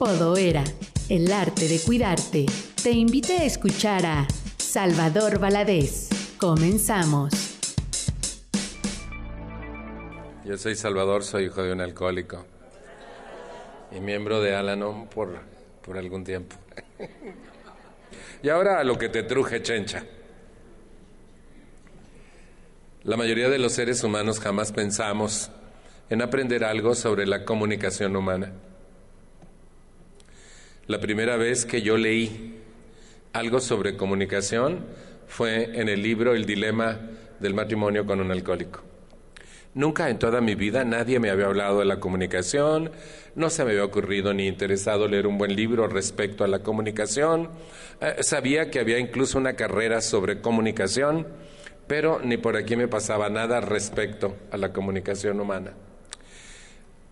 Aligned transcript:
Podoera, 0.00 0.64
el 1.10 1.30
arte 1.30 1.68
de 1.68 1.78
cuidarte, 1.78 2.46
te 2.82 2.90
invita 2.90 3.34
a 3.34 3.44
escuchar 3.44 4.06
a 4.06 4.26
Salvador 4.56 5.38
Valadez. 5.38 6.08
Comenzamos. 6.38 7.34
Yo 10.46 10.56
soy 10.56 10.74
Salvador, 10.74 11.22
soy 11.22 11.44
hijo 11.44 11.62
de 11.62 11.74
un 11.74 11.82
alcohólico 11.82 12.46
y 13.94 14.00
miembro 14.00 14.40
de 14.40 14.54
Alanon 14.54 15.06
por, 15.08 15.38
por 15.84 15.98
algún 15.98 16.24
tiempo. 16.24 16.56
y 18.42 18.48
ahora 18.48 18.80
a 18.80 18.84
lo 18.84 18.96
que 18.96 19.10
te 19.10 19.22
truje, 19.22 19.60
chencha. 19.60 20.06
La 23.02 23.18
mayoría 23.18 23.50
de 23.50 23.58
los 23.58 23.72
seres 23.72 24.02
humanos 24.02 24.40
jamás 24.40 24.72
pensamos 24.72 25.50
en 26.08 26.22
aprender 26.22 26.64
algo 26.64 26.94
sobre 26.94 27.26
la 27.26 27.44
comunicación 27.44 28.16
humana. 28.16 28.50
La 30.90 30.98
primera 30.98 31.36
vez 31.36 31.66
que 31.66 31.82
yo 31.82 31.96
leí 31.96 32.58
algo 33.32 33.60
sobre 33.60 33.96
comunicación 33.96 34.86
fue 35.28 35.80
en 35.80 35.88
el 35.88 36.02
libro 36.02 36.34
El 36.34 36.46
dilema 36.46 36.98
del 37.38 37.54
matrimonio 37.54 38.04
con 38.04 38.20
un 38.20 38.32
alcohólico. 38.32 38.80
Nunca 39.74 40.10
en 40.10 40.18
toda 40.18 40.40
mi 40.40 40.56
vida 40.56 40.84
nadie 40.84 41.20
me 41.20 41.30
había 41.30 41.46
hablado 41.46 41.78
de 41.78 41.84
la 41.84 42.00
comunicación, 42.00 42.90
no 43.36 43.50
se 43.50 43.64
me 43.64 43.70
había 43.70 43.84
ocurrido 43.84 44.34
ni 44.34 44.48
interesado 44.48 45.06
leer 45.06 45.28
un 45.28 45.38
buen 45.38 45.54
libro 45.54 45.86
respecto 45.86 46.42
a 46.42 46.48
la 46.48 46.64
comunicación, 46.64 47.50
eh, 48.00 48.16
sabía 48.24 48.68
que 48.72 48.80
había 48.80 48.98
incluso 48.98 49.38
una 49.38 49.52
carrera 49.52 50.00
sobre 50.00 50.40
comunicación, 50.40 51.24
pero 51.86 52.18
ni 52.18 52.36
por 52.36 52.56
aquí 52.56 52.74
me 52.74 52.88
pasaba 52.88 53.30
nada 53.30 53.60
respecto 53.60 54.34
a 54.50 54.56
la 54.56 54.72
comunicación 54.72 55.38
humana. 55.38 55.72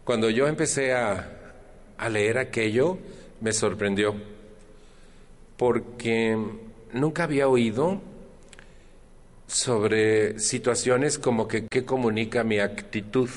Cuando 0.03 0.31
yo 0.31 0.49
empecé 0.49 0.95
a, 0.95 1.31
a 1.97 2.09
leer 2.09 2.39
aquello, 2.39 2.99
me 3.41 3.53
sorprendió, 3.53 4.15
porque 5.57 6.37
nunca 6.93 7.25
había 7.25 7.49
oído 7.49 8.01
sobre 9.47 10.39
situaciones 10.39 11.19
como 11.19 11.49
que 11.49 11.67
qué 11.67 11.85
comunica 11.85 12.45
mi 12.45 12.59
actitud. 12.59 13.31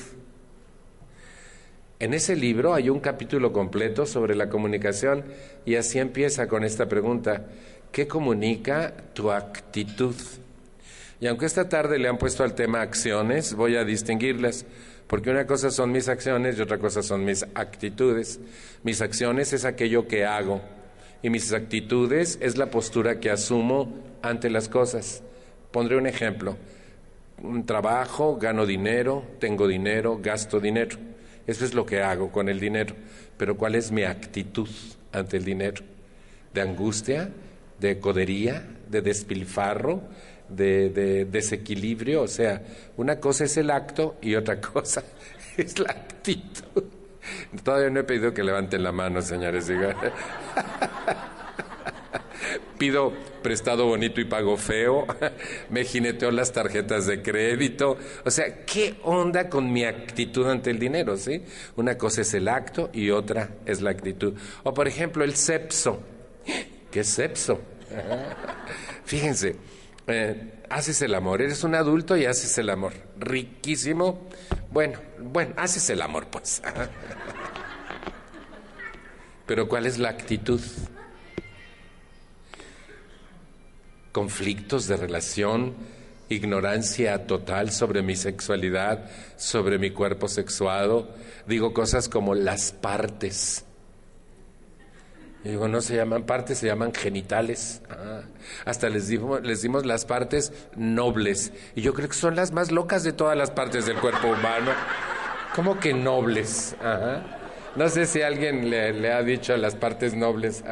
En 1.98 2.14
ese 2.14 2.34
libro 2.34 2.74
hay 2.74 2.90
un 2.90 3.00
capítulo 3.00 3.52
completo 3.52 4.06
sobre 4.06 4.34
la 4.34 4.48
comunicación 4.48 5.24
y 5.64 5.76
así 5.76 5.98
empieza 5.98 6.48
con 6.48 6.64
esta 6.64 6.88
pregunta, 6.88 7.46
¿qué 7.92 8.08
comunica 8.08 8.94
tu 9.14 9.30
actitud? 9.30 10.16
Y 11.20 11.28
aunque 11.28 11.46
esta 11.46 11.68
tarde 11.68 12.00
le 12.00 12.08
han 12.08 12.18
puesto 12.18 12.42
al 12.42 12.56
tema 12.56 12.80
acciones, 12.80 13.54
voy 13.54 13.76
a 13.76 13.84
distinguirlas, 13.84 14.66
porque 15.12 15.28
una 15.28 15.46
cosa 15.46 15.70
son 15.70 15.92
mis 15.92 16.08
acciones 16.08 16.56
y 16.56 16.62
otra 16.62 16.78
cosa 16.78 17.02
son 17.02 17.22
mis 17.26 17.42
actitudes. 17.54 18.40
Mis 18.82 19.02
acciones 19.02 19.52
es 19.52 19.66
aquello 19.66 20.08
que 20.08 20.24
hago 20.24 20.62
y 21.22 21.28
mis 21.28 21.52
actitudes 21.52 22.38
es 22.40 22.56
la 22.56 22.70
postura 22.70 23.20
que 23.20 23.28
asumo 23.28 23.92
ante 24.22 24.48
las 24.48 24.70
cosas. 24.70 25.22
Pondré 25.70 25.98
un 25.98 26.06
ejemplo. 26.06 26.56
Trabajo, 27.66 28.38
gano 28.38 28.64
dinero, 28.64 29.22
tengo 29.38 29.68
dinero, 29.68 30.18
gasto 30.18 30.60
dinero. 30.60 30.96
Eso 31.46 31.66
es 31.66 31.74
lo 31.74 31.84
que 31.84 32.00
hago 32.00 32.32
con 32.32 32.48
el 32.48 32.58
dinero. 32.58 32.94
Pero 33.36 33.58
¿cuál 33.58 33.74
es 33.74 33.92
mi 33.92 34.04
actitud 34.04 34.70
ante 35.12 35.36
el 35.36 35.44
dinero? 35.44 35.82
¿De 36.54 36.62
angustia? 36.62 37.28
¿De 37.78 37.98
codería? 37.98 38.66
¿De 38.88 39.02
despilfarro? 39.02 40.04
De, 40.54 40.90
de, 40.90 41.24
desequilibrio. 41.24 42.22
O 42.22 42.28
sea, 42.28 42.62
una 42.96 43.18
cosa 43.20 43.44
es 43.44 43.56
el 43.56 43.70
acto 43.70 44.16
y 44.20 44.34
otra 44.34 44.60
cosa 44.60 45.02
es 45.56 45.78
la 45.78 45.90
actitud. 45.90 46.84
Todavía 47.62 47.90
no 47.90 48.00
he 48.00 48.04
pedido 48.04 48.34
que 48.34 48.42
levanten 48.42 48.82
la 48.82 48.92
mano, 48.92 49.22
señores. 49.22 49.70
Pido 52.78 53.12
prestado 53.42 53.86
bonito 53.86 54.20
y 54.20 54.24
pago 54.24 54.56
feo. 54.56 55.06
Me 55.70 55.84
jineteo 55.84 56.30
las 56.30 56.52
tarjetas 56.52 57.06
de 57.06 57.22
crédito. 57.22 57.96
O 58.24 58.30
sea, 58.30 58.64
¿qué 58.64 58.96
onda 59.04 59.48
con 59.48 59.72
mi 59.72 59.84
actitud 59.84 60.48
ante 60.48 60.70
el 60.70 60.78
dinero? 60.78 61.16
¿sí? 61.16 61.42
Una 61.76 61.96
cosa 61.96 62.22
es 62.22 62.34
el 62.34 62.48
acto 62.48 62.90
y 62.92 63.10
otra 63.10 63.50
es 63.66 63.80
la 63.80 63.90
actitud. 63.90 64.34
O 64.64 64.74
por 64.74 64.88
ejemplo, 64.88 65.22
el 65.22 65.36
sepso. 65.36 66.02
¿Qué 66.90 67.00
es 67.00 67.08
sepso? 67.08 67.60
Fíjense, 69.04 69.56
eh, 70.06 70.62
haces 70.68 71.00
el 71.02 71.14
amor, 71.14 71.42
eres 71.42 71.64
un 71.64 71.74
adulto 71.74 72.16
y 72.16 72.26
haces 72.26 72.56
el 72.58 72.70
amor. 72.70 72.92
Riquísimo. 73.18 74.28
Bueno, 74.70 74.98
bueno, 75.20 75.54
haces 75.56 75.88
el 75.90 76.02
amor, 76.02 76.26
pues. 76.28 76.62
Pero 79.46 79.68
¿cuál 79.68 79.86
es 79.86 79.98
la 79.98 80.08
actitud? 80.08 80.60
Conflictos 84.12 84.86
de 84.88 84.96
relación, 84.96 85.74
ignorancia 86.28 87.26
total 87.26 87.70
sobre 87.70 88.02
mi 88.02 88.16
sexualidad, 88.16 89.10
sobre 89.36 89.78
mi 89.78 89.90
cuerpo 89.90 90.28
sexuado. 90.28 91.14
Digo 91.46 91.72
cosas 91.72 92.08
como 92.08 92.34
las 92.34 92.72
partes. 92.72 93.64
Y 95.44 95.50
digo, 95.50 95.66
no 95.66 95.80
se 95.80 95.96
llaman 95.96 96.22
partes, 96.24 96.58
se 96.58 96.66
llaman 96.66 96.94
genitales. 96.94 97.82
Ah, 97.90 98.22
hasta 98.64 98.88
les 98.88 99.08
dimos, 99.08 99.42
les 99.42 99.62
dimos 99.62 99.84
las 99.84 100.04
partes 100.04 100.52
nobles. 100.76 101.52
Y 101.74 101.82
yo 101.82 101.94
creo 101.94 102.08
que 102.08 102.14
son 102.14 102.36
las 102.36 102.52
más 102.52 102.70
locas 102.70 103.02
de 103.02 103.12
todas 103.12 103.36
las 103.36 103.50
partes 103.50 103.86
del 103.86 103.98
cuerpo 103.98 104.28
humano. 104.28 104.70
¿Cómo 105.54 105.78
que 105.80 105.92
nobles? 105.92 106.76
No 107.74 107.88
sé 107.88 108.06
si 108.06 108.22
alguien 108.22 108.70
le, 108.70 109.12
ha 109.12 109.22
dicho 109.22 109.56
las 109.56 109.74
partes 109.74 110.14
nobles 110.14 110.62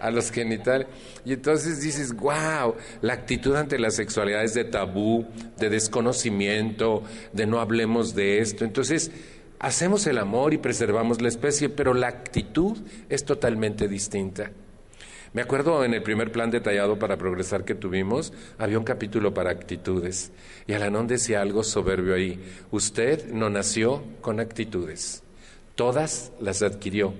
a, 0.00 0.10
los 0.10 0.30
genitales. 0.30 0.86
Y 1.24 1.32
entonces 1.32 1.80
dices, 1.80 2.14
wow, 2.14 2.74
la 3.02 3.12
actitud 3.12 3.54
ante 3.56 3.78
la 3.78 3.90
sexualidad 3.90 4.44
es 4.44 4.54
de 4.54 4.64
tabú, 4.64 5.26
de 5.58 5.68
desconocimiento, 5.70 7.02
de 7.32 7.46
no 7.46 7.60
hablemos 7.60 8.14
de 8.14 8.40
esto. 8.40 8.64
Entonces, 8.64 9.10
hacemos 9.58 10.06
el 10.06 10.18
amor 10.18 10.54
y 10.54 10.58
preservamos 10.58 11.20
la 11.20 11.28
especie, 11.28 11.68
pero 11.68 11.94
la 11.94 12.08
actitud 12.08 12.76
es 13.08 13.24
totalmente 13.24 13.88
distinta. 13.88 14.50
Me 15.32 15.42
acuerdo 15.42 15.84
en 15.84 15.92
el 15.92 16.02
primer 16.02 16.32
plan 16.32 16.50
detallado 16.50 16.98
para 16.98 17.18
progresar 17.18 17.64
que 17.64 17.74
tuvimos, 17.74 18.32
había 18.58 18.78
un 18.78 18.84
capítulo 18.84 19.34
para 19.34 19.50
actitudes. 19.50 20.32
Y 20.66 20.72
Alanón 20.72 21.08
decía 21.08 21.42
algo 21.42 21.62
soberbio 21.62 22.14
ahí. 22.14 22.42
Usted 22.70 23.30
no 23.32 23.50
nació 23.50 24.02
con 24.22 24.40
actitudes. 24.40 25.22
Todas 25.74 26.32
las 26.40 26.62
adquirió 26.62 27.12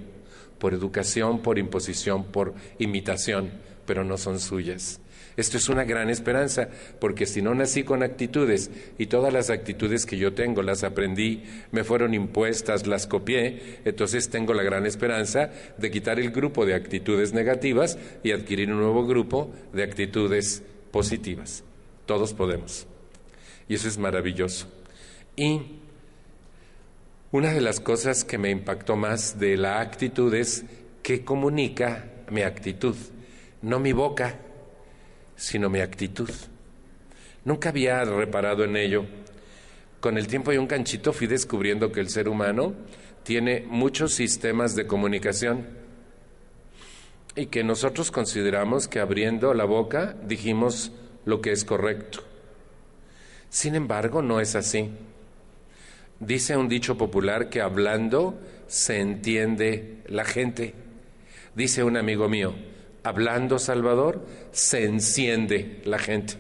por 0.59 0.73
educación, 0.73 1.43
por 1.43 1.59
imposición, 1.59 2.25
por 2.25 2.55
imitación, 2.79 3.51
pero 3.85 4.03
no 4.03 4.17
son 4.17 4.41
suyas. 4.41 5.01
Esto 5.37 5.59
es 5.59 5.69
una 5.69 5.85
gran 5.85 6.09
esperanza, 6.09 6.69
porque 6.99 7.27
si 7.27 7.43
no 7.43 7.55
nací 7.55 7.85
con 7.85 8.03
actitudes 8.03 8.71
y 8.97 9.07
todas 9.07 9.33
las 9.33 9.51
actitudes 9.51 10.07
que 10.07 10.17
yo 10.17 10.33
tengo 10.33 10.63
las 10.63 10.83
aprendí, 10.83 11.43
me 11.73 11.85
fueron 11.85 12.15
impuestas, 12.15 12.87
las 12.87 13.07
copié, 13.07 13.81
entonces 13.85 14.31
tengo 14.31 14.55
la 14.55 14.63
gran 14.63 14.87
esperanza 14.87 15.51
de 15.77 15.91
quitar 15.91 16.19
el 16.19 16.31
grupo 16.31 16.65
de 16.65 16.75
actitudes 16.75 17.35
negativas 17.35 17.99
y 18.23 18.33
adquirir 18.33 18.73
un 18.73 18.81
nuevo 18.81 19.07
grupo 19.07 19.53
de 19.75 19.83
actitudes 19.83 20.63
positivas. 20.91 21.65
Todos 22.07 22.33
podemos. 22.33 22.87
Y 23.69 23.75
eso 23.75 23.89
es 23.89 23.99
maravilloso. 23.99 24.69
Y 25.37 25.61
una 27.31 27.53
de 27.53 27.61
las 27.61 27.81
cosas 27.81 28.25
que 28.25 28.39
me 28.39 28.51
impactó 28.51 28.97
más 28.97 29.39
de 29.39 29.59
la 29.59 29.81
actitud 29.81 30.33
es 30.33 30.65
que 31.03 31.25
comunica 31.25 32.07
mi 32.31 32.41
actitud, 32.41 32.97
no 33.61 33.79
mi 33.79 33.93
boca, 33.93 34.39
sino 35.37 35.69
mi 35.69 35.81
actitud. 35.81 36.31
Nunca 37.45 37.69
había 37.69 38.05
reparado 38.05 38.65
en 38.65 38.77
ello. 38.77 39.05
Con 40.01 40.19
el 40.19 40.27
tiempo 40.27 40.53
y 40.53 40.59
un 40.59 40.67
canchito 40.67 41.13
fui 41.13 41.27
descubriendo 41.27 41.93
que 41.93 42.01
el 42.01 42.09
ser 42.09 42.29
humano 42.29 42.75
tiene 43.23 43.65
muchos 43.67 44.13
sistemas 44.15 44.75
de 44.75 44.87
comunicación 44.87 45.67
y 47.35 47.47
que 47.47 47.63
nosotros 47.63 48.11
consideramos 48.11 48.89
que 48.89 48.99
abriendo 48.99 49.53
la 49.53 49.65
boca 49.65 50.17
dijimos 50.27 50.93
lo 51.25 51.41
que 51.41 51.53
es 51.53 51.65
correcto. 51.65 52.25
Sin 53.51 53.75
embargo, 53.75 54.23
no 54.23 54.41
es 54.41 54.57
así. 54.57 54.91
Dice 56.19 56.57
un 56.57 56.69
dicho 56.69 56.97
popular 56.97 57.51
que 57.51 57.61
hablando 57.61 58.39
se 58.69 59.01
entiende 59.01 60.03
la 60.07 60.25
gente. 60.25 60.75
Dice 61.55 61.85
un 61.85 61.97
amigo 61.97 62.29
mío, 62.29 62.55
hablando 63.07 63.59
Salvador, 63.59 64.27
se 64.53 64.85
enciende 64.85 65.81
la 65.85 65.99
gente. 65.99 66.35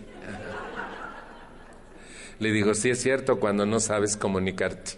Le 2.38 2.52
digo, 2.52 2.74
sí 2.74 2.90
es 2.90 3.00
cierto 3.00 3.40
cuando 3.40 3.64
no 3.64 3.80
sabes 3.80 4.16
comunicarte. 4.16 4.92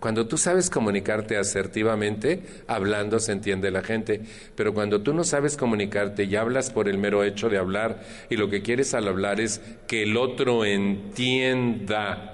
Cuando 0.00 0.26
tú 0.26 0.38
sabes 0.38 0.70
comunicarte 0.70 1.36
asertivamente, 1.36 2.42
hablando 2.66 3.20
se 3.20 3.32
entiende 3.32 3.70
la 3.70 3.82
gente, 3.82 4.22
pero 4.56 4.72
cuando 4.72 5.02
tú 5.02 5.12
no 5.12 5.24
sabes 5.24 5.58
comunicarte 5.58 6.24
y 6.24 6.36
hablas 6.36 6.70
por 6.70 6.88
el 6.88 6.96
mero 6.96 7.22
hecho 7.22 7.50
de 7.50 7.58
hablar 7.58 8.02
y 8.30 8.36
lo 8.36 8.48
que 8.48 8.62
quieres 8.62 8.94
al 8.94 9.08
hablar 9.08 9.40
es 9.40 9.60
que 9.86 10.04
el 10.04 10.16
otro 10.16 10.64
entienda 10.64 12.30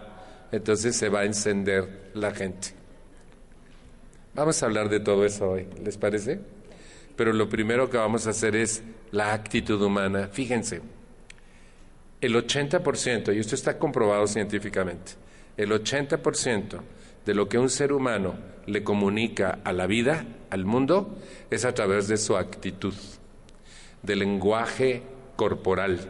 entonces 0.52 0.96
se 0.96 1.08
va 1.08 1.20
a 1.20 1.24
encender 1.24 2.10
la 2.14 2.30
gente. 2.32 2.68
Vamos 4.34 4.62
a 4.62 4.66
hablar 4.66 4.88
de 4.88 5.00
todo 5.00 5.24
eso 5.24 5.50
hoy, 5.50 5.66
¿les 5.82 5.96
parece? 5.96 6.55
Pero 7.16 7.32
lo 7.32 7.48
primero 7.48 7.88
que 7.88 7.96
vamos 7.96 8.26
a 8.26 8.30
hacer 8.30 8.54
es 8.54 8.82
la 9.10 9.32
actitud 9.32 9.80
humana. 9.80 10.28
Fíjense, 10.30 10.82
el 12.20 12.34
80%, 12.34 13.34
y 13.34 13.38
esto 13.38 13.54
está 13.54 13.78
comprobado 13.78 14.26
científicamente, 14.26 15.12
el 15.56 15.70
80% 15.70 16.80
de 17.24 17.34
lo 17.34 17.48
que 17.48 17.58
un 17.58 17.70
ser 17.70 17.92
humano 17.92 18.34
le 18.66 18.84
comunica 18.84 19.58
a 19.64 19.72
la 19.72 19.86
vida, 19.86 20.24
al 20.50 20.64
mundo, 20.64 21.18
es 21.50 21.64
a 21.64 21.74
través 21.74 22.08
de 22.08 22.16
su 22.16 22.36
actitud, 22.36 22.94
del 24.02 24.20
lenguaje 24.20 25.02
corporal, 25.36 26.00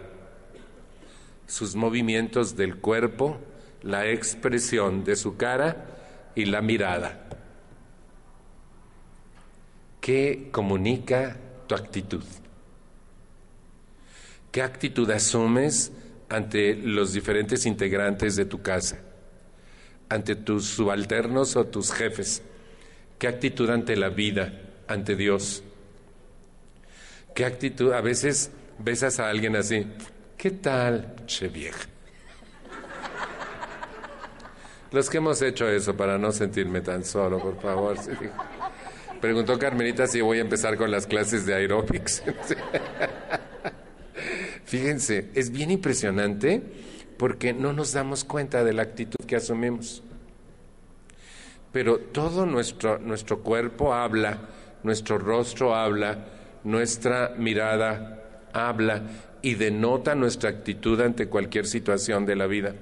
sus 1.47 1.75
movimientos 1.75 2.57
del 2.57 2.77
cuerpo, 2.77 3.39
la 3.83 4.09
expresión 4.09 5.05
de 5.05 5.17
su 5.17 5.37
cara 5.37 5.87
y 6.35 6.47
la 6.47 6.61
mirada. 6.61 7.26
¿Qué 10.07 10.51
comunica 10.53 11.37
tu 11.67 11.75
actitud? 11.75 12.23
¿Qué 14.53 14.63
actitud 14.63 15.11
asumes 15.11 15.91
ante 16.29 16.77
los 16.77 17.13
diferentes 17.13 17.67
integrantes 17.67 18.37
de 18.37 18.45
tu 18.45 18.63
casa? 18.63 18.99
¿Ante 20.09 20.37
tus 20.37 20.65
subalternos 20.67 21.57
o 21.57 21.67
tus 21.67 21.91
jefes? 21.91 22.41
¿Qué 23.19 23.27
actitud 23.27 23.69
ante 23.69 23.97
la 23.97 24.09
vida, 24.09 24.53
ante 24.87 25.17
Dios? 25.17 25.65
¿Qué 27.35 27.45
actitud? 27.45 27.93
A 27.93 28.01
veces 28.01 28.53
besas 28.79 29.19
a 29.19 29.29
alguien 29.29 29.57
así. 29.57 29.89
¿Qué 30.39 30.53
tal, 30.53 31.17
che 31.27 31.49
vieja? 31.49 31.85
Los 34.93 35.11
que 35.11 35.17
hemos 35.17 35.43
hecho 35.43 35.69
eso 35.69 35.97
para 35.97 36.17
no 36.17 36.31
sentirme 36.31 36.81
tan 36.81 37.05
solo, 37.05 37.41
por 37.41 37.61
favor. 37.61 37.97
Preguntó 39.27 39.59
Carmelita 39.59 40.07
si 40.07 40.21
voy 40.21 40.39
a 40.39 40.43
empezar 40.43 40.77
con 40.77 40.89
las 40.93 41.09
clases 41.09 41.47
de 41.47 41.55
aeróbics. 41.55 42.23
Fíjense, 44.65 45.31
es 45.35 45.51
bien 45.51 45.73
impresionante 45.73 46.63
porque 47.17 47.53
no 47.53 47.73
nos 47.73 47.93
damos 47.93 48.23
cuenta 48.23 48.63
de 48.63 48.73
la 48.73 48.83
actitud 48.83 49.19
que 49.27 49.35
asumimos. 49.35 50.05
Pero 51.73 51.99
todo 51.99 52.47
nuestro, 52.47 53.01
nuestro 53.01 53.43
cuerpo 53.43 53.95
habla, 53.95 54.43
nuestro 54.85 55.19
rostro 55.19 55.75
habla, 55.75 56.27
nuestra 56.63 57.35
mirada 57.37 58.49
habla 58.53 59.03
y 59.43 59.55
denota 59.55 60.15
nuestra 60.15 60.51
actitud 60.51 61.01
ante 61.01 61.27
cualquier 61.27 61.67
situación 61.67 62.27
de 62.27 62.37
la 62.37 62.47
vida. 62.47 62.77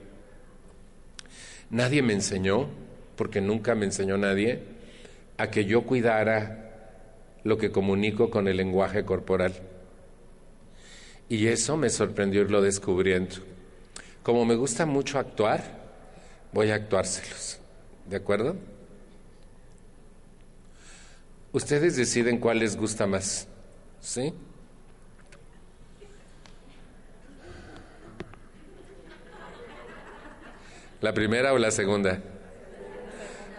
Nadie 1.71 2.03
me 2.03 2.13
enseñó, 2.13 2.69
porque 3.17 3.41
nunca 3.41 3.75
me 3.75 3.87
enseñó 3.87 4.19
nadie, 4.19 4.74
a 5.37 5.51
que 5.51 5.65
yo 5.65 5.83
cuidara 5.83 6.65
lo 7.43 7.59
que 7.59 7.71
comunico 7.71 8.31
con 8.31 8.49
el 8.49 8.57
lenguaje 8.57 9.05
corporal. 9.05 9.53
Y 11.29 11.47
eso 11.47 11.77
me 11.77 11.91
sorprendió 11.91 12.43
irlo 12.43 12.63
descubriendo. 12.63 13.37
Como 14.23 14.45
me 14.45 14.55
gusta 14.55 14.87
mucho 14.87 15.19
actuar, 15.19 15.63
voy 16.53 16.71
a 16.71 16.77
actuárselos. 16.77 17.59
¿De 18.09 18.17
acuerdo? 18.17 18.57
Ustedes 21.53 21.97
deciden 21.97 22.39
cuál 22.39 22.59
les 22.59 22.77
gusta 22.77 23.07
más. 23.07 23.47
¿Sí? 24.01 24.33
¿La 31.01 31.13
primera 31.13 31.53
o 31.53 31.59
la 31.59 31.71
segunda? 31.71 32.19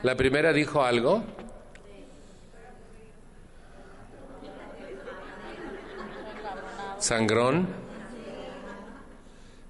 ¿La 0.01 0.18
primera 0.18 0.51
dijo 0.51 0.83
algo? 0.83 1.24
Sangrón, 7.00 7.68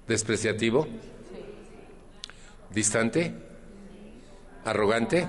despreciativo, 0.06 0.86
distante, 2.70 3.34
arrogante, 4.64 5.28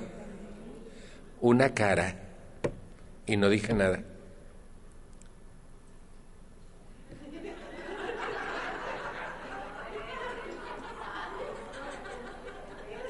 una 1.41 1.73
cara 1.73 2.15
y 3.25 3.37
no 3.37 3.49
dije 3.49 3.73
nada. 3.73 4.03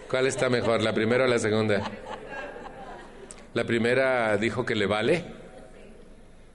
¿Cuál 0.10 0.26
está 0.28 0.50
mejor, 0.50 0.82
la 0.82 0.94
primera 0.94 1.26
o 1.26 1.28
la 1.28 1.38
segunda? 1.38 1.84
La 3.54 3.66
primera 3.66 4.38
dijo 4.38 4.66
que 4.66 4.74
le 4.74 4.86
vale. 4.86 5.26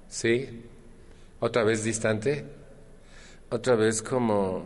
Sí, 0.08 0.64
otra 1.43 1.65
vez 1.65 1.83
distante, 1.83 2.44
otra 3.50 3.75
vez 3.75 4.00
como 4.00 4.62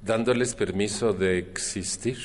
dándoles 0.00 0.54
permiso 0.54 1.12
de 1.12 1.38
existir. 1.38 2.16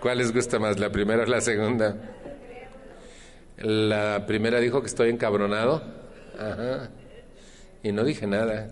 ¿Cuál 0.00 0.18
les 0.18 0.32
gusta 0.32 0.60
más, 0.60 0.78
la 0.78 0.90
primera 0.90 1.24
o 1.24 1.26
la 1.26 1.40
segunda? 1.40 1.96
La 3.56 4.26
primera 4.28 4.60
dijo 4.60 4.80
que 4.80 4.86
estoy 4.86 5.10
encabronado. 5.10 5.82
Ajá. 6.38 6.90
Y 7.82 7.90
no 7.90 8.04
dije 8.04 8.28
nada. 8.28 8.68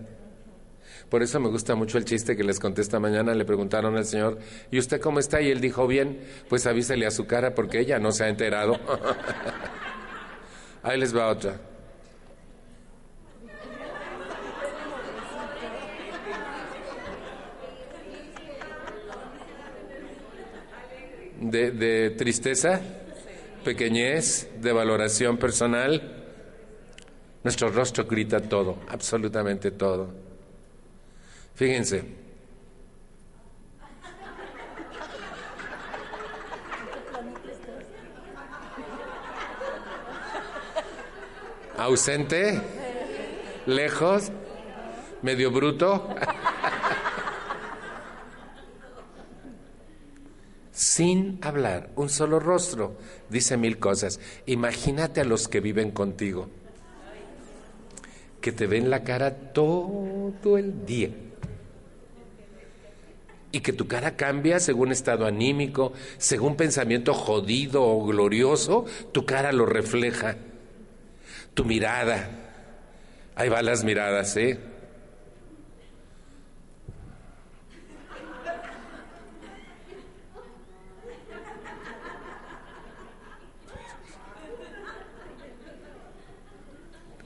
Por 1.09 1.21
eso 1.21 1.39
me 1.39 1.49
gusta 1.49 1.75
mucho 1.75 1.97
el 1.97 2.05
chiste 2.05 2.35
que 2.35 2.43
les 2.43 2.59
contesta 2.59 2.99
mañana. 2.99 3.33
Le 3.33 3.45
preguntaron 3.45 3.95
al 3.95 4.05
Señor, 4.05 4.39
¿y 4.71 4.79
usted 4.79 4.99
cómo 4.99 5.19
está? 5.19 5.41
Y 5.41 5.51
él 5.51 5.61
dijo, 5.61 5.85
bien, 5.87 6.19
pues 6.49 6.65
avísele 6.65 7.05
a 7.05 7.11
su 7.11 7.27
cara 7.27 7.53
porque 7.53 7.79
ella 7.79 7.99
no 7.99 8.11
se 8.11 8.23
ha 8.23 8.29
enterado. 8.29 8.79
Ahí 10.83 10.99
les 10.99 11.15
va 11.15 11.27
otra. 11.27 11.59
De 21.39 22.09
tristeza, 22.17 22.81
pequeñez, 23.63 24.49
de 24.59 24.71
valoración 24.71 25.37
personal. 25.37 26.23
Nuestro 27.43 27.69
rostro 27.69 28.05
grita 28.05 28.41
todo, 28.41 28.77
absolutamente 28.89 29.69
todo. 29.69 30.24
Fíjense. 31.55 32.03
Ausente, 41.77 42.61
lejos, 43.65 44.31
medio 45.21 45.51
bruto. 45.51 46.09
Sin 50.71 51.39
hablar, 51.41 51.89
un 51.95 52.09
solo 52.09 52.39
rostro, 52.39 52.97
dice 53.29 53.55
mil 53.55 53.79
cosas. 53.79 54.19
Imagínate 54.45 55.21
a 55.21 55.25
los 55.25 55.47
que 55.47 55.61
viven 55.61 55.91
contigo, 55.91 56.49
que 58.41 58.51
te 58.51 58.67
ven 58.67 58.89
la 58.89 59.03
cara 59.03 59.53
todo 59.53 60.57
el 60.57 60.85
día 60.85 61.11
y 63.55 63.61
que 63.61 63.71
tu 63.71 63.87
cara 63.87 64.17
cambia 64.17 64.59
según 64.59 64.91
estado 64.91 65.25
anímico, 65.25 65.93
según 66.17 66.57
pensamiento 66.57 67.13
jodido 67.13 67.83
o 67.85 68.05
glorioso, 68.05 68.83
tu 69.13 69.25
cara 69.25 69.53
lo 69.53 69.65
refleja. 69.65 70.35
Tu 71.53 71.63
mirada. 71.63 72.31
Ahí 73.33 73.47
van 73.47 73.65
las 73.65 73.85
miradas, 73.85 74.35
¿eh? 74.35 74.59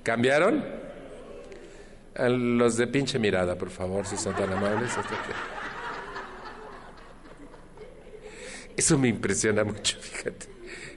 ¿Cambiaron? 0.04 0.64
los 2.20 2.78
de 2.78 2.86
pinche 2.86 3.18
mirada, 3.18 3.56
por 3.56 3.70
favor, 3.70 4.06
si 4.06 4.16
son 4.16 4.36
tan 4.36 4.52
amables. 4.54 4.92
Eso 8.80 8.98
me 8.98 9.10
impresiona 9.10 9.66
mucho, 9.66 9.98
fíjate. 10.00 10.46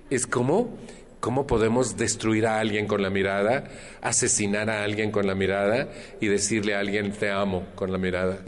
Es 0.08 0.24
como 0.24 0.78
cómo 1.18 1.48
podemos 1.48 1.96
destruir 1.96 2.46
a 2.46 2.60
alguien 2.60 2.86
con 2.86 3.02
la 3.02 3.10
mirada, 3.10 3.64
asesinar 4.00 4.70
a 4.70 4.84
alguien 4.84 5.10
con 5.10 5.26
la 5.26 5.34
mirada 5.34 5.88
y 6.20 6.28
decirle 6.28 6.76
a 6.76 6.78
alguien 6.78 7.10
te 7.10 7.32
amo 7.32 7.66
con 7.74 7.90
la 7.90 7.98
mirada. 7.98 8.38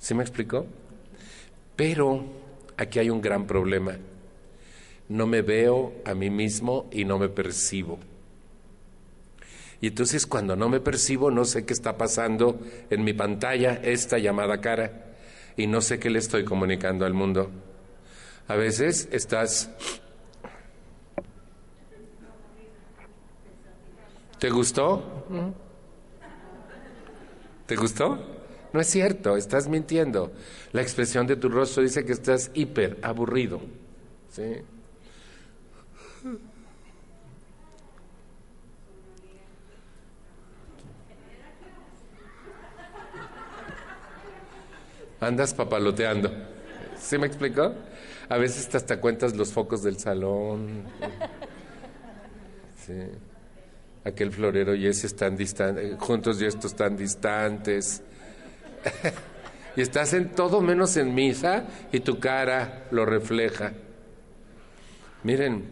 ¿Sí 0.00 0.12
me 0.12 0.24
explicó? 0.24 0.66
Pero 1.76 2.24
aquí 2.76 2.98
hay 2.98 3.10
un 3.10 3.20
gran 3.20 3.46
problema. 3.46 3.96
No 5.08 5.28
me 5.28 5.42
veo 5.42 5.92
a 6.04 6.14
mí 6.14 6.30
mismo 6.30 6.90
y 6.90 7.04
no 7.04 7.16
me 7.20 7.28
percibo. 7.28 8.00
Y 9.80 9.86
entonces 9.86 10.26
cuando 10.26 10.56
no 10.56 10.68
me 10.68 10.80
percibo, 10.80 11.30
no 11.30 11.44
sé 11.44 11.64
qué 11.64 11.74
está 11.74 11.96
pasando 11.96 12.58
en 12.90 13.04
mi 13.04 13.12
pantalla, 13.12 13.74
esta 13.84 14.18
llamada 14.18 14.60
cara, 14.60 15.11
y 15.56 15.66
no 15.66 15.80
sé 15.80 15.98
qué 15.98 16.10
le 16.10 16.18
estoy 16.18 16.44
comunicando 16.44 17.04
al 17.04 17.14
mundo. 17.14 17.50
A 18.48 18.56
veces 18.56 19.08
estás... 19.12 19.70
¿Te 24.38 24.50
gustó? 24.50 25.24
¿Te 27.66 27.76
gustó? 27.76 28.18
No 28.72 28.80
es 28.80 28.88
cierto, 28.88 29.36
estás 29.36 29.68
mintiendo. 29.68 30.32
La 30.72 30.82
expresión 30.82 31.26
de 31.26 31.36
tu 31.36 31.48
rostro 31.48 31.82
dice 31.82 32.04
que 32.04 32.12
estás 32.12 32.50
hiper 32.54 32.98
aburrido. 33.02 33.60
¿sí? 34.30 34.62
Andas 45.22 45.54
papaloteando. 45.54 46.32
¿Sí 46.98 47.16
me 47.16 47.28
explicó? 47.28 47.72
A 48.28 48.38
veces 48.38 48.74
hasta 48.74 49.00
cuentas 49.00 49.36
los 49.36 49.52
focos 49.52 49.84
del 49.84 49.96
salón. 49.96 50.82
Aquel 54.04 54.32
florero 54.32 54.74
y 54.74 54.88
ese 54.88 55.06
están 55.06 55.36
distantes, 55.36 55.96
juntos 56.00 56.42
y 56.42 56.46
estos 56.46 56.72
están 56.72 56.96
distantes. 56.96 58.02
y 59.76 59.80
estás 59.80 60.12
en 60.12 60.30
todo 60.30 60.60
menos 60.60 60.96
en 60.96 61.14
misa 61.14 61.66
y 61.92 62.00
tu 62.00 62.18
cara 62.18 62.86
lo 62.90 63.06
refleja. 63.06 63.72
Miren, 65.22 65.70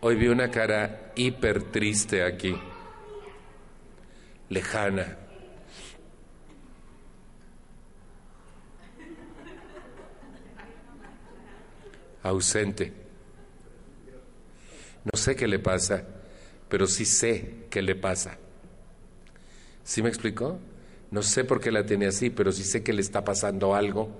hoy 0.00 0.14
vi 0.14 0.28
una 0.28 0.48
cara 0.48 1.10
hiper 1.16 1.64
triste 1.72 2.22
aquí, 2.22 2.56
lejana. 4.48 5.19
Ausente. 12.22 12.92
No 15.04 15.18
sé 15.18 15.34
qué 15.34 15.46
le 15.46 15.58
pasa, 15.58 16.04
pero 16.68 16.86
sí 16.86 17.04
sé 17.04 17.66
qué 17.70 17.82
le 17.82 17.94
pasa. 17.94 18.38
¿Sí 19.82 20.02
me 20.02 20.08
explicó? 20.08 20.58
No 21.10 21.22
sé 21.22 21.44
por 21.44 21.60
qué 21.60 21.72
la 21.72 21.84
tiene 21.84 22.06
así, 22.06 22.30
pero 22.30 22.52
sí 22.52 22.62
sé 22.62 22.82
que 22.82 22.92
le 22.92 23.00
está 23.00 23.24
pasando 23.24 23.74
algo. 23.74 24.10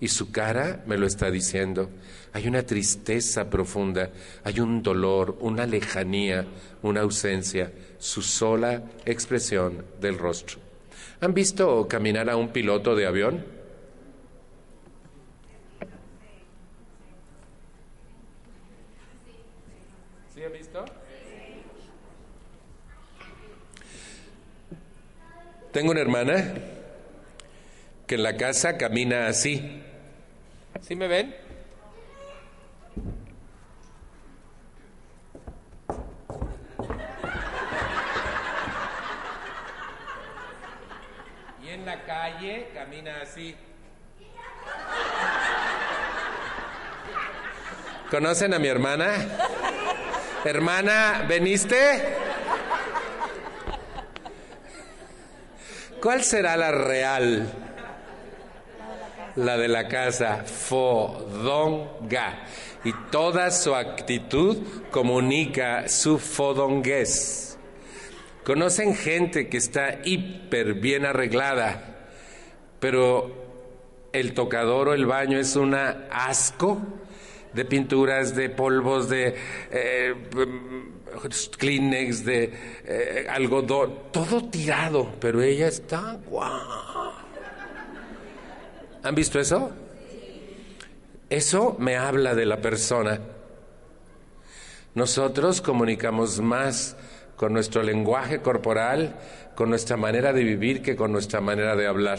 Y 0.00 0.08
su 0.08 0.32
cara 0.32 0.82
me 0.86 0.98
lo 0.98 1.06
está 1.06 1.30
diciendo. 1.30 1.88
Hay 2.32 2.48
una 2.48 2.64
tristeza 2.64 3.48
profunda, 3.48 4.10
hay 4.42 4.58
un 4.58 4.82
dolor, 4.82 5.38
una 5.40 5.64
lejanía, 5.64 6.44
una 6.82 7.02
ausencia, 7.02 7.72
su 7.98 8.20
sola 8.20 8.82
expresión 9.06 9.84
del 10.00 10.18
rostro. 10.18 10.58
¿Han 11.20 11.34
visto 11.34 11.86
caminar 11.86 12.28
a 12.28 12.36
un 12.36 12.48
piloto 12.48 12.96
de 12.96 13.06
avión? 13.06 13.61
Tengo 25.72 25.92
una 25.92 26.02
hermana 26.02 26.52
que 28.06 28.16
en 28.16 28.22
la 28.22 28.36
casa 28.36 28.76
camina 28.76 29.26
así. 29.26 29.82
¿Sí 30.82 30.94
me 30.94 31.08
ven? 31.08 31.34
Y 41.64 41.70
en 41.70 41.86
la 41.86 42.04
calle 42.04 42.68
camina 42.74 43.22
así. 43.22 43.56
¿Conocen 48.10 48.52
a 48.52 48.58
mi 48.58 48.68
hermana? 48.68 49.26
Hermana, 50.44 51.24
¿veniste? 51.26 52.11
¿Cuál 56.02 56.24
será 56.24 56.56
la 56.56 56.72
real? 56.72 57.48
La 59.36 59.56
de 59.56 59.68
la 59.68 59.86
casa, 59.86 60.42
fodonga. 60.44 62.42
Y 62.82 62.92
toda 63.12 63.52
su 63.52 63.76
actitud 63.76 64.58
comunica 64.90 65.88
su 65.88 66.18
fodonguez. 66.18 67.56
Conocen 68.42 68.96
gente 68.96 69.48
que 69.48 69.58
está 69.58 70.00
hiper 70.02 70.74
bien 70.74 71.06
arreglada, 71.06 72.08
pero 72.80 74.08
el 74.12 74.34
tocador 74.34 74.88
o 74.88 74.94
el 74.94 75.06
baño 75.06 75.38
es 75.38 75.54
una 75.54 76.08
asco 76.10 76.82
de 77.52 77.64
pinturas, 77.64 78.34
de 78.34 78.50
polvos, 78.50 79.08
de 79.08 79.36
eh, 79.70 80.14
Kleenex, 81.58 82.24
de 82.24 82.52
eh, 82.84 83.26
algodón, 83.28 84.12
todo 84.12 84.44
tirado, 84.48 85.12
pero 85.20 85.42
ella 85.42 85.68
está 85.68 86.18
guau. 86.26 87.12
¿Han 89.02 89.14
visto 89.14 89.40
eso? 89.40 89.72
Eso 91.28 91.76
me 91.78 91.96
habla 91.96 92.34
de 92.34 92.46
la 92.46 92.60
persona. 92.60 93.20
Nosotros 94.94 95.60
comunicamos 95.60 96.40
más 96.40 96.96
con 97.36 97.52
nuestro 97.52 97.82
lenguaje 97.82 98.40
corporal, 98.40 99.16
con 99.54 99.70
nuestra 99.70 99.96
manera 99.96 100.32
de 100.32 100.44
vivir 100.44 100.82
que 100.82 100.94
con 100.94 101.10
nuestra 101.10 101.40
manera 101.40 101.74
de 101.74 101.86
hablar. 101.86 102.18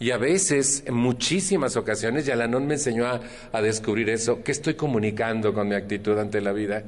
Y 0.00 0.10
a 0.12 0.18
veces, 0.18 0.84
en 0.86 0.94
muchísimas 0.94 1.76
ocasiones, 1.76 2.26
Yalanón 2.26 2.66
me 2.66 2.74
enseñó 2.74 3.06
a, 3.06 3.62
descubrir 3.62 4.10
eso, 4.10 4.42
¿qué 4.44 4.52
estoy 4.52 4.74
comunicando 4.74 5.52
con 5.52 5.68
mi 5.68 5.74
actitud 5.74 6.18
ante 6.18 6.40
la 6.40 6.52
vida? 6.52 6.84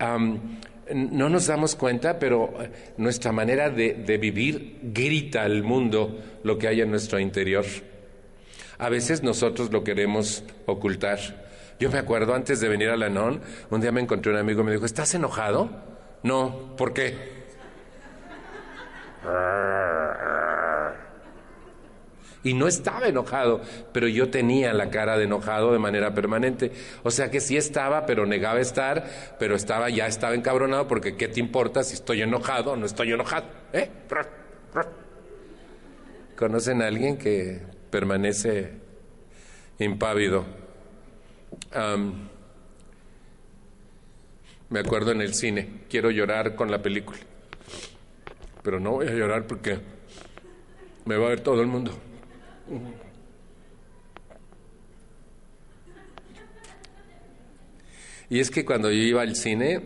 No 0.00 1.28
nos 1.28 1.46
damos 1.46 1.74
cuenta, 1.74 2.18
pero 2.18 2.62
eh, 2.62 2.70
nuestra 2.96 3.32
manera 3.32 3.70
de, 3.70 4.18
vivir 4.20 4.78
grita 4.82 5.42
al 5.42 5.62
mundo 5.62 6.18
lo 6.42 6.58
que 6.58 6.68
hay 6.68 6.80
en 6.80 6.90
nuestro 6.90 7.18
interior. 7.18 7.64
A 8.78 8.88
veces 8.88 9.22
nosotros 9.22 9.72
lo 9.72 9.82
queremos 9.84 10.44
ocultar. 10.66 11.18
Yo 11.80 11.90
me 11.90 11.98
acuerdo 11.98 12.34
antes 12.34 12.60
de 12.60 12.68
venir 12.68 12.88
a 12.88 12.96
la 12.96 13.08
NON, 13.08 13.40
un 13.70 13.80
día 13.80 13.92
me 13.92 14.00
encontré 14.00 14.32
un 14.32 14.38
amigo 14.38 14.62
y 14.62 14.64
me 14.64 14.72
dijo, 14.72 14.84
¿estás 14.84 15.14
enojado? 15.14 15.70
No, 16.22 16.74
¿por 16.76 16.92
qué? 16.92 17.38
Y 22.44 22.54
no 22.54 22.68
estaba 22.68 23.08
enojado, 23.08 23.60
pero 23.92 24.06
yo 24.06 24.30
tenía 24.30 24.72
la 24.72 24.90
cara 24.90 25.18
de 25.18 25.24
enojado 25.24 25.72
de 25.72 25.78
manera 25.78 26.14
permanente. 26.14 26.70
O 27.02 27.10
sea 27.10 27.30
que 27.30 27.40
sí 27.40 27.56
estaba, 27.56 28.06
pero 28.06 28.26
negaba 28.26 28.60
estar, 28.60 29.36
pero 29.38 29.56
estaba, 29.56 29.90
ya 29.90 30.06
estaba 30.06 30.34
encabronado 30.34 30.86
porque 30.86 31.16
¿qué 31.16 31.28
te 31.28 31.40
importa 31.40 31.82
si 31.82 31.94
estoy 31.94 32.22
enojado 32.22 32.72
o 32.72 32.76
no 32.76 32.86
estoy 32.86 33.12
enojado? 33.12 33.46
¿Eh? 33.72 33.90
¿Conocen 36.36 36.82
a 36.82 36.86
alguien 36.86 37.18
que 37.18 37.60
permanece 37.90 38.72
impávido? 39.78 40.44
me 44.70 44.80
acuerdo 44.80 45.12
en 45.12 45.22
el 45.22 45.34
cine, 45.34 45.82
quiero 45.88 46.10
llorar 46.10 46.54
con 46.54 46.70
la 46.70 46.82
película, 46.82 47.18
pero 48.62 48.78
no 48.78 48.92
voy 48.92 49.08
a 49.08 49.12
llorar 49.12 49.46
porque 49.46 49.78
me 51.04 51.16
va 51.16 51.26
a 51.26 51.30
ver 51.30 51.40
todo 51.40 51.60
el 51.60 51.66
mundo. 51.66 51.92
Y 58.30 58.40
es 58.40 58.50
que 58.50 58.64
cuando 58.64 58.90
yo 58.90 58.98
iba 58.98 59.22
al 59.22 59.36
cine, 59.36 59.80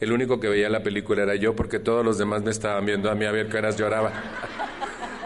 el 0.00 0.12
único 0.12 0.38
que 0.38 0.48
veía 0.48 0.68
la 0.68 0.82
película 0.82 1.22
era 1.22 1.34
yo, 1.34 1.56
porque 1.56 1.78
todos 1.78 2.04
los 2.04 2.18
demás 2.18 2.42
me 2.42 2.50
estaban 2.50 2.84
viendo 2.84 3.10
a 3.10 3.14
mí 3.14 3.24
a 3.24 3.32
ver 3.32 3.48
qué 3.48 3.58
horas 3.58 3.76
lloraba. 3.76 4.12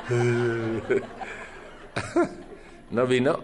¿No 2.90 3.06
vino? 3.06 3.40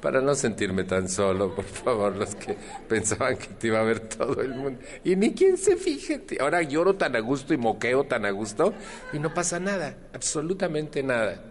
Para 0.00 0.22
no 0.22 0.34
sentirme 0.34 0.84
tan 0.84 1.08
solo, 1.08 1.54
por 1.54 1.64
favor, 1.64 2.16
los 2.16 2.34
que 2.34 2.56
pensaban 2.88 3.36
que 3.36 3.48
te 3.48 3.66
iba 3.66 3.80
a 3.80 3.82
ver 3.82 4.00
todo 4.00 4.40
el 4.40 4.54
mundo. 4.54 4.80
Y 5.04 5.16
ni 5.16 5.34
quien 5.34 5.58
se 5.58 5.76
fije. 5.76 6.22
Ahora 6.40 6.62
lloro 6.62 6.94
tan 6.94 7.16
a 7.16 7.20
gusto 7.20 7.52
y 7.52 7.58
moqueo 7.58 8.04
tan 8.04 8.24
a 8.24 8.30
gusto 8.30 8.72
y 9.12 9.18
no 9.18 9.34
pasa 9.34 9.60
nada, 9.60 9.96
absolutamente 10.14 11.02
nada. 11.02 11.49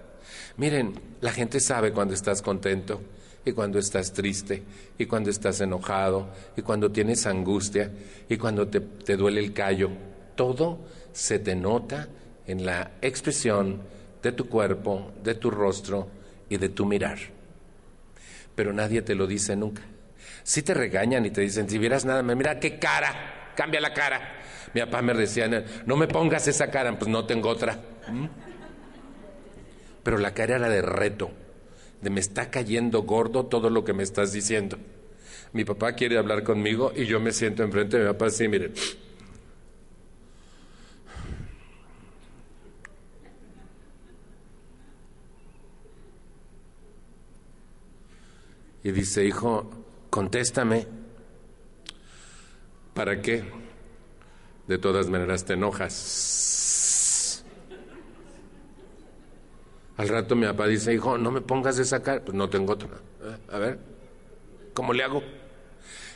Miren, 0.58 1.00
la 1.22 1.32
gente 1.32 1.60
sabe 1.60 1.92
cuando 1.92 2.14
estás 2.14 2.42
contento 2.42 3.02
y 3.46 3.52
cuando 3.54 3.80
estás 3.80 4.14
triste 4.14 4.64
y 4.98 5.06
cuando 5.06 5.30
estás 5.30 5.62
enojado 5.62 6.30
y 6.56 6.62
cuando 6.62 6.92
tienes 6.92 7.26
angustia 7.26 7.92
y 8.28 8.38
cuando 8.38 8.68
te, 8.68 9.16
duele 9.16 9.40
el 9.40 9.54
callo. 9.54 9.90
Todo 10.36 10.80
se 11.12 11.40
te 11.40 11.56
nota 11.56 12.08
en 12.48 12.66
la 12.66 12.92
expresión 13.02 13.82
de 14.22 14.32
tu 14.32 14.48
cuerpo, 14.48 15.12
de 15.24 15.36
tu 15.36 15.52
rostro 15.52 16.10
y 16.50 16.58
de 16.58 16.70
tu 16.70 16.86
mirar. 16.86 17.18
Pero 18.56 18.74
nadie 18.74 19.02
te 19.02 19.16
lo 19.16 19.28
dice 19.28 19.56
nunca. 19.56 19.84
Si 20.44 20.64
te 20.64 20.74
regañan 20.74 21.26
y 21.26 21.32
te 21.32 21.42
dicen, 21.42 21.70
si 21.70 21.78
vieras 21.78 22.06
nada, 22.06 22.24
mira 22.24 22.60
qué 22.60 22.80
cara, 22.80 23.54
cambia 23.56 23.80
la 23.80 23.94
cara. 23.94 24.36
Mi 24.74 24.82
papá 24.82 25.02
me 25.02 25.14
decía, 25.14 25.48
no 25.86 25.96
me 25.96 26.08
pongas 26.08 26.48
esa 26.48 26.70
cara, 26.70 26.98
pues 26.98 27.10
no 27.10 27.26
tengo 27.26 27.50
otra. 27.50 27.80
¿Mm? 28.08 28.49
Pero 30.04 30.18
la 30.18 30.34
cara 30.34 30.56
era 30.56 30.70
de 30.70 30.82
reto, 30.82 31.32
de 32.02 32.10
me 32.10 32.20
está 32.20 32.50
cayendo 32.50 33.04
gordo 33.04 33.46
todo 33.46 33.70
lo 33.70 33.84
que 33.84 33.94
me 33.94 34.04
estás 34.04 34.32
diciendo. 34.32 34.78
Mi 35.52 35.66
papá 35.66 35.94
quiere 35.94 36.18
hablar 36.18 36.44
conmigo 36.44 36.92
y 36.96 37.06
yo 37.06 37.20
me 37.20 37.32
siento 37.32 37.64
enfrente 37.64 37.98
de 37.98 38.04
mi 38.04 38.12
papá 38.12 38.28
así, 38.28 38.48
mire. 38.48 38.72
Y 48.84 48.92
dice, 48.92 49.26
hijo, 49.26 49.70
contéstame. 50.10 50.88
¿Para 52.94 53.22
qué? 53.22 53.44
De 54.68 54.78
todas 54.78 55.10
maneras 55.10 55.46
te 55.46 55.54
enojas. 55.54 56.59
Al 60.00 60.08
rato 60.08 60.34
mi 60.34 60.48
papá 60.48 60.66
dice, 60.66 60.94
hijo, 60.94 61.18
no 61.18 61.30
me 61.30 61.42
pongas 61.42 61.78
esa 61.78 62.02
cara. 62.02 62.22
Pues 62.24 62.34
no 62.34 62.50
tengo 62.50 62.72
otra. 62.72 62.88
A 63.52 63.60
ver, 63.60 63.78
¿cómo 64.74 64.94
le 64.94 65.04
hago? 65.04 65.22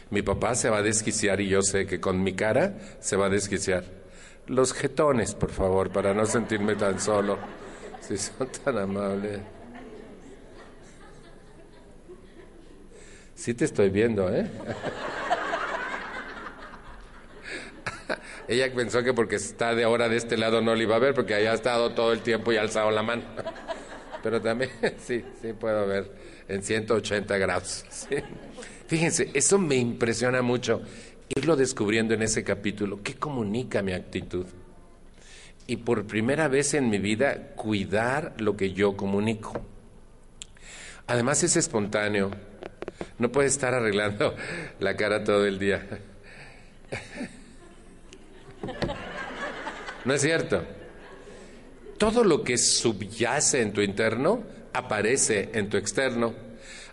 Mi 0.10 0.22
papá 0.22 0.56
se 0.56 0.70
va 0.70 0.78
a 0.78 0.82
desquiciar 0.82 1.42
y 1.42 1.50
yo 1.50 1.62
sé 1.62 1.86
que 1.86 2.00
con 2.00 2.24
mi 2.24 2.32
cara 2.32 2.78
se 3.02 3.18
va 3.18 3.26
a 3.26 3.30
desquiciar. 3.30 3.84
Los 4.48 4.72
jetones, 4.72 5.36
por 5.36 5.52
favor, 5.52 5.90
para 5.90 6.14
no 6.14 6.26
sentirme 6.26 6.78
tan 6.78 6.98
solo. 6.98 7.38
Si 8.00 8.18
son 8.18 8.48
tan 8.64 8.78
amables. 8.78 9.42
Sí 13.36 13.54
te 13.54 13.66
estoy 13.66 13.90
viendo, 13.90 14.34
¿eh? 14.34 14.50
Ella 18.48 18.74
pensó 18.74 19.04
que 19.04 19.14
porque 19.14 19.36
está 19.36 19.76
de 19.76 19.84
ahora 19.84 20.08
de 20.08 20.16
este 20.16 20.38
lado 20.38 20.62
no 20.62 20.74
le 20.74 20.84
iba 20.84 20.96
a 20.96 21.00
ver 21.00 21.14
porque 21.14 21.34
haya 21.34 21.54
estado 21.54 21.92
todo 21.92 22.14
el 22.14 22.22
tiempo 22.22 22.54
y 22.54 22.58
alzado 22.58 22.92
la 22.92 23.04
mano. 23.04 23.24
Pero 24.24 24.42
también, 24.42 24.72
sí, 24.98 25.24
sí 25.42 25.54
puedo 25.54 25.86
ver 25.86 26.10
en 26.48 26.64
180 26.64 27.38
grados. 27.38 27.86
Fíjense, 28.88 29.30
eso 29.34 29.60
me 29.60 29.76
impresiona 29.76 30.42
mucho, 30.42 30.82
irlo 31.36 31.56
descubriendo 31.56 32.14
en 32.14 32.24
ese 32.24 32.44
capítulo. 32.44 33.04
¿Qué 33.04 33.16
comunica 33.16 33.82
mi 33.82 33.94
actitud? 33.94 34.46
Y 35.68 35.78
por 35.78 36.06
primera 36.06 36.48
vez 36.48 36.74
en 36.74 36.90
mi 36.90 36.98
vida, 36.98 37.54
cuidar 37.56 38.34
lo 38.40 38.58
que 38.58 38.74
yo 38.74 38.98
comunico. 38.98 39.62
Además 41.08 41.44
es 41.44 41.56
espontáneo 41.58 42.32
no 43.18 43.32
puede 43.32 43.48
estar 43.48 43.74
arreglando 43.74 44.36
la 44.80 44.96
cara 44.96 45.24
todo 45.24 45.46
el 45.46 45.60
día. 45.60 45.86
¿No 50.06 50.14
es 50.14 50.22
cierto? 50.22 50.64
Todo 51.98 52.24
lo 52.24 52.44
que 52.44 52.58
subyace 52.58 53.62
en 53.62 53.74
tu 53.74 53.82
interno 53.82 54.44
aparece 54.74 55.50
en 55.54 55.70
tu 55.70 55.78
externo. 55.78 56.34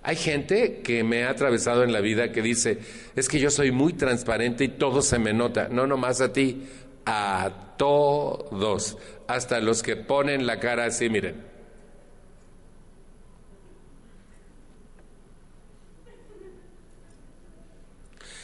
Hay 0.02 0.16
gente 0.16 0.80
que 0.82 1.04
me 1.04 1.24
ha 1.24 1.30
atravesado 1.30 1.82
en 1.82 1.92
la 1.92 2.00
vida 2.00 2.32
que 2.32 2.42
dice, 2.42 2.78
es 3.16 3.28
que 3.28 3.38
yo 3.38 3.50
soy 3.50 3.70
muy 3.70 3.92
transparente 3.92 4.64
y 4.64 4.68
todo 4.68 5.02
se 5.02 5.18
me 5.18 5.32
nota. 5.32 5.68
No 5.68 5.86
nomás 5.86 6.20
a 6.20 6.32
ti, 6.32 6.66
a 7.04 7.74
todos, 7.76 8.96
hasta 9.26 9.60
los 9.60 9.82
que 9.82 9.96
ponen 9.96 10.46
la 10.46 10.58
cara 10.58 10.86
así, 10.86 11.08
miren. 11.10 11.50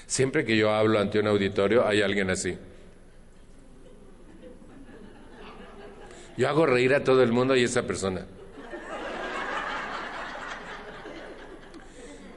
Siempre 0.06 0.44
que 0.44 0.56
yo 0.56 0.70
hablo 0.70 0.98
ante 0.98 1.18
un 1.18 1.26
auditorio 1.26 1.86
hay 1.86 2.00
alguien 2.00 2.30
así. 2.30 2.56
Yo 6.36 6.48
hago 6.48 6.66
reír 6.66 6.94
a 6.94 7.02
todo 7.02 7.22
el 7.22 7.32
mundo 7.32 7.56
y 7.56 7.64
esa 7.64 7.82
persona. 7.82 8.26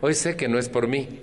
Hoy 0.01 0.13
sé 0.13 0.37
que 0.37 0.47
no 0.47 0.57
es 0.57 0.69
por 0.69 0.87
mí, 0.87 1.21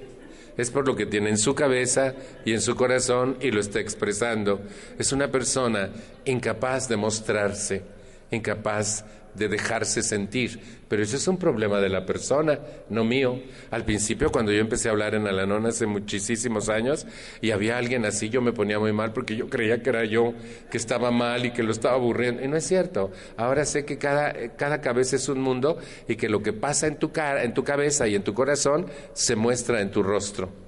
es 0.59 0.71
por 0.71 0.87
lo 0.87 0.95
que 0.95 1.07
tiene 1.07 1.31
en 1.31 1.39
su 1.39 1.55
cabeza 1.55 2.15
y 2.45 2.53
en 2.53 2.61
su 2.61 2.77
corazón 2.77 3.39
y 3.41 3.51
lo 3.51 3.61
está 3.61 3.81
expresando. 3.81 4.61
Es 4.99 5.13
una 5.13 5.31
persona 5.31 5.91
incapaz 6.27 6.87
de 6.89 6.97
mostrarse, 6.97 7.83
incapaz 8.31 9.05
de 9.37 9.49
dejarse 9.49 10.03
sentir. 10.03 10.61
Pero 10.89 11.03
eso 11.03 11.17
es 11.17 11.27
un 11.27 11.37
problema 11.37 11.81
de 11.81 11.89
la 11.89 12.07
persona, 12.07 12.59
no 12.89 13.05
mío. 13.05 13.41
Al 13.71 13.85
principio, 13.85 14.31
cuando 14.31 14.53
yo 14.53 14.61
empecé 14.61 14.89
a 14.89 14.93
hablar 14.93 15.15
en 15.15 15.27
Alanón 15.27 15.67
hace 15.67 15.87
muchísimos 15.87 16.69
años 16.69 17.07
y 17.41 17.51
había 17.51 17.77
alguien 17.77 18.05
así, 18.05 18.29
yo 18.29 18.41
me 18.41 18.53
ponía 18.53 18.79
muy 18.79 18.93
mal 18.93 19.13
porque 19.13 19.37
yo 19.37 19.49
creía 19.49 19.83
que 19.83 19.91
era 19.91 20.05
yo 20.05 20.35
que 20.71 20.77
estaba 20.77 21.11
mal 21.11 21.45
y 21.45 21.51
que 21.51 21.63
lo 21.63 21.73
estaba 21.73 21.97
aburriendo. 21.97 22.43
Y 22.45 22.49
no 22.49 22.57
es 22.57 22.67
cierto. 22.67 23.11
Ahora 23.37 23.65
sé 23.65 23.85
que 23.85 23.99
cada, 23.99 24.55
cada 24.57 24.81
cabeza 24.81 25.17
es 25.17 25.29
un 25.29 25.41
mundo 25.41 25.79
y 26.09 26.17
que 26.17 26.29
lo 26.29 26.43
que 26.43 26.53
pasa 26.53 26.87
en 26.87 26.97
tu, 26.97 27.11
cara, 27.13 27.43
en 27.43 27.55
tu 27.55 27.65
cabeza 27.65 28.07
y 28.07 28.15
en 28.15 28.23
tu 28.23 28.35
corazón 28.35 28.87
se 29.13 29.35
muestra 29.35 29.81
en 29.81 29.91
tu 29.91 30.03
rostro. 30.03 30.67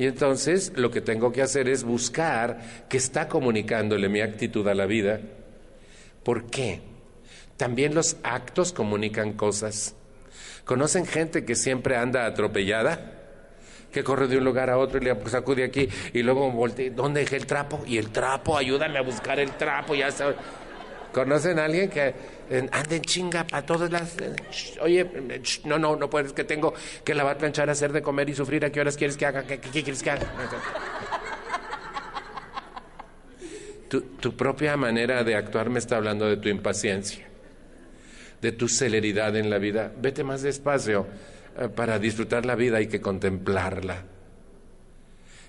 Y 0.00 0.06
entonces 0.06 0.72
lo 0.76 0.90
que 0.90 1.02
tengo 1.02 1.30
que 1.30 1.42
hacer 1.42 1.68
es 1.68 1.84
buscar 1.84 2.86
qué 2.88 2.96
está 2.96 3.28
comunicándole 3.28 4.08
mi 4.08 4.22
actitud 4.22 4.66
a 4.66 4.74
la 4.74 4.86
vida. 4.86 5.20
¿Por 6.24 6.46
qué? 6.46 6.89
También 7.60 7.94
los 7.94 8.16
actos 8.22 8.72
comunican 8.72 9.34
cosas. 9.34 9.94
¿Conocen 10.64 11.04
gente 11.04 11.44
que 11.44 11.54
siempre 11.54 11.94
anda 11.94 12.24
atropellada? 12.24 13.18
que 13.92 14.02
corre 14.04 14.28
de 14.28 14.38
un 14.38 14.44
lugar 14.44 14.70
a 14.70 14.78
otro 14.78 14.98
y 14.98 15.04
le 15.04 15.16
sacude 15.28 15.64
aquí 15.64 15.88
y 16.12 16.22
luego 16.22 16.48
voltea, 16.52 16.90
¿dónde 16.92 17.20
dejé 17.20 17.36
el 17.36 17.44
trapo? 17.44 17.82
Y 17.86 17.98
el 17.98 18.10
trapo, 18.10 18.56
ayúdame 18.56 18.98
a 18.98 19.02
buscar 19.02 19.40
el 19.40 19.50
trapo, 19.56 19.96
ya 19.96 20.12
sabes. 20.12 20.36
¿Conocen 21.12 21.58
a 21.58 21.64
alguien 21.64 21.90
que 21.90 22.14
anda 22.72 22.94
en 22.94 23.02
chinga 23.02 23.44
para 23.44 23.66
todas 23.66 23.90
las... 23.90 24.16
Oye, 24.80 25.04
no, 25.64 25.76
no, 25.76 25.96
no 25.96 26.08
puedes, 26.08 26.32
que 26.32 26.44
tengo 26.44 26.72
que 27.04 27.16
lavar, 27.16 27.36
planchar, 27.36 27.68
hacer 27.68 27.92
de 27.92 28.00
comer 28.00 28.30
y 28.30 28.34
sufrir, 28.34 28.64
¿a 28.64 28.70
qué 28.70 28.80
horas 28.80 28.96
quieres 28.96 29.16
que 29.16 29.26
haga? 29.26 29.42
¿Qué, 29.42 29.58
quieres 29.58 30.02
que 30.02 30.10
haga? 30.10 30.26
Tu, 33.90 34.02
tu 34.02 34.36
propia 34.36 34.76
manera 34.76 35.24
de 35.24 35.34
actuar 35.34 35.68
me 35.68 35.80
está 35.80 35.96
hablando 35.96 36.24
de 36.26 36.36
tu 36.36 36.48
impaciencia 36.48 37.29
de 38.40 38.52
tu 38.52 38.68
celeridad 38.68 39.36
en 39.36 39.50
la 39.50 39.58
vida. 39.58 39.92
Vete 40.00 40.24
más 40.24 40.42
despacio. 40.42 41.06
Eh, 41.58 41.68
para 41.68 41.98
disfrutar 41.98 42.46
la 42.46 42.54
vida 42.54 42.78
hay 42.78 42.86
que 42.86 43.00
contemplarla. 43.00 44.04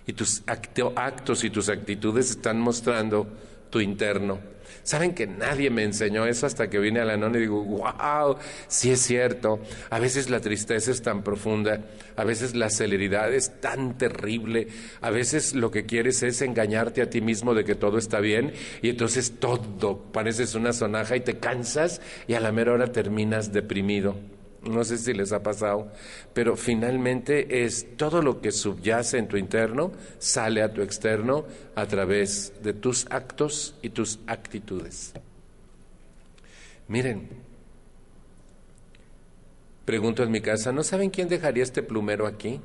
Y 0.07 0.13
tus 0.13 0.43
actos 0.47 1.43
y 1.43 1.49
tus 1.49 1.69
actitudes 1.69 2.31
están 2.31 2.59
mostrando 2.59 3.27
tu 3.69 3.79
interno. 3.79 4.39
Saben 4.83 5.13
que 5.13 5.27
nadie 5.27 5.69
me 5.69 5.83
enseñó 5.83 6.25
eso 6.25 6.45
hasta 6.45 6.69
que 6.69 6.79
vine 6.79 6.99
a 6.99 7.05
la 7.05 7.17
nona 7.17 7.37
y 7.37 7.41
digo, 7.41 7.63
wow, 7.63 8.37
sí 8.67 8.91
es 8.91 9.01
cierto. 9.01 9.59
A 9.89 9.99
veces 9.99 10.29
la 10.29 10.39
tristeza 10.39 10.91
es 10.91 11.01
tan 11.01 11.23
profunda, 11.23 11.81
a 12.15 12.23
veces 12.23 12.55
la 12.55 12.69
celeridad 12.69 13.33
es 13.33 13.61
tan 13.61 13.97
terrible, 13.97 14.67
a 15.01 15.09
veces 15.11 15.53
lo 15.53 15.71
que 15.71 15.85
quieres 15.85 16.23
es 16.23 16.41
engañarte 16.41 17.01
a 17.01 17.09
ti 17.09 17.21
mismo 17.21 17.53
de 17.53 17.63
que 17.63 17.75
todo 17.75 17.97
está 17.97 18.19
bien 18.19 18.53
y 18.81 18.89
entonces 18.89 19.33
todo 19.39 19.99
pareces 20.11 20.55
una 20.55 20.73
sonaja 20.73 21.15
y 21.15 21.21
te 21.21 21.37
cansas 21.37 22.01
y 22.27 22.33
a 22.33 22.39
la 22.39 22.51
mera 22.51 22.73
hora 22.73 22.91
terminas 22.91 23.53
deprimido. 23.53 24.15
No 24.63 24.83
sé 24.83 24.99
si 24.99 25.13
les 25.13 25.31
ha 25.31 25.41
pasado, 25.41 25.91
pero 26.33 26.55
finalmente 26.55 27.65
es 27.65 27.97
todo 27.97 28.21
lo 28.21 28.41
que 28.41 28.51
subyace 28.51 29.17
en 29.17 29.27
tu 29.27 29.37
interno, 29.37 29.91
sale 30.19 30.61
a 30.61 30.71
tu 30.71 30.81
externo 30.81 31.45
a 31.75 31.87
través 31.87 32.53
de 32.61 32.73
tus 32.73 33.07
actos 33.09 33.75
y 33.81 33.89
tus 33.89 34.19
actitudes. 34.27 35.13
Miren, 36.87 37.27
pregunto 39.85 40.21
en 40.21 40.29
mi 40.29 40.41
casa, 40.41 40.71
¿no 40.71 40.83
saben 40.83 41.09
quién 41.09 41.27
dejaría 41.27 41.63
este 41.63 41.81
plumero 41.81 42.27
aquí? 42.27 42.61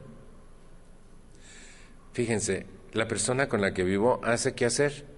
Fíjense, 2.13 2.67
la 2.93 3.09
persona 3.09 3.49
con 3.49 3.63
la 3.63 3.73
que 3.73 3.85
vivo 3.85 4.21
hace 4.23 4.55
qué 4.55 4.67
hacer 4.67 5.16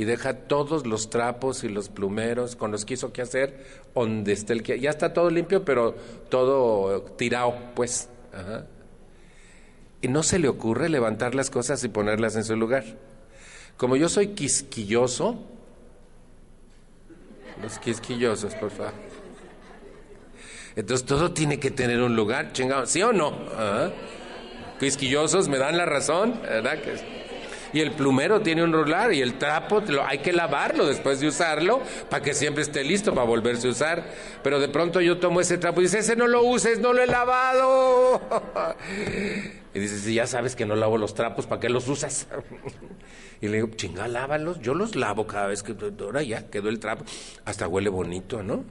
y 0.00 0.06
deja 0.06 0.32
todos 0.32 0.86
los 0.86 1.10
trapos 1.10 1.62
y 1.62 1.68
los 1.68 1.90
plumeros 1.90 2.56
con 2.56 2.72
los 2.72 2.86
que 2.86 2.94
hizo 2.94 3.12
que 3.12 3.20
hacer 3.20 3.66
donde 3.94 4.32
esté 4.32 4.54
el 4.54 4.62
que 4.62 4.80
ya 4.80 4.88
está 4.88 5.12
todo 5.12 5.28
limpio 5.28 5.62
pero 5.62 5.94
todo 6.30 7.02
tirado 7.18 7.54
pues 7.74 8.08
y 10.00 10.08
no 10.08 10.22
se 10.22 10.38
le 10.38 10.48
ocurre 10.48 10.88
levantar 10.88 11.34
las 11.34 11.50
cosas 11.50 11.84
y 11.84 11.88
ponerlas 11.88 12.34
en 12.36 12.44
su 12.44 12.56
lugar. 12.56 12.82
Como 13.76 13.94
yo 13.96 14.08
soy 14.08 14.28
quisquilloso 14.28 15.38
los 17.62 17.78
quisquillosos 17.78 18.54
por 18.54 18.70
favor. 18.70 18.94
Entonces 20.76 21.06
todo 21.06 21.32
tiene 21.32 21.60
que 21.60 21.70
tener 21.70 22.00
un 22.00 22.16
lugar 22.16 22.54
chingado 22.54 22.86
sí 22.86 23.02
o 23.02 23.12
no 23.12 23.36
quisquillosos 24.78 25.50
me 25.50 25.58
dan 25.58 25.76
la 25.76 25.84
razón 25.84 26.40
verdad 26.40 26.80
que 26.80 27.19
y 27.72 27.80
el 27.80 27.92
plumero 27.92 28.40
tiene 28.40 28.62
un 28.62 28.72
rolar 28.72 29.12
y 29.12 29.20
el 29.20 29.34
trapo 29.34 29.82
hay 30.06 30.18
que 30.18 30.32
lavarlo 30.32 30.86
después 30.86 31.20
de 31.20 31.28
usarlo 31.28 31.80
para 32.08 32.22
que 32.22 32.34
siempre 32.34 32.62
esté 32.62 32.84
listo 32.84 33.14
para 33.14 33.26
volverse 33.26 33.68
a 33.68 33.70
usar. 33.70 34.04
Pero 34.42 34.60
de 34.60 34.68
pronto 34.68 35.00
yo 35.00 35.18
tomo 35.18 35.40
ese 35.40 35.58
trapo 35.58 35.80
y 35.80 35.84
dice, 35.84 35.98
ese 35.98 36.16
no 36.16 36.26
lo 36.26 36.42
uses, 36.42 36.78
no 36.78 36.92
lo 36.92 37.02
he 37.02 37.06
lavado. 37.06 38.20
Y 39.72 39.78
dice, 39.78 39.98
si 39.98 40.14
ya 40.14 40.26
sabes 40.26 40.56
que 40.56 40.66
no 40.66 40.74
lavo 40.74 40.98
los 40.98 41.14
trapos, 41.14 41.46
¿para 41.46 41.60
qué 41.60 41.68
los 41.68 41.86
usas? 41.86 42.26
y 43.40 43.46
le 43.46 43.58
digo, 43.58 43.68
chinga, 43.76 44.08
lávalos. 44.08 44.60
Yo 44.60 44.74
los 44.74 44.96
lavo 44.96 45.28
cada 45.28 45.46
vez 45.46 45.62
que... 45.62 45.76
Ahora 46.00 46.24
ya 46.24 46.50
quedó 46.50 46.70
el 46.70 46.80
trapo. 46.80 47.04
Hasta 47.44 47.68
huele 47.68 47.88
bonito, 47.88 48.42
¿no? 48.42 48.64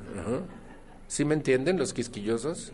¿Sí 1.07 1.23
me 1.23 1.35
entienden 1.35 1.77
los 1.77 1.93
quisquillosos? 1.93 2.73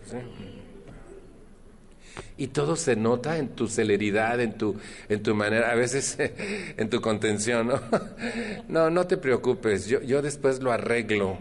Y 2.38 2.48
todo 2.48 2.76
se 2.76 2.96
nota 2.96 3.38
en 3.38 3.50
tu 3.50 3.68
celeridad, 3.68 4.40
en 4.40 4.58
tu, 4.58 4.76
en 5.10 5.24
tu 5.24 5.36
manera, 5.36 5.72
a 5.72 5.76
veces 5.76 6.18
en 6.78 6.90
tu 6.90 7.02
contención, 7.02 7.68
¿no? 8.68 8.90
No, 8.90 9.08
te 9.08 9.18
preocupes, 9.18 9.88
yo, 9.88 10.02
yo 10.02 10.22
después 10.22 10.62
lo 10.62 10.72
arreglo. 10.72 11.38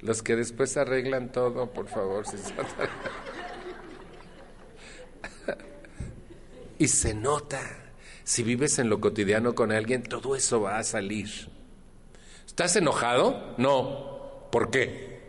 Los 0.00 0.22
que 0.22 0.34
después 0.34 0.76
arreglan 0.76 1.30
todo, 1.30 1.70
por 1.72 1.88
favor, 1.88 2.26
si 2.26 2.36
Y 6.78 6.88
se 6.88 7.12
nota. 7.14 7.60
Si 8.24 8.42
vives 8.42 8.78
en 8.78 8.88
lo 8.88 9.00
cotidiano 9.00 9.54
con 9.54 9.72
alguien, 9.72 10.02
todo 10.02 10.36
eso 10.36 10.62
va 10.62 10.78
a 10.78 10.84
salir. 10.84 11.28
¿Estás 12.46 12.76
enojado? 12.76 13.54
No. 13.58 14.48
¿Por 14.50 14.70
qué? 14.70 15.19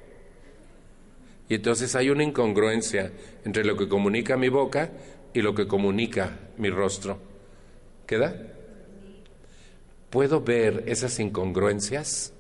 Y 1.52 1.56
entonces 1.56 1.98
hay 1.98 2.10
una 2.10 2.24
incongruencia 2.24 3.12
entre 3.44 3.66
lo 3.66 3.76
que 3.76 3.90
comunica 3.90 4.38
mi 4.38 4.48
boca 4.48 4.90
y 5.34 5.42
lo 5.42 5.54
que 5.54 5.68
comunica 5.68 6.40
mi 6.56 6.70
rostro. 6.70 7.20
¿Queda? 8.08 8.42
¿Puedo 10.10 10.40
ver 10.40 10.86
esas 10.88 11.20
incongruencias? 11.20 12.32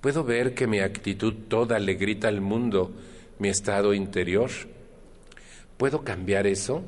¿Puedo 0.00 0.24
ver 0.24 0.52
que 0.52 0.66
mi 0.66 0.80
actitud 0.80 1.32
toda 1.46 1.78
le 1.78 1.94
grita 1.94 2.26
al 2.26 2.40
mundo 2.40 2.90
mi 3.38 3.48
estado 3.48 3.94
interior? 3.94 4.50
¿Puedo 5.76 6.02
cambiar 6.02 6.48
eso? 6.48 6.82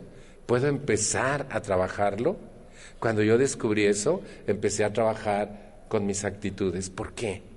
¿Puedo 0.47 0.67
empezar 0.67 1.47
a 1.49 1.61
trabajarlo? 1.61 2.39
Cuando 2.99 3.23
yo 3.23 3.39
descubrí 3.39 3.85
eso, 3.85 4.21
empecé 4.49 4.83
a 4.83 4.93
trabajar 4.93 5.85
con 5.87 6.07
mis 6.07 6.25
actitudes. 6.25 6.91
¿Por 6.91 7.13
qué? 7.13 7.54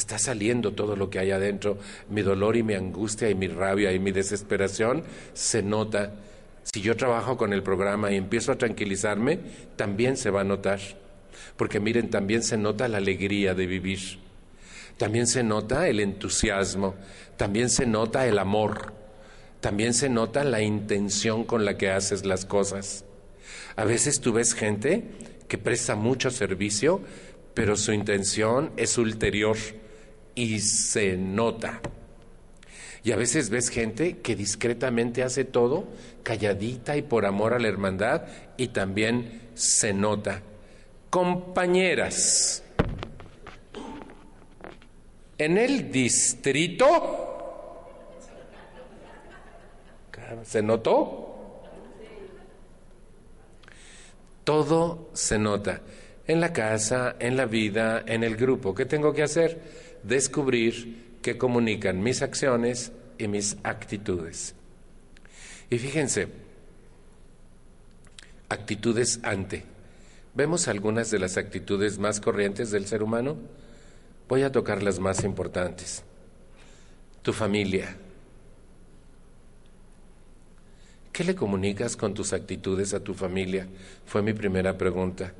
Está 0.00 0.18
saliendo 0.18 0.72
todo 0.72 0.96
lo 0.96 1.10
que 1.10 1.18
hay 1.18 1.30
adentro. 1.30 1.76
Mi 2.08 2.22
dolor 2.22 2.56
y 2.56 2.62
mi 2.62 2.72
angustia 2.72 3.28
y 3.28 3.34
mi 3.34 3.48
rabia 3.48 3.92
y 3.92 3.98
mi 3.98 4.12
desesperación 4.12 5.04
se 5.34 5.62
nota. 5.62 6.14
Si 6.62 6.80
yo 6.80 6.96
trabajo 6.96 7.36
con 7.36 7.52
el 7.52 7.62
programa 7.62 8.10
y 8.10 8.16
empiezo 8.16 8.50
a 8.50 8.56
tranquilizarme, 8.56 9.40
también 9.76 10.16
se 10.16 10.30
va 10.30 10.40
a 10.40 10.44
notar. 10.44 10.80
Porque 11.58 11.80
miren, 11.80 12.08
también 12.08 12.42
se 12.42 12.56
nota 12.56 12.88
la 12.88 12.96
alegría 12.96 13.52
de 13.52 13.66
vivir. 13.66 14.00
También 14.96 15.26
se 15.26 15.42
nota 15.42 15.86
el 15.86 16.00
entusiasmo. 16.00 16.94
También 17.36 17.68
se 17.68 17.84
nota 17.84 18.26
el 18.26 18.38
amor 18.38 18.94
también 19.60 19.92
se 19.92 20.08
nota 20.08 20.42
la 20.42 20.62
intención 20.62 21.44
con 21.44 21.66
la 21.66 21.76
que 21.76 21.90
haces 21.90 22.24
las 22.24 22.46
cosas. 22.46 23.04
A 23.76 23.84
veces 23.84 24.20
tú 24.20 24.32
ves 24.32 24.54
gente 24.54 25.04
que 25.48 25.58
presta 25.58 25.96
mucho 25.96 26.30
servicio, 26.30 27.02
pero 27.52 27.76
su 27.76 27.92
intención 27.92 28.70
es 28.78 28.96
ulterior 28.96 29.58
y 30.40 30.60
se 30.60 31.16
nota. 31.16 31.80
Y 33.02 33.12
a 33.12 33.16
veces 33.16 33.50
ves 33.50 33.68
gente 33.68 34.18
que 34.18 34.36
discretamente 34.36 35.22
hace 35.22 35.44
todo, 35.44 35.88
calladita 36.22 36.96
y 36.96 37.02
por 37.02 37.26
amor 37.26 37.54
a 37.54 37.58
la 37.58 37.68
hermandad, 37.68 38.22
y 38.56 38.68
también 38.68 39.50
se 39.54 39.92
nota. 39.92 40.42
Compañeras, 41.10 42.62
en 45.38 45.58
el 45.58 45.90
distrito 45.90 47.30
¿Se 50.44 50.62
notó? 50.62 51.26
Todo 54.44 55.10
se 55.12 55.38
nota. 55.38 55.80
En 56.26 56.40
la 56.40 56.52
casa, 56.52 57.16
en 57.18 57.36
la 57.36 57.46
vida, 57.46 58.02
en 58.06 58.22
el 58.22 58.36
grupo. 58.36 58.74
¿Qué 58.74 58.84
tengo 58.84 59.12
que 59.12 59.22
hacer? 59.22 59.89
Descubrir 60.02 61.18
qué 61.22 61.36
comunican 61.36 62.02
mis 62.02 62.22
acciones 62.22 62.92
y 63.18 63.28
mis 63.28 63.56
actitudes. 63.62 64.54
Y 65.68 65.78
fíjense, 65.78 66.28
actitudes 68.48 69.20
ante. 69.22 69.64
¿Vemos 70.34 70.68
algunas 70.68 71.10
de 71.10 71.18
las 71.18 71.36
actitudes 71.36 71.98
más 71.98 72.20
corrientes 72.20 72.70
del 72.70 72.86
ser 72.86 73.02
humano? 73.02 73.36
Voy 74.28 74.42
a 74.42 74.52
tocar 74.52 74.82
las 74.82 74.98
más 74.98 75.24
importantes. 75.24 76.02
Tu 77.22 77.32
familia, 77.32 77.96
¿Qué 81.20 81.24
le 81.24 81.34
comunicas 81.34 81.98
con 81.98 82.14
tus 82.14 82.32
actitudes 82.32 82.94
a 82.94 83.00
tu 83.00 83.12
familia? 83.12 83.66
Fue 84.06 84.22
mi 84.22 84.32
primera 84.32 84.78
pregunta. 84.78 85.34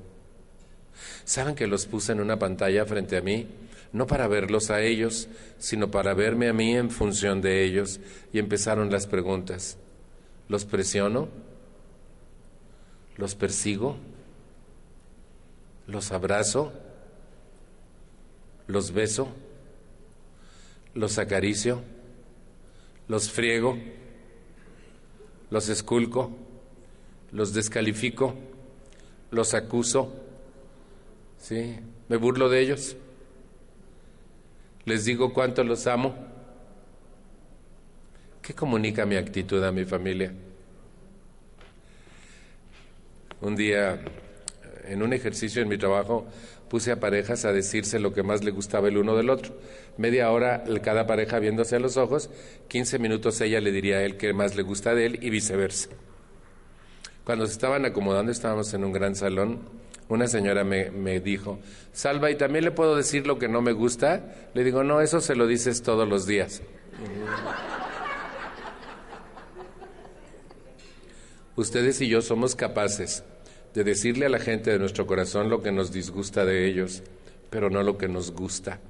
¿Saben 1.24 1.54
que 1.54 1.66
los 1.66 1.86
puse 1.86 2.12
en 2.12 2.20
una 2.20 2.38
pantalla 2.38 2.84
frente 2.84 3.16
a 3.16 3.22
mí? 3.22 3.46
No 3.92 4.06
para 4.06 4.28
verlos 4.28 4.70
a 4.70 4.82
ellos, 4.82 5.28
sino 5.58 5.90
para 5.90 6.14
verme 6.14 6.48
a 6.48 6.52
mí 6.52 6.76
en 6.76 6.90
función 6.90 7.40
de 7.40 7.64
ellos. 7.64 8.00
Y 8.32 8.38
empezaron 8.38 8.90
las 8.90 9.06
preguntas. 9.06 9.78
¿Los 10.48 10.64
presiono? 10.64 11.28
¿Los 13.16 13.34
persigo? 13.34 13.96
¿Los 15.86 16.12
abrazo? 16.12 16.72
¿Los 18.66 18.92
beso? 18.92 19.28
¿Los 20.94 21.18
acaricio? 21.18 21.82
¿Los 23.08 23.30
friego? 23.30 23.76
los 25.50 25.68
esculco, 25.68 26.30
los 27.32 27.52
descalifico, 27.52 28.34
los 29.30 29.54
acuso, 29.54 30.12
¿sí? 31.38 31.76
Me 32.08 32.16
burlo 32.16 32.48
de 32.48 32.60
ellos, 32.60 32.96
les 34.84 35.04
digo 35.04 35.32
cuánto 35.32 35.64
los 35.64 35.86
amo. 35.86 36.14
¿Qué 38.42 38.54
comunica 38.54 39.06
mi 39.06 39.16
actitud 39.16 39.62
a 39.62 39.72
mi 39.72 39.84
familia? 39.84 40.32
Un 43.40 43.56
día, 43.56 44.00
en 44.86 45.02
un 45.02 45.12
ejercicio 45.12 45.62
en 45.62 45.68
mi 45.68 45.78
trabajo, 45.78 46.26
puse 46.68 46.92
a 46.92 47.00
parejas 47.00 47.44
a 47.44 47.52
decirse 47.52 47.98
lo 47.98 48.12
que 48.12 48.22
más 48.22 48.44
le 48.44 48.50
gustaba 48.50 48.88
el 48.88 48.96
uno 48.96 49.16
del 49.16 49.30
otro. 49.30 49.58
Media 49.98 50.30
hora 50.30 50.64
cada 50.82 51.06
pareja 51.06 51.38
viéndose 51.38 51.76
a 51.76 51.80
los 51.80 51.96
ojos, 51.96 52.30
15 52.68 52.98
minutos 52.98 53.40
ella 53.40 53.60
le 53.60 53.72
diría 53.72 53.96
a 53.96 54.02
él 54.02 54.16
qué 54.16 54.32
más 54.32 54.56
le 54.56 54.62
gusta 54.62 54.94
de 54.94 55.06
él 55.06 55.18
y 55.22 55.30
viceversa. 55.30 55.88
Cuando 57.24 57.46
se 57.46 57.52
estaban 57.52 57.84
acomodando, 57.84 58.32
estábamos 58.32 58.72
en 58.74 58.84
un 58.84 58.92
gran 58.92 59.14
salón, 59.14 59.60
una 60.10 60.26
señora 60.26 60.64
me, 60.64 60.90
me 60.90 61.20
dijo, 61.20 61.60
Salva, 61.92 62.30
¿y 62.30 62.36
también 62.36 62.64
le 62.64 62.72
puedo 62.72 62.96
decir 62.96 63.26
lo 63.26 63.38
que 63.38 63.48
no 63.48 63.62
me 63.62 63.72
gusta? 63.72 64.50
Le 64.54 64.64
digo, 64.64 64.82
no, 64.82 65.00
eso 65.00 65.20
se 65.20 65.36
lo 65.36 65.46
dices 65.46 65.82
todos 65.82 66.08
los 66.08 66.26
días. 66.26 66.62
Ustedes 71.56 72.00
y 72.00 72.08
yo 72.08 72.22
somos 72.22 72.56
capaces 72.56 73.22
de 73.72 73.84
decirle 73.84 74.26
a 74.26 74.30
la 74.30 74.40
gente 74.40 74.72
de 74.72 74.78
nuestro 74.80 75.06
corazón 75.06 75.48
lo 75.48 75.62
que 75.62 75.70
nos 75.70 75.92
disgusta 75.92 76.44
de 76.44 76.66
ellos, 76.66 77.02
pero 77.48 77.70
no 77.70 77.82
lo 77.82 77.96
que 77.96 78.08
nos 78.08 78.32
gusta. 78.32 78.80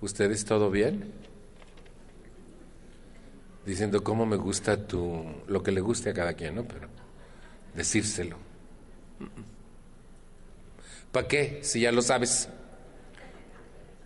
¿Ustedes 0.00 0.44
todo 0.44 0.70
bien? 0.70 1.12
Diciendo 3.64 4.04
cómo 4.04 4.24
me 4.24 4.36
gusta 4.36 4.86
tu, 4.86 5.24
lo 5.48 5.62
que 5.64 5.72
le 5.72 5.80
guste 5.80 6.10
a 6.10 6.14
cada 6.14 6.34
quien, 6.34 6.54
¿no? 6.54 6.64
Pero 6.64 7.05
decírselo. 7.76 8.38
¿Para 11.12 11.28
qué? 11.28 11.60
Si 11.62 11.80
ya 11.80 11.92
lo 11.92 12.02
sabes. 12.02 12.48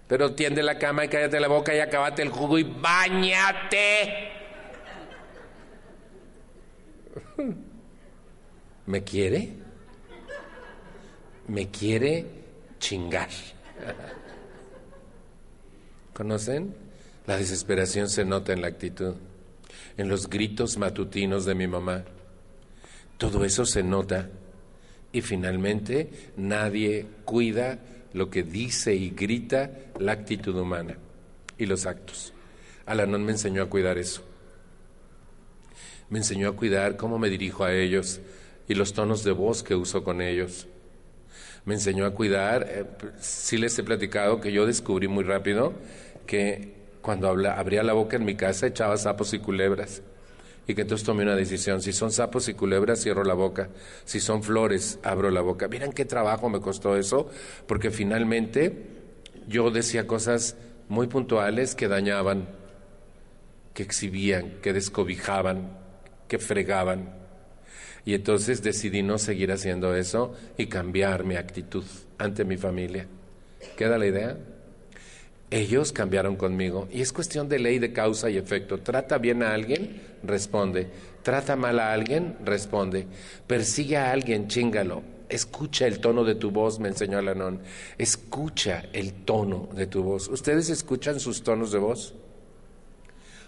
Pero 0.07 0.35
tiende 0.35 0.63
la 0.63 0.79
cama 0.79 1.05
y 1.05 1.09
cállate 1.09 1.41
la 1.41 1.49
boca 1.49 1.75
y 1.75 1.79
acabate 1.79 2.23
el 2.23 2.31
jugo 2.31 2.59
y 2.59 2.65
bañate. 2.65 4.33
¿Me 8.87 9.05
quiere? 9.05 9.53
Me 11.47 11.69
quiere 11.71 12.27
chingar. 12.79 13.29
¿Conocen? 16.13 16.75
La 17.27 17.37
desesperación 17.37 18.09
se 18.09 18.25
nota 18.25 18.53
en 18.53 18.63
la 18.63 18.69
actitud, 18.69 19.15
en 19.97 20.09
los 20.09 20.29
gritos 20.29 20.77
matutinos 20.77 21.45
de 21.45 21.55
mi 21.55 21.69
mamá. 21.69 22.05
Todo 23.21 23.45
eso 23.45 23.67
se 23.67 23.83
nota 23.83 24.31
y 25.13 25.21
finalmente 25.21 26.33
nadie 26.39 27.05
cuida 27.27 27.79
lo 28.15 28.31
que 28.31 28.43
dice 28.43 28.95
y 28.95 29.11
grita 29.11 29.71
la 29.99 30.13
actitud 30.13 30.57
humana 30.57 30.97
y 31.59 31.67
los 31.67 31.85
actos. 31.85 32.33
Alanón 32.87 33.27
me 33.27 33.33
enseñó 33.33 33.63
a 33.63 33.69
cuidar 33.69 33.99
eso. 33.99 34.23
Me 36.09 36.19
enseñó 36.19 36.49
a 36.49 36.57
cuidar 36.57 36.97
cómo 36.97 37.19
me 37.19 37.29
dirijo 37.29 37.65
a 37.65 37.75
ellos, 37.75 38.23
y 38.67 38.75
los 38.75 38.95
tonos 38.95 39.23
de 39.23 39.33
voz 39.33 39.63
que 39.63 39.75
uso 39.75 40.03
con 40.03 40.23
ellos. 40.23 40.67
Me 41.67 41.75
enseñó 41.75 42.07
a 42.07 42.15
cuidar, 42.15 42.67
eh, 42.71 42.87
sí 43.21 43.59
les 43.59 43.79
he 43.79 43.83
platicado 43.83 44.41
que 44.41 44.51
yo 44.51 44.65
descubrí 44.65 45.09
muy 45.09 45.25
rápido 45.25 45.75
que 46.27 46.73
cuando 47.03 47.29
abría 47.29 47.83
la 47.83 47.93
boca 47.93 48.17
en 48.17 48.25
mi 48.25 48.35
casa 48.35 48.67
echaba 48.67 48.97
sapos 48.97 49.35
y 49.35 49.41
culebras. 49.41 50.01
Y 50.71 50.75
que 50.77 50.83
entonces 50.83 51.05
tomé 51.05 51.25
una 51.25 51.35
decisión. 51.35 51.83
Si 51.83 51.93
son 51.93 52.13
sapos 52.13 52.49
y 52.49 52.55
culebras, 52.55 53.03
cierro 53.03 53.25
la 53.25 53.35
boca. 53.35 53.71
Si 54.05 54.21
son 54.21 54.45
flores, 54.45 55.01
abro 55.03 55.29
la 55.33 55.41
boca. 55.41 55.67
Miren 55.67 55.93
qué 55.93 56.05
trabajo 56.05 56.49
me 56.49 56.61
costó 56.61 56.97
eso, 56.97 57.29
porque 57.67 57.91
finalmente 57.91 58.87
yo 59.49 59.73
decía 59.73 60.07
cosas 60.07 60.57
muy 60.89 61.09
puntuales 61.09 61.75
que 61.75 61.89
dañaban, 61.89 62.51
que 63.75 63.83
exhibían, 63.83 64.61
que 64.63 64.73
descobijaban, 64.73 65.77
que 66.29 66.39
fregaban. 66.39 67.17
Y 68.05 68.15
entonces 68.15 68.63
decidí 68.63 69.03
no 69.03 69.19
seguir 69.19 69.51
haciendo 69.51 69.97
eso 69.97 70.35
y 70.57 70.67
cambiar 70.67 71.25
mi 71.25 71.35
actitud 71.35 71.85
ante 72.17 72.45
mi 72.45 72.57
familia. 72.57 73.09
¿Queda 73.77 73.99
la 73.99 74.07
idea? 74.07 74.39
Ellos 75.51 75.91
cambiaron 75.93 76.37
conmigo 76.37 76.87
y 76.93 77.01
es 77.01 77.13
cuestión 77.13 77.49
de 77.49 77.59
ley 77.59 77.81
de 77.81 77.93
causa 77.93 78.31
y 78.31 78.37
efecto. 78.37 78.79
Trata 78.79 79.19
bien 79.19 79.43
a 79.43 79.53
alguien, 79.53 80.01
responde. 80.23 80.89
Trata 81.23 81.57
mal 81.57 81.81
a 81.81 81.93
alguien, 81.93 82.37
responde. 82.45 83.07
Persigue 83.49 83.97
a 83.97 84.13
alguien, 84.13 84.47
chingalo. 84.47 85.03
Escucha 85.29 85.89
el 85.89 85.99
tono 86.01 86.23
de 86.23 86.37
tu 86.37 86.53
voz, 86.53 86.79
me 86.79 86.89
enseñó 86.89 87.19
Alanón. 87.19 87.61
Escucha 87.99 88.85
el 88.93 89.25
tono 89.25 89.69
de 89.75 89.89
tu 89.89 90.05
voz. 90.05 90.29
¿Ustedes 90.29 90.71
escuchan 90.71 91.19
sus 91.19 91.43
tonos 91.43 91.73
de 91.73 91.79
voz? 91.79 92.15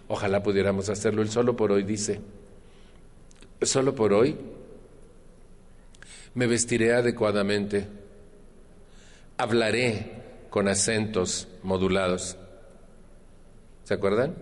Ojalá 0.09 0.43
pudiéramos 0.43 0.89
hacerlo. 0.89 1.23
Él 1.23 1.31
solo 1.31 1.57
por 1.57 1.71
hoy 1.71 1.85
dice, 1.85 2.21
solo 3.63 3.95
por 3.95 4.13
hoy 4.13 4.37
me 6.35 6.49
vestiré 6.49 6.95
adecuadamente, 6.95 7.87
hablaré 9.37 10.22
con 10.53 10.69
acentos 10.69 11.49
modulados. 11.63 12.37
¿Se 13.85 13.95
acuerdan? 13.95 14.37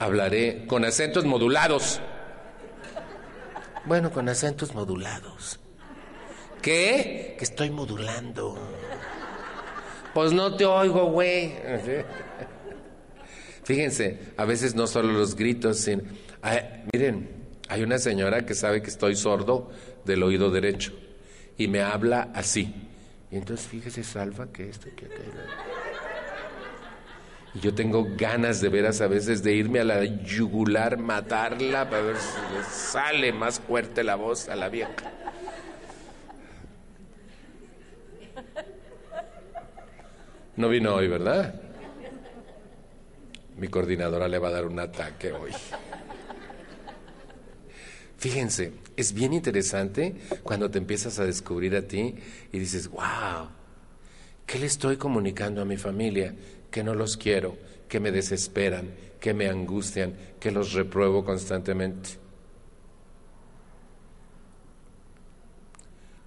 Hablaré 0.00 0.66
con 0.66 0.84
acentos 0.84 1.24
modulados. 1.24 2.00
Bueno, 3.84 4.10
con 4.10 4.28
acentos 4.28 4.74
modulados. 4.74 5.60
¿Qué? 6.60 7.36
Que 7.38 7.44
estoy 7.44 7.70
modulando. 7.70 8.58
Pues 10.14 10.32
no 10.32 10.56
te 10.56 10.64
oigo, 10.66 11.12
güey. 11.12 11.54
Fíjense, 13.62 14.32
a 14.36 14.44
veces 14.44 14.74
no 14.74 14.88
solo 14.88 15.12
los 15.12 15.36
gritos, 15.36 15.78
sino... 15.78 16.02
miren, 16.92 17.46
hay 17.68 17.84
una 17.84 17.98
señora 17.98 18.44
que 18.44 18.56
sabe 18.56 18.82
que 18.82 18.90
estoy 18.90 19.14
sordo 19.14 19.70
del 20.04 20.24
oído 20.24 20.50
derecho 20.50 20.92
y 21.56 21.68
me 21.68 21.82
habla 21.82 22.32
así. 22.34 22.89
Y 23.30 23.36
entonces 23.36 23.66
fíjese, 23.66 24.02
Salva, 24.02 24.48
que 24.52 24.68
esto, 24.68 24.88
que 24.96 25.06
aquello. 25.06 25.32
Y 27.54 27.60
yo 27.60 27.74
tengo 27.74 28.06
ganas 28.16 28.60
de 28.60 28.68
veras 28.68 29.00
a 29.00 29.08
veces 29.08 29.42
de 29.42 29.54
irme 29.54 29.80
a 29.80 29.84
la 29.84 30.04
yugular, 30.04 30.98
matarla, 30.98 31.88
para 31.88 32.02
ver 32.02 32.16
si 32.16 32.54
le 32.54 32.64
sale 32.64 33.32
más 33.32 33.60
fuerte 33.60 34.04
la 34.04 34.14
voz 34.14 34.48
a 34.48 34.56
la 34.56 34.68
vieja. 34.68 34.92
No 40.56 40.68
vino 40.68 40.94
hoy, 40.94 41.08
¿verdad? 41.08 41.60
Mi 43.56 43.68
coordinadora 43.68 44.28
le 44.28 44.38
va 44.38 44.48
a 44.48 44.52
dar 44.52 44.66
un 44.66 44.78
ataque 44.78 45.32
hoy. 45.32 45.52
Fíjense, 48.18 48.72
es 49.00 49.12
bien 49.12 49.32
interesante 49.32 50.14
cuando 50.42 50.70
te 50.70 50.78
empiezas 50.78 51.18
a 51.18 51.24
descubrir 51.24 51.74
a 51.76 51.82
ti 51.82 52.14
y 52.52 52.58
dices, 52.58 52.88
wow, 52.88 53.48
¿qué 54.46 54.58
le 54.58 54.66
estoy 54.66 54.96
comunicando 54.96 55.62
a 55.62 55.64
mi 55.64 55.76
familia? 55.76 56.34
Que 56.70 56.84
no 56.84 56.94
los 56.94 57.16
quiero, 57.16 57.56
que 57.88 58.00
me 58.00 58.12
desesperan, 58.12 58.90
que 59.20 59.34
me 59.34 59.48
angustian, 59.48 60.14
que 60.38 60.50
los 60.50 60.72
repruebo 60.72 61.24
constantemente. 61.24 62.10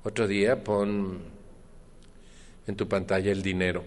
Otro 0.03 0.27
día 0.27 0.63
pon 0.63 1.19
en 2.67 2.75
tu 2.75 2.88
pantalla 2.88 3.31
el 3.31 3.41
dinero. 3.41 3.83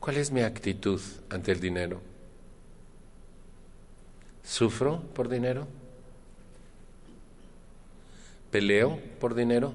¿Cuál 0.00 0.16
es 0.18 0.30
mi 0.30 0.40
actitud 0.42 1.00
ante 1.28 1.52
el 1.52 1.60
dinero? 1.60 2.00
¿Sufro 4.46 5.00
por 5.00 5.28
dinero? 5.28 5.66
¿Peleo 8.52 9.00
por 9.18 9.34
dinero? 9.34 9.74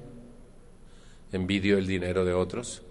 ¿Envidio 1.30 1.76
el 1.76 1.86
dinero 1.86 2.24
de 2.24 2.32
otros? 2.32 2.82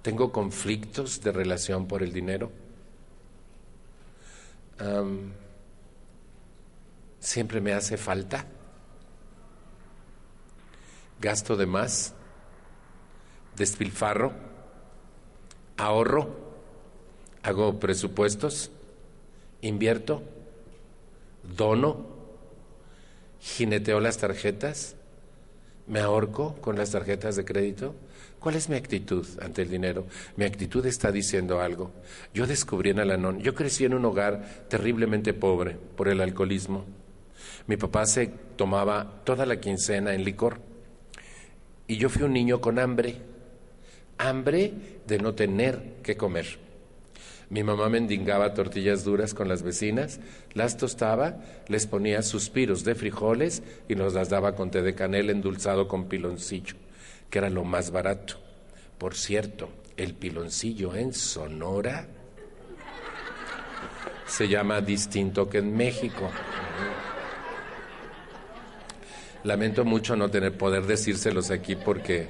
¿Tengo 0.00 0.32
conflictos 0.32 1.20
de 1.20 1.30
relación 1.30 1.86
por 1.86 2.02
el 2.02 2.12
dinero? 2.12 2.50
¿Siempre 7.20 7.60
me 7.60 7.74
hace 7.74 7.98
falta? 7.98 8.46
¿Gasto 11.20 11.54
de 11.54 11.66
más? 11.66 12.14
¿Despilfarro? 13.56 14.32
¿Ahorro? 15.76 16.43
Hago 17.44 17.78
presupuestos, 17.78 18.70
invierto, 19.60 20.22
dono, 21.56 22.06
jineteo 23.40 24.00
las 24.00 24.16
tarjetas, 24.16 24.96
me 25.86 26.00
ahorco 26.00 26.56
con 26.62 26.76
las 26.76 26.90
tarjetas 26.90 27.36
de 27.36 27.44
crédito. 27.44 27.94
¿Cuál 28.40 28.56
es 28.56 28.70
mi 28.70 28.76
actitud 28.76 29.26
ante 29.42 29.62
el 29.62 29.68
dinero? 29.68 30.06
Mi 30.36 30.46
actitud 30.46 30.84
está 30.86 31.12
diciendo 31.12 31.60
algo. 31.60 31.92
Yo 32.32 32.46
descubrí 32.46 32.90
en 32.90 33.00
Alanón, 33.00 33.40
yo 33.40 33.54
crecí 33.54 33.84
en 33.84 33.92
un 33.92 34.06
hogar 34.06 34.66
terriblemente 34.68 35.34
pobre 35.34 35.76
por 35.96 36.08
el 36.08 36.22
alcoholismo. 36.22 36.86
Mi 37.66 37.76
papá 37.76 38.06
se 38.06 38.28
tomaba 38.56 39.22
toda 39.24 39.44
la 39.44 39.60
quincena 39.60 40.14
en 40.14 40.24
licor 40.24 40.60
y 41.86 41.98
yo 41.98 42.08
fui 42.08 42.22
un 42.22 42.32
niño 42.32 42.62
con 42.62 42.78
hambre, 42.78 43.16
hambre 44.16 44.72
de 45.06 45.18
no 45.18 45.34
tener 45.34 45.96
que 46.02 46.16
comer. 46.16 46.63
Mi 47.50 47.62
mamá 47.62 47.88
mendigaba 47.88 48.54
tortillas 48.54 49.04
duras 49.04 49.34
con 49.34 49.48
las 49.48 49.62
vecinas, 49.62 50.20
las 50.54 50.76
tostaba, 50.76 51.36
les 51.68 51.86
ponía 51.86 52.22
suspiros 52.22 52.84
de 52.84 52.94
frijoles 52.94 53.62
y 53.88 53.94
nos 53.94 54.14
las 54.14 54.28
daba 54.30 54.54
con 54.54 54.70
té 54.70 54.82
de 54.82 54.94
canela 54.94 55.32
endulzado 55.32 55.86
con 55.86 56.08
piloncillo, 56.08 56.76
que 57.30 57.38
era 57.38 57.50
lo 57.50 57.64
más 57.64 57.90
barato. 57.90 58.36
Por 58.98 59.14
cierto, 59.14 59.68
el 59.96 60.14
piloncillo 60.14 60.94
en 60.94 61.12
Sonora 61.12 62.06
se 64.26 64.48
llama 64.48 64.80
distinto 64.80 65.48
que 65.48 65.58
en 65.58 65.76
México. 65.76 66.30
Lamento 69.44 69.84
mucho 69.84 70.16
no 70.16 70.30
tener 70.30 70.56
poder 70.56 70.86
decírselos 70.86 71.50
aquí 71.50 71.76
porque 71.76 72.28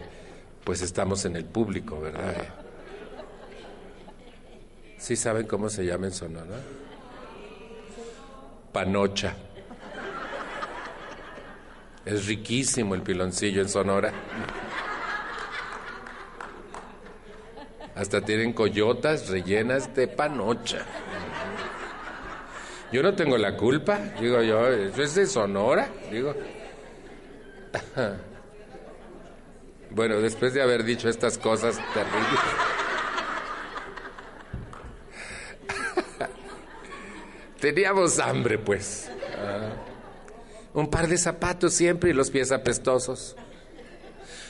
pues 0.65 0.83
estamos 0.83 1.25
en 1.25 1.37
el 1.37 1.45
público, 1.45 2.01
¿verdad? 2.01 2.64
¿Sí 5.05 5.17
saben 5.17 5.47
cómo 5.47 5.69
se 5.69 5.85
llama 5.85 6.07
en 6.07 6.13
Sonora? 6.13 6.57
Panocha. 8.73 9.35
Es 12.07 12.27
riquísimo 12.27 12.95
el 12.95 13.03
piloncillo 13.03 13.61
en 13.61 13.69
Sonora. 13.69 14.11
Hasta 17.95 18.23
tienen 18.23 18.55
coyotas 18.55 19.29
rellenas 19.29 19.95
de 19.95 20.09
panocha. 20.09 20.87
Yo 22.91 23.03
no 23.03 23.15
tengo 23.15 23.37
la 23.37 23.59
culpa, 23.59 23.99
digo 24.19 24.41
yo, 24.41 24.69
eso 24.69 25.03
es 25.03 25.15
de 25.17 25.27
Sonora, 25.27 25.87
digo. 26.11 26.35
Bueno, 29.91 30.17
después 30.17 30.53
de 30.53 30.61
haber 30.61 30.83
dicho 30.83 31.09
estas 31.09 31.39
cosas 31.39 31.77
terribles. 31.95 32.41
Teníamos 37.65 38.19
hambre, 38.19 38.59
pues. 38.59 39.11
Ah. 39.39 39.73
Un 40.75 40.91
par 40.91 41.09
de 41.09 41.17
zapatos 41.17 41.73
siempre 41.73 42.11
y 42.11 42.13
los 42.13 42.31
pies 42.31 42.53
apestosos. 42.53 43.37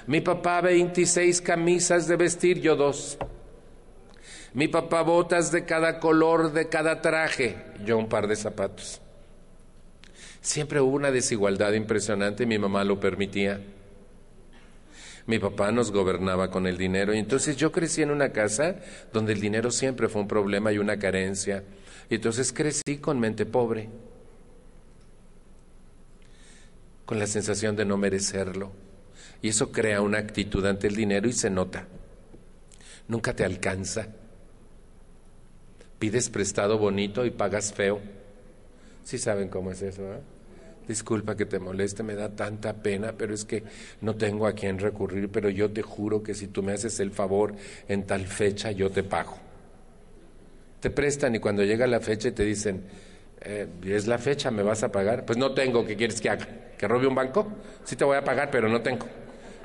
Mi 0.09 0.20
papá 0.20 0.61
26 0.61 1.40
camisas 1.40 2.09
de 2.09 2.16
vestir, 2.16 2.61
yo 2.61 2.74
dos. 2.74 3.16
Mi 4.53 4.66
papá 4.66 5.03
botas 5.03 5.53
de 5.53 5.64
cada 5.64 6.00
color, 6.00 6.53
de 6.53 6.68
cada 6.68 7.00
traje, 7.03 7.55
yo 7.85 7.98
un 7.98 8.09
par 8.09 8.27
de 8.27 8.35
zapatos. 8.35 9.00
Siempre 10.40 10.81
hubo 10.81 10.96
una 10.96 11.12
desigualdad 11.12 11.74
impresionante 11.74 12.42
y 12.42 12.46
mi 12.46 12.59
mamá 12.59 12.83
lo 12.83 12.98
permitía. 12.98 13.61
Mi 15.27 15.38
papá 15.38 15.70
nos 15.70 15.92
gobernaba 15.92 16.50
con 16.50 16.66
el 16.66 16.77
dinero 16.77 17.14
y 17.14 17.18
entonces 17.20 17.57
yo 17.57 17.70
crecí 17.70 18.03
en 18.03 18.11
una 18.11 18.31
casa 18.31 18.74
donde 19.12 19.35
el 19.35 19.40
dinero 19.40 19.70
siempre 19.70 20.09
fue 20.09 20.20
un 20.20 20.27
problema 20.27 20.72
y 20.72 20.79
una 20.79 20.98
carencia. 20.98 21.62
Y 22.10 22.16
entonces 22.16 22.52
crecí 22.52 22.98
con 23.00 23.18
mente 23.18 23.46
pobre, 23.46 23.88
con 27.06 27.18
la 27.18 27.26
sensación 27.26 27.76
de 27.76 27.84
no 27.84 27.96
merecerlo. 27.96 28.72
Y 29.42 29.48
eso 29.48 29.72
crea 29.72 30.00
una 30.00 30.18
actitud 30.18 30.64
ante 30.66 30.86
el 30.86 30.96
dinero 30.96 31.28
y 31.28 31.32
se 31.32 31.50
nota. 31.50 31.86
Nunca 33.08 33.34
te 33.34 33.44
alcanza. 33.44 34.08
Pides 35.98 36.30
prestado 36.30 36.78
bonito 36.78 37.24
y 37.24 37.30
pagas 37.30 37.72
feo. 37.72 38.00
Sí 39.04 39.18
saben 39.18 39.48
cómo 39.48 39.70
es 39.70 39.82
eso, 39.82 40.02
¿eh? 40.02 40.20
Disculpa 40.88 41.34
que 41.34 41.46
te 41.46 41.58
moleste, 41.58 42.02
me 42.02 42.14
da 42.14 42.28
tanta 42.28 42.74
pena, 42.74 43.14
pero 43.16 43.32
es 43.34 43.44
que 43.44 43.64
no 44.02 44.16
tengo 44.16 44.46
a 44.46 44.52
quién 44.52 44.78
recurrir, 44.78 45.30
pero 45.30 45.48
yo 45.48 45.70
te 45.70 45.80
juro 45.80 46.22
que 46.22 46.34
si 46.34 46.48
tú 46.48 46.62
me 46.62 46.72
haces 46.72 47.00
el 47.00 47.10
favor 47.10 47.54
en 47.88 48.06
tal 48.06 48.26
fecha, 48.26 48.70
yo 48.70 48.90
te 48.90 49.02
pago. 49.02 49.43
Te 50.85 50.90
prestan 50.90 51.35
y 51.35 51.38
cuando 51.38 51.62
llega 51.62 51.87
la 51.87 51.99
fecha 51.99 52.29
y 52.29 52.33
te 52.33 52.44
dicen, 52.44 52.85
eh, 53.40 53.66
es 53.87 54.07
la 54.07 54.18
fecha, 54.18 54.51
¿me 54.51 54.62
vas 54.62 54.83
a 54.83 54.92
pagar? 54.92 55.25
Pues 55.25 55.38
no 55.38 55.55
tengo, 55.55 55.83
¿qué 55.83 55.97
quieres 55.97 56.20
que 56.20 56.29
haga? 56.29 56.47
¿Que 56.77 56.87
robe 56.87 57.07
un 57.07 57.14
banco? 57.14 57.51
Sí 57.85 57.97
te 57.97 58.05
voy 58.05 58.18
a 58.18 58.23
pagar, 58.23 58.51
pero 58.51 58.68
no 58.68 58.83
tengo. 58.83 59.07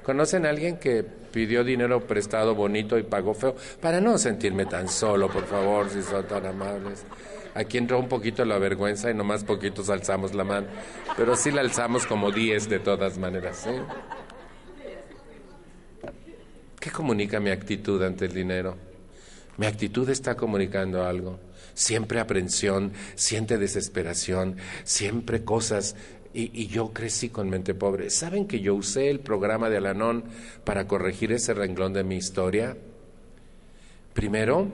¿Conocen 0.02 0.46
a 0.46 0.50
alguien 0.50 0.78
que 0.78 1.04
pidió 1.04 1.66
dinero 1.66 2.08
prestado 2.08 2.56
bonito 2.56 2.98
y 2.98 3.04
pagó 3.04 3.34
feo? 3.34 3.54
Para 3.82 4.00
no 4.00 4.18
sentirme 4.18 4.66
tan 4.66 4.88
solo, 4.88 5.30
por 5.30 5.46
favor, 5.46 5.90
si 5.90 6.02
son 6.04 6.26
tan 6.26 6.46
amables. 6.46 7.04
Aquí 7.54 7.78
entró 7.78 8.00
un 8.00 8.08
poquito 8.08 8.46
la 8.46 8.58
vergüenza 8.58 9.12
y 9.12 9.14
nomás 9.14 9.44
poquitos 9.44 9.90
alzamos 9.90 10.34
la 10.34 10.46
mano, 10.46 10.68
pero 11.18 11.36
sí 11.36 11.52
la 11.52 11.60
alzamos 11.60 12.08
como 12.08 12.32
diez 12.32 12.70
de 12.70 12.80
todas 12.80 13.18
maneras. 13.18 13.68
¿Qué 16.80 16.92
comunica 16.92 17.42
mi 17.42 17.50
actitud 17.50 18.02
ante 18.04 18.24
el 18.24 18.34
dinero? 18.34 18.89
Mi 19.60 19.66
actitud 19.66 20.10
está 20.10 20.36
comunicando 20.36 21.04
algo. 21.04 21.38
Siempre 21.74 22.22
aprensión, 22.22 22.94
siente 23.16 23.58
desesperación, 23.58 24.56
siempre 24.86 25.44
cosas 25.44 25.98
y, 26.34 26.68
yo 26.68 26.94
crecí 26.94 27.28
con 27.28 27.50
mente 27.50 27.74
pobre. 27.74 28.10
¿Saben 28.10 28.48
que 28.48 28.62
yo 28.62 28.74
usé 28.74 29.10
el 29.10 29.20
programa 29.20 29.70
de 29.70 29.76
Alanón 29.76 30.24
para 30.64 30.88
corregir 30.88 31.34
ese 31.34 31.54
renglón 31.54 31.92
de 31.92 32.06
mi 32.06 32.16
historia? 32.16 32.78
Primero, 34.14 34.70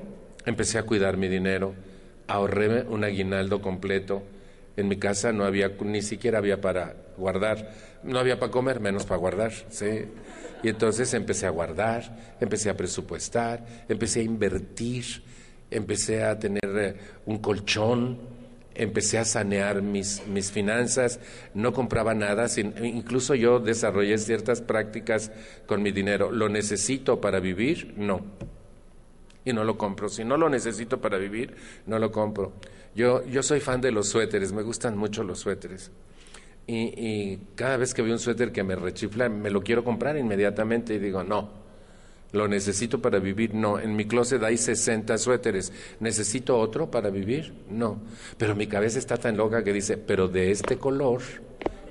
empecé 0.46 0.78
a 0.78 0.84
cuidar 0.84 1.18
mi 1.18 1.30
dinero, 1.30 1.74
ahorré 2.28 2.84
un 2.84 3.04
aguinaldo 3.04 3.64
completo. 3.64 4.22
En 4.78 4.88
mi 4.88 4.98
casa 4.98 5.32
no 5.32 5.46
había, 5.46 5.72
ni 5.82 6.04
siquiera 6.04 6.38
había 6.38 6.62
para 6.62 6.96
guardar, 7.18 7.74
no 8.04 8.20
había 8.20 8.38
para 8.38 8.52
comer, 8.52 8.80
menos 8.82 9.04
para 9.08 9.18
guardar, 9.18 9.52
¿sí? 9.70 10.06
Y 10.66 10.70
entonces 10.70 11.14
empecé 11.14 11.46
a 11.46 11.52
guardar, 11.52 12.36
empecé 12.40 12.72
a 12.72 12.76
presupuestar, 12.76 13.64
empecé 13.88 14.22
a 14.22 14.24
invertir, 14.24 15.22
empecé 15.70 16.24
a 16.24 16.40
tener 16.40 16.64
eh, 16.66 16.96
un 17.28 17.38
colchón, 17.38 18.18
empecé 18.74 19.20
a 19.20 19.26
sanear 19.26 19.84
mis, 19.84 20.26
mis 20.26 20.50
finanzas, 20.50 21.20
no 21.54 21.72
compraba 21.72 22.16
nada, 22.16 22.48
incluso 22.82 23.36
yo 23.36 23.60
desarrollé 23.60 24.18
ciertas 24.18 24.62
prácticas 24.62 25.32
con 25.68 25.84
mi 25.84 25.92
dinero. 25.92 26.32
¿Lo 26.32 26.50
necesito 26.50 27.22
para 27.22 27.40
vivir? 27.40 27.94
No. 27.96 28.26
Y 29.46 29.54
no 29.54 29.64
lo 29.64 29.78
compro. 29.78 30.10
Si 30.10 30.24
no 30.24 30.36
lo 30.36 30.50
necesito 30.50 31.00
para 31.00 31.20
vivir, 31.20 31.56
no 31.86 32.00
lo 32.00 32.12
compro. 32.12 32.54
Yo, 32.96 33.24
yo 33.28 33.44
soy 33.44 33.60
fan 33.60 33.82
de 33.82 33.92
los 33.92 34.10
suéteres, 34.10 34.52
me 34.52 34.64
gustan 34.64 34.98
mucho 34.98 35.24
los 35.24 35.38
suéteres. 35.38 35.92
Y, 36.68 37.38
cada 37.56 37.78
vez 37.78 37.94
que 37.94 38.02
veo 38.02 38.14
un 38.14 38.20
suéter 38.20 38.52
que 38.52 38.64
me 38.64 38.76
rechifla, 38.76 39.30
me 39.30 39.52
lo 39.52 39.62
quiero 39.62 39.84
comprar 39.84 40.18
inmediatamente 40.18 40.96
y 40.96 41.00
digo, 41.00 41.24
no, 41.24 41.66
¿Lo 42.32 42.50
necesito 42.50 43.02
para 43.02 43.20
vivir? 43.20 43.54
No. 43.54 43.80
En 43.80 43.96
mi 43.96 44.06
closet 44.06 44.44
hay 44.44 44.58
60 44.58 45.18
suéteres. 45.18 45.72
¿Necesito 46.02 46.58
otro 46.58 46.92
para 46.92 47.10
vivir? 47.10 47.54
No. 47.70 48.02
Pero 48.38 48.56
mi 48.56 48.68
cabeza 48.68 49.00
está 49.00 49.16
tan 49.16 49.38
loca 49.38 49.64
que 49.64 49.72
dice, 49.72 49.96
pero 49.96 50.28
de 50.28 50.52
este 50.52 50.78
color 50.78 51.22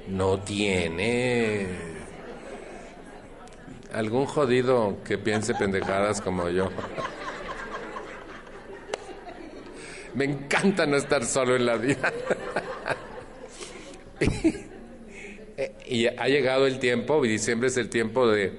no 0.07 0.41
tiene. 0.41 1.67
Algún 3.95 4.27
jodido 4.27 4.99
que 5.03 5.17
piense 5.17 5.55
pendejadas 5.55 6.21
como 6.21 6.51
yo. 6.51 6.69
Me 10.15 10.27
encanta 10.27 10.85
no 10.85 10.97
estar 10.97 11.25
solo 11.25 11.57
en 11.57 11.65
la 11.65 11.77
vida. 11.77 12.13
y 15.89 16.07
ha 16.07 16.29
llegado 16.29 16.67
el 16.67 16.79
tiempo, 16.79 17.23
diciembre 17.23 17.69
es 17.69 17.77
el 17.77 17.89
tiempo 17.89 18.29
de 18.29 18.53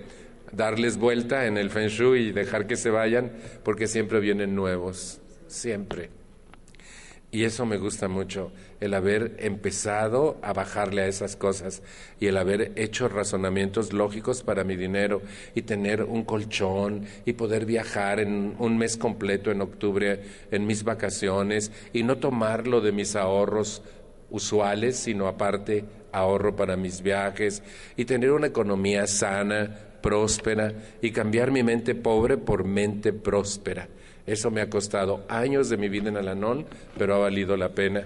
darles 0.51 0.97
vuelta 0.97 1.45
en 1.45 1.57
el 1.57 1.69
Feng 1.69 1.87
Shui 1.89 2.27
y 2.27 2.31
dejar 2.31 2.67
que 2.67 2.75
se 2.75 2.89
vayan, 2.89 3.31
porque 3.63 3.87
siempre 3.87 4.19
vienen 4.19 4.55
nuevos, 4.55 5.19
siempre. 5.47 6.09
Y 7.31 7.43
eso 7.43 7.65
me 7.65 7.77
gusta 7.77 8.07
mucho, 8.07 8.53
el 8.79 8.93
haber 8.93 9.35
empezado 9.39 10.37
a 10.41 10.53
bajarle 10.53 11.01
a 11.01 11.07
esas 11.07 11.35
cosas 11.35 11.83
y 12.17 12.27
el 12.27 12.37
haber 12.37 12.71
hecho 12.77 13.09
razonamientos 13.09 13.91
lógicos 13.91 14.41
para 14.41 14.63
mi 14.63 14.77
dinero 14.77 15.21
y 15.53 15.63
tener 15.63 16.03
un 16.03 16.23
colchón 16.23 17.05
y 17.25 17.33
poder 17.33 17.65
viajar 17.65 18.21
en 18.21 18.55
un 18.57 18.77
mes 18.77 18.95
completo 18.95 19.51
en 19.51 19.59
octubre 19.59 20.21
en 20.49 20.65
mis 20.65 20.85
vacaciones 20.85 21.73
y 21.91 22.03
no 22.03 22.19
tomarlo 22.19 22.79
de 22.79 22.93
mis 22.93 23.17
ahorros 23.17 23.81
usuales, 24.29 24.97
sino 24.97 25.27
aparte 25.27 25.85
ahorro 26.11 26.55
para 26.55 26.77
mis 26.77 27.01
viajes 27.01 27.61
y 27.95 28.05
tener 28.05 28.31
una 28.31 28.47
economía 28.47 29.07
sana, 29.07 29.77
próspera 30.01 30.73
y 31.01 31.11
cambiar 31.11 31.51
mi 31.51 31.63
mente 31.63 31.95
pobre 31.95 32.37
por 32.37 32.63
mente 32.63 33.11
próspera. 33.11 33.87
Eso 34.25 34.51
me 34.51 34.61
ha 34.61 34.69
costado 34.69 35.25
años 35.27 35.69
de 35.69 35.77
mi 35.77 35.89
vida 35.89 36.09
en 36.09 36.17
Alanón, 36.17 36.65
pero 36.97 37.15
ha 37.15 37.19
valido 37.19 37.57
la 37.57 37.69
pena. 37.69 38.05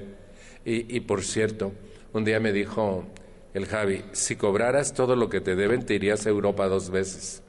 Y, 0.65 0.95
y 0.95 0.99
por 1.01 1.23
cierto, 1.23 1.73
un 2.13 2.25
día 2.25 2.39
me 2.39 2.51
dijo 2.51 3.05
el 3.53 3.65
Javi, 3.65 4.03
si 4.11 4.35
cobraras 4.35 4.93
todo 4.93 5.15
lo 5.15 5.29
que 5.29 5.41
te 5.41 5.55
deben, 5.55 5.85
te 5.85 5.95
irías 5.95 6.25
a 6.25 6.29
Europa 6.29 6.67
dos 6.67 6.89
veces. 6.89 7.41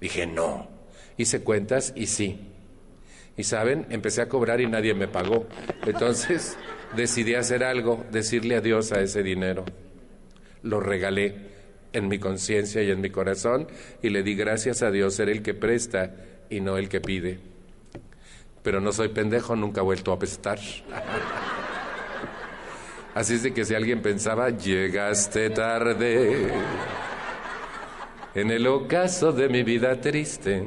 Dije, 0.00 0.26
no. 0.26 0.68
Hice 1.16 1.42
cuentas 1.42 1.92
y 1.96 2.06
sí. 2.06 2.40
Y 3.36 3.44
saben, 3.44 3.86
empecé 3.90 4.22
a 4.22 4.28
cobrar 4.28 4.60
y 4.60 4.66
nadie 4.66 4.94
me 4.94 5.08
pagó. 5.08 5.46
Entonces 5.86 6.56
decidí 6.96 7.34
hacer 7.34 7.64
algo, 7.64 8.04
decirle 8.10 8.56
adiós 8.56 8.92
a 8.92 9.00
ese 9.00 9.22
dinero. 9.22 9.64
Lo 10.62 10.80
regalé 10.80 11.48
en 11.92 12.08
mi 12.08 12.18
conciencia 12.18 12.82
y 12.82 12.90
en 12.90 13.00
mi 13.00 13.10
corazón 13.10 13.68
y 14.02 14.10
le 14.10 14.22
di 14.22 14.34
gracias 14.34 14.82
a 14.82 14.90
Dios 14.90 15.14
ser 15.14 15.28
el 15.28 15.42
que 15.42 15.54
presta 15.54 16.14
y 16.50 16.60
no 16.60 16.76
el 16.76 16.88
que 16.88 17.00
pide. 17.00 17.38
Pero 18.62 18.80
no 18.80 18.92
soy 18.92 19.08
pendejo, 19.08 19.56
nunca 19.56 19.80
he 19.80 19.84
vuelto 19.84 20.12
a 20.12 20.16
apestar. 20.16 20.58
Así 23.14 23.34
es 23.34 23.42
de 23.42 23.52
que 23.52 23.64
si 23.64 23.74
alguien 23.74 24.02
pensaba, 24.02 24.50
llegaste 24.50 25.50
tarde 25.50 26.52
en 28.34 28.50
el 28.50 28.66
ocaso 28.66 29.32
de 29.32 29.48
mi 29.48 29.62
vida 29.62 30.00
triste. 30.00 30.62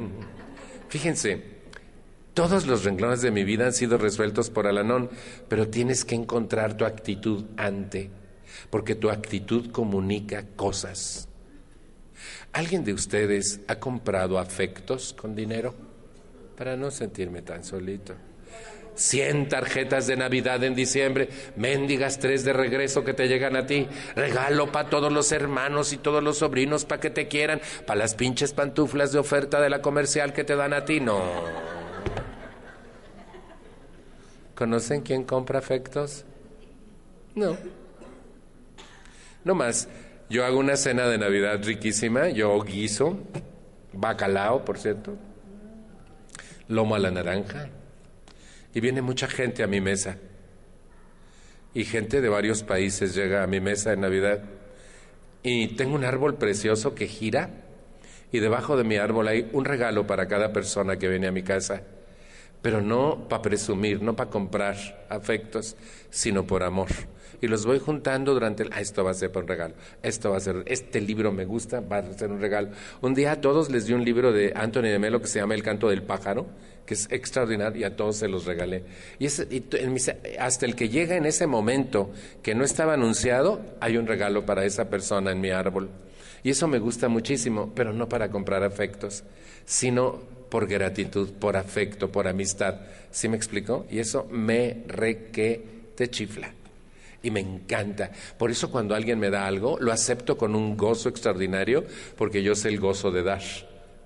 Fíjense, 0.88 1.51
todos 2.34 2.66
los 2.66 2.84
renglones 2.84 3.22
de 3.22 3.30
mi 3.30 3.44
vida 3.44 3.66
han 3.66 3.72
sido 3.72 3.98
resueltos 3.98 4.50
por 4.50 4.66
Alanón, 4.66 5.10
pero 5.48 5.68
tienes 5.68 6.04
que 6.04 6.14
encontrar 6.14 6.76
tu 6.76 6.84
actitud 6.84 7.44
ante 7.56 8.10
porque 8.70 8.94
tu 8.94 9.10
actitud 9.10 9.70
comunica 9.70 10.46
cosas. 10.56 11.28
¿Alguien 12.52 12.84
de 12.84 12.92
ustedes 12.92 13.60
ha 13.68 13.76
comprado 13.76 14.38
afectos 14.38 15.14
con 15.14 15.34
dinero? 15.34 15.74
Para 16.56 16.76
no 16.76 16.90
sentirme 16.90 17.42
tan 17.42 17.64
solito. 17.64 18.14
Cien 18.94 19.48
tarjetas 19.48 20.06
de 20.06 20.16
Navidad 20.16 20.62
en 20.64 20.74
diciembre, 20.74 21.30
mendigas 21.56 22.18
tres 22.18 22.44
de 22.44 22.52
regreso 22.52 23.04
que 23.04 23.14
te 23.14 23.26
llegan 23.26 23.56
a 23.56 23.66
ti, 23.66 23.88
regalo 24.14 24.70
para 24.70 24.90
todos 24.90 25.10
los 25.10 25.32
hermanos 25.32 25.94
y 25.94 25.96
todos 25.96 26.22
los 26.22 26.38
sobrinos 26.38 26.84
para 26.84 27.00
que 27.00 27.08
te 27.08 27.26
quieran, 27.26 27.62
para 27.86 28.00
las 28.00 28.14
pinches 28.14 28.52
pantuflas 28.52 29.10
de 29.12 29.18
oferta 29.18 29.62
de 29.62 29.70
la 29.70 29.80
comercial 29.80 30.34
que 30.34 30.44
te 30.44 30.56
dan 30.56 30.74
a 30.74 30.84
ti, 30.84 31.00
no. 31.00 31.22
¿Conocen 34.54 35.00
quién 35.00 35.24
compra 35.24 35.58
afectos? 35.58 36.24
No. 37.34 37.56
No 39.44 39.54
más, 39.54 39.88
yo 40.28 40.44
hago 40.44 40.58
una 40.58 40.76
cena 40.76 41.08
de 41.08 41.16
Navidad 41.16 41.60
riquísima, 41.64 42.28
yo 42.28 42.60
guiso, 42.62 43.18
bacalao, 43.94 44.64
por 44.64 44.78
cierto, 44.78 45.16
lomo 46.68 46.94
a 46.94 46.98
la 46.98 47.10
naranja, 47.10 47.70
y 48.74 48.80
viene 48.80 49.00
mucha 49.00 49.26
gente 49.26 49.62
a 49.62 49.66
mi 49.66 49.80
mesa. 49.80 50.18
Y 51.74 51.84
gente 51.84 52.20
de 52.20 52.28
varios 52.28 52.62
países 52.62 53.14
llega 53.14 53.42
a 53.42 53.46
mi 53.46 53.58
mesa 53.58 53.94
en 53.94 54.02
Navidad. 54.02 54.42
Y 55.42 55.68
tengo 55.68 55.94
un 55.94 56.04
árbol 56.04 56.34
precioso 56.34 56.94
que 56.94 57.06
gira, 57.06 57.48
y 58.30 58.40
debajo 58.40 58.76
de 58.76 58.84
mi 58.84 58.96
árbol 58.96 59.28
hay 59.28 59.48
un 59.52 59.64
regalo 59.64 60.06
para 60.06 60.28
cada 60.28 60.52
persona 60.52 60.98
que 60.98 61.08
viene 61.08 61.26
a 61.26 61.32
mi 61.32 61.42
casa 61.42 61.82
pero 62.62 62.80
no 62.80 63.28
para 63.28 63.42
presumir, 63.42 64.00
no 64.00 64.14
para 64.14 64.30
comprar 64.30 65.04
afectos, 65.08 65.76
sino 66.10 66.46
por 66.46 66.62
amor. 66.62 66.88
Y 67.40 67.48
los 67.48 67.66
voy 67.66 67.80
juntando 67.80 68.34
durante 68.34 68.62
el, 68.62 68.72
ah, 68.72 68.80
esto 68.80 69.02
va 69.02 69.10
a 69.10 69.14
ser 69.14 69.32
para 69.32 69.42
un 69.42 69.48
regalo, 69.48 69.74
esto 70.00 70.30
va 70.30 70.36
a 70.36 70.40
ser, 70.40 70.62
este 70.66 71.00
libro 71.00 71.32
me 71.32 71.44
gusta, 71.44 71.80
va 71.80 71.98
a 71.98 72.12
ser 72.12 72.30
un 72.30 72.40
regalo. 72.40 72.68
Un 73.00 73.14
día 73.14 73.32
a 73.32 73.40
todos 73.40 73.68
les 73.68 73.86
di 73.86 73.94
un 73.94 74.04
libro 74.04 74.32
de 74.32 74.52
Anthony 74.54 74.82
de 74.82 75.00
Melo 75.00 75.20
que 75.20 75.26
se 75.26 75.40
llama 75.40 75.54
El 75.54 75.64
canto 75.64 75.88
del 75.88 76.04
pájaro, 76.04 76.46
que 76.86 76.94
es 76.94 77.08
extraordinario 77.10 77.80
y 77.80 77.84
a 77.84 77.96
todos 77.96 78.16
se 78.16 78.28
los 78.28 78.44
regalé. 78.44 78.84
Y, 79.18 79.26
hasta 80.38 80.66
el 80.66 80.76
que 80.76 80.88
llega 80.88 81.16
en 81.16 81.26
ese 81.26 81.48
momento 81.48 82.12
que 82.44 82.54
no 82.54 82.62
estaba 82.62 82.94
anunciado, 82.94 83.60
hay 83.80 83.96
un 83.96 84.06
regalo 84.06 84.46
para 84.46 84.64
esa 84.64 84.88
persona 84.88 85.32
en 85.32 85.40
mi 85.40 85.50
árbol. 85.50 85.90
Y 86.44 86.50
eso 86.50 86.68
me 86.68 86.78
gusta 86.78 87.08
muchísimo, 87.08 87.72
pero 87.74 87.92
no 87.92 88.08
para 88.08 88.30
comprar 88.30 88.62
afectos, 88.62 89.24
sino 89.64 90.20
por 90.52 90.66
gratitud, 90.66 91.30
por 91.30 91.56
afecto, 91.56 92.12
por 92.12 92.28
amistad. 92.28 92.82
¿Sí 93.10 93.26
me 93.26 93.38
explico? 93.38 93.86
Y 93.90 94.00
eso 94.00 94.28
me 94.30 94.84
re 94.86 95.30
que 95.32 95.64
te 95.96 96.10
chifla. 96.10 96.52
Y 97.22 97.30
me 97.30 97.40
encanta. 97.40 98.10
Por 98.36 98.50
eso 98.50 98.70
cuando 98.70 98.94
alguien 98.94 99.18
me 99.18 99.30
da 99.30 99.46
algo, 99.46 99.78
lo 99.80 99.92
acepto 99.92 100.36
con 100.36 100.54
un 100.54 100.76
gozo 100.76 101.08
extraordinario, 101.08 101.86
porque 102.18 102.42
yo 102.42 102.54
sé 102.54 102.68
el 102.68 102.80
gozo 102.80 103.10
de 103.10 103.22
dar. 103.22 103.40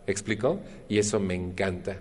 ¿Explico? 0.06 0.60
Y 0.88 0.98
eso 0.98 1.18
me 1.18 1.34
encanta. 1.34 1.96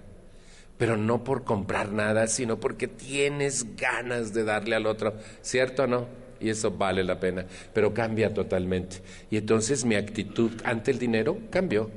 Pero 0.78 0.96
no 0.96 1.24
por 1.24 1.44
comprar 1.44 1.92
nada, 1.92 2.28
sino 2.28 2.60
porque 2.60 2.88
tienes 2.88 3.76
ganas 3.76 4.32
de 4.32 4.44
darle 4.44 4.76
al 4.76 4.86
otro. 4.86 5.16
¿Cierto 5.42 5.86
o 5.86 5.88
no? 5.88 6.06
Y 6.40 6.52
eso 6.52 6.70
vale 6.70 7.04
la 7.04 7.20
pena. 7.20 7.48
Pero 7.74 7.96
cambia 7.96 8.32
totalmente. 8.32 8.98
Y 9.32 9.38
entonces 9.38 9.86
mi 9.86 9.96
actitud 9.96 10.52
ante 10.64 10.92
el 10.92 11.00
dinero 11.00 11.40
cambió. 11.50 11.90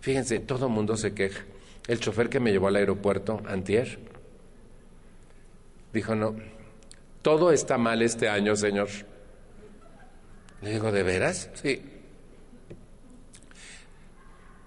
Fíjense, 0.00 0.40
todo 0.40 0.68
mundo 0.68 0.96
se 0.96 1.14
queja. 1.14 1.44
El 1.86 1.98
chofer 1.98 2.28
que 2.28 2.40
me 2.40 2.52
llevó 2.52 2.68
al 2.68 2.76
aeropuerto, 2.76 3.42
Antier, 3.46 3.98
dijo, 5.92 6.14
no, 6.14 6.36
todo 7.22 7.52
está 7.52 7.78
mal 7.78 8.02
este 8.02 8.28
año, 8.28 8.56
señor. 8.56 8.88
Le 10.60 10.70
digo, 10.70 10.92
¿de 10.92 11.02
veras? 11.02 11.50
Sí. 11.54 11.82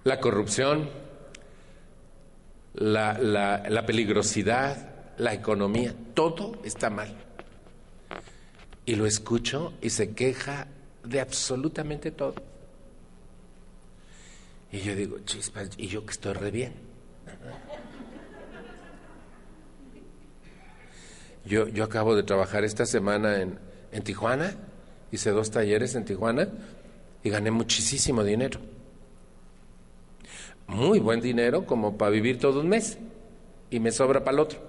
La 0.03 0.19
corrupción, 0.19 0.89
la, 2.75 3.17
la, 3.17 3.85
peligrosidad, 3.85 5.15
la 5.17 5.33
economía, 5.33 5.95
todo 6.13 6.59
está 6.63 6.89
mal. 6.89 7.15
Y 8.85 8.95
lo 8.95 9.05
escucho 9.05 9.73
y 9.81 9.89
se 9.89 10.13
queja 10.13 10.67
de 11.03 11.21
absolutamente 11.21 12.11
todo. 12.11 12.35
Y 14.71 14.79
yo 14.79 14.95
digo, 14.95 15.19
chispas, 15.25 15.69
y 15.77 15.87
yo 15.87 16.05
que 16.05 16.11
estoy 16.11 16.33
re 16.33 16.51
bien. 16.51 16.84
Yo, 21.45 21.67
yo 21.67 21.83
acabo 21.83 22.15
de 22.15 22.23
trabajar 22.23 22.63
esta 22.63 22.85
semana 22.85 23.41
en, 23.41 23.59
en 23.91 24.03
Tijuana, 24.03 24.55
hice 25.11 25.29
dos 25.29 25.51
talleres 25.51 25.93
en 25.95 26.03
Tijuana 26.03 26.47
y 27.23 27.29
gané 27.29 27.51
muchísimo 27.51 28.23
dinero. 28.23 28.59
Muy 30.67 30.99
buen 30.99 31.21
dinero 31.21 31.65
como 31.65 31.97
para 31.97 32.09
vivir 32.09 32.39
todo 32.39 32.61
un 32.61 32.69
mes 32.69 32.97
y 33.69 33.79
me 33.79 33.91
sobra 33.91 34.23
para 34.23 34.35
el 34.35 34.39
otro. 34.39 34.59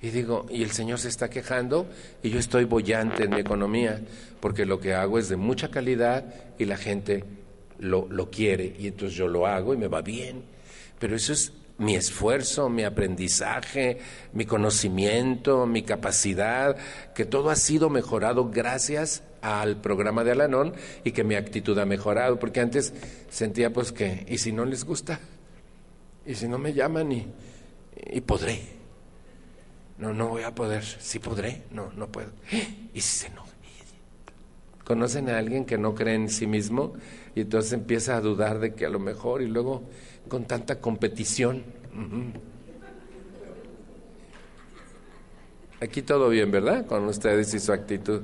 Y 0.00 0.10
digo, 0.10 0.46
y 0.50 0.62
el 0.62 0.70
Señor 0.70 1.00
se 1.00 1.08
está 1.08 1.28
quejando 1.28 1.86
y 2.22 2.30
yo 2.30 2.38
estoy 2.38 2.64
bollante 2.64 3.24
en 3.24 3.30
mi 3.30 3.40
economía 3.40 4.00
porque 4.40 4.66
lo 4.66 4.78
que 4.78 4.94
hago 4.94 5.18
es 5.18 5.28
de 5.28 5.36
mucha 5.36 5.70
calidad 5.70 6.24
y 6.58 6.66
la 6.66 6.76
gente 6.76 7.24
lo, 7.78 8.06
lo 8.08 8.30
quiere 8.30 8.76
y 8.78 8.86
entonces 8.86 9.16
yo 9.16 9.26
lo 9.26 9.46
hago 9.46 9.74
y 9.74 9.76
me 9.76 9.88
va 9.88 10.02
bien. 10.02 10.55
Pero 10.98 11.16
eso 11.16 11.32
es 11.32 11.52
mi 11.78 11.94
esfuerzo, 11.94 12.68
mi 12.68 12.84
aprendizaje, 12.84 13.98
mi 14.32 14.46
conocimiento, 14.46 15.66
mi 15.66 15.82
capacidad, 15.82 16.76
que 17.14 17.24
todo 17.24 17.50
ha 17.50 17.56
sido 17.56 17.90
mejorado 17.90 18.50
gracias 18.50 19.22
al 19.42 19.80
programa 19.80 20.24
de 20.24 20.32
Alanón 20.32 20.74
y 21.04 21.12
que 21.12 21.24
mi 21.24 21.34
actitud 21.34 21.78
ha 21.78 21.84
mejorado, 21.84 22.38
porque 22.38 22.60
antes 22.60 22.94
sentía 23.28 23.72
pues 23.72 23.92
que, 23.92 24.24
¿y 24.28 24.38
si 24.38 24.52
no 24.52 24.64
les 24.64 24.84
gusta? 24.84 25.20
¿Y 26.24 26.34
si 26.34 26.48
no 26.48 26.58
me 26.58 26.72
llaman? 26.72 27.12
Y, 27.12 27.26
y 28.10 28.20
podré. 28.22 28.60
No, 29.98 30.12
no 30.12 30.28
voy 30.28 30.42
a 30.42 30.54
poder. 30.54 30.84
Sí 30.84 31.18
podré. 31.18 31.62
No, 31.70 31.92
no 31.92 32.08
puedo. 32.08 32.30
¿Y 32.92 33.00
si 33.00 33.18
se 33.18 33.30
no? 33.30 33.44
¿Conocen 34.84 35.28
a 35.28 35.38
alguien 35.38 35.64
que 35.64 35.78
no 35.78 35.94
cree 35.94 36.14
en 36.14 36.28
sí 36.28 36.46
mismo 36.46 36.94
y 37.34 37.40
entonces 37.40 37.72
empieza 37.72 38.16
a 38.16 38.20
dudar 38.20 38.60
de 38.60 38.74
que 38.74 38.86
a 38.86 38.88
lo 38.88 39.00
mejor 39.00 39.42
y 39.42 39.46
luego 39.46 39.82
con 40.28 40.44
tanta 40.44 40.80
competición. 40.80 41.64
Aquí 45.80 46.02
todo 46.02 46.28
bien, 46.28 46.50
¿verdad? 46.50 46.86
Con 46.86 47.04
ustedes 47.04 47.52
y 47.54 47.60
su 47.60 47.72
actitud. 47.72 48.22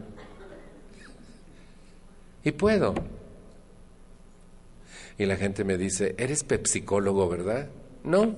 Y 2.45 2.53
puedo. 2.53 2.95
Y 5.19 5.27
la 5.27 5.37
gente 5.37 5.65
me 5.65 5.77
dice, 5.77 6.15
eres 6.19 6.45
pepsicólogo, 6.45 7.29
¿verdad? 7.29 7.69
No. 8.03 8.35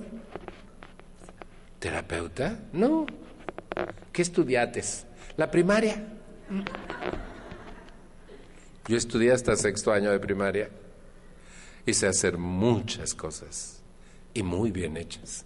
¿Terapeuta? 1.79 2.59
No. 2.73 3.05
¿Qué 4.11 4.21
estudiates? 4.21 5.05
La 5.37 5.49
primaria. 5.49 6.03
Yo 8.87 8.97
estudié 8.97 9.31
hasta 9.31 9.55
sexto 9.55 9.91
año 9.91 10.11
de 10.11 10.19
primaria 10.19 10.69
y 11.85 11.93
sé 11.93 12.07
hacer 12.07 12.37
muchas 12.37 13.13
cosas 13.13 13.81
y 14.33 14.43
muy 14.43 14.71
bien 14.71 14.97
hechas. 14.97 15.45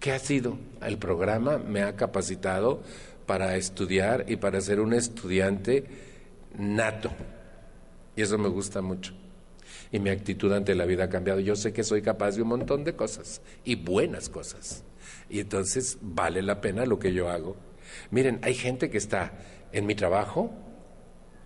¿Qué 0.00 0.12
ha 0.12 0.18
sido? 0.18 0.58
El 0.82 0.98
programa 0.98 1.58
me 1.58 1.82
ha 1.82 1.96
capacitado 1.96 2.82
para 3.26 3.56
estudiar 3.56 4.24
y 4.28 4.36
para 4.36 4.60
ser 4.60 4.80
un 4.80 4.92
estudiante 4.92 5.84
nato. 6.56 7.10
Y 8.14 8.22
eso 8.22 8.38
me 8.38 8.48
gusta 8.48 8.80
mucho. 8.82 9.14
Y 9.90 9.98
mi 9.98 10.10
actitud 10.10 10.52
ante 10.52 10.74
la 10.74 10.84
vida 10.84 11.04
ha 11.04 11.08
cambiado. 11.08 11.40
Yo 11.40 11.56
sé 11.56 11.72
que 11.72 11.84
soy 11.84 12.02
capaz 12.02 12.36
de 12.36 12.42
un 12.42 12.48
montón 12.48 12.84
de 12.84 12.94
cosas 12.94 13.40
y 13.64 13.74
buenas 13.74 14.28
cosas. 14.28 14.84
Y 15.28 15.40
entonces 15.40 15.98
vale 16.00 16.42
la 16.42 16.60
pena 16.60 16.86
lo 16.86 16.98
que 16.98 17.12
yo 17.12 17.28
hago. 17.28 17.56
Miren, 18.10 18.38
hay 18.42 18.54
gente 18.54 18.90
que 18.90 18.98
está 18.98 19.32
en 19.72 19.86
mi 19.86 19.94
trabajo, 19.94 20.50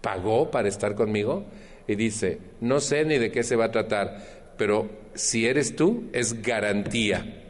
pagó 0.00 0.50
para 0.50 0.68
estar 0.68 0.94
conmigo 0.94 1.44
y 1.90 1.96
dice, 1.96 2.38
no 2.60 2.78
sé 2.78 3.04
ni 3.04 3.18
de 3.18 3.32
qué 3.32 3.42
se 3.42 3.56
va 3.56 3.64
a 3.64 3.72
tratar, 3.72 4.52
pero 4.56 4.88
si 5.12 5.44
eres 5.44 5.74
tú, 5.74 6.08
es 6.12 6.40
garantía. 6.40 7.48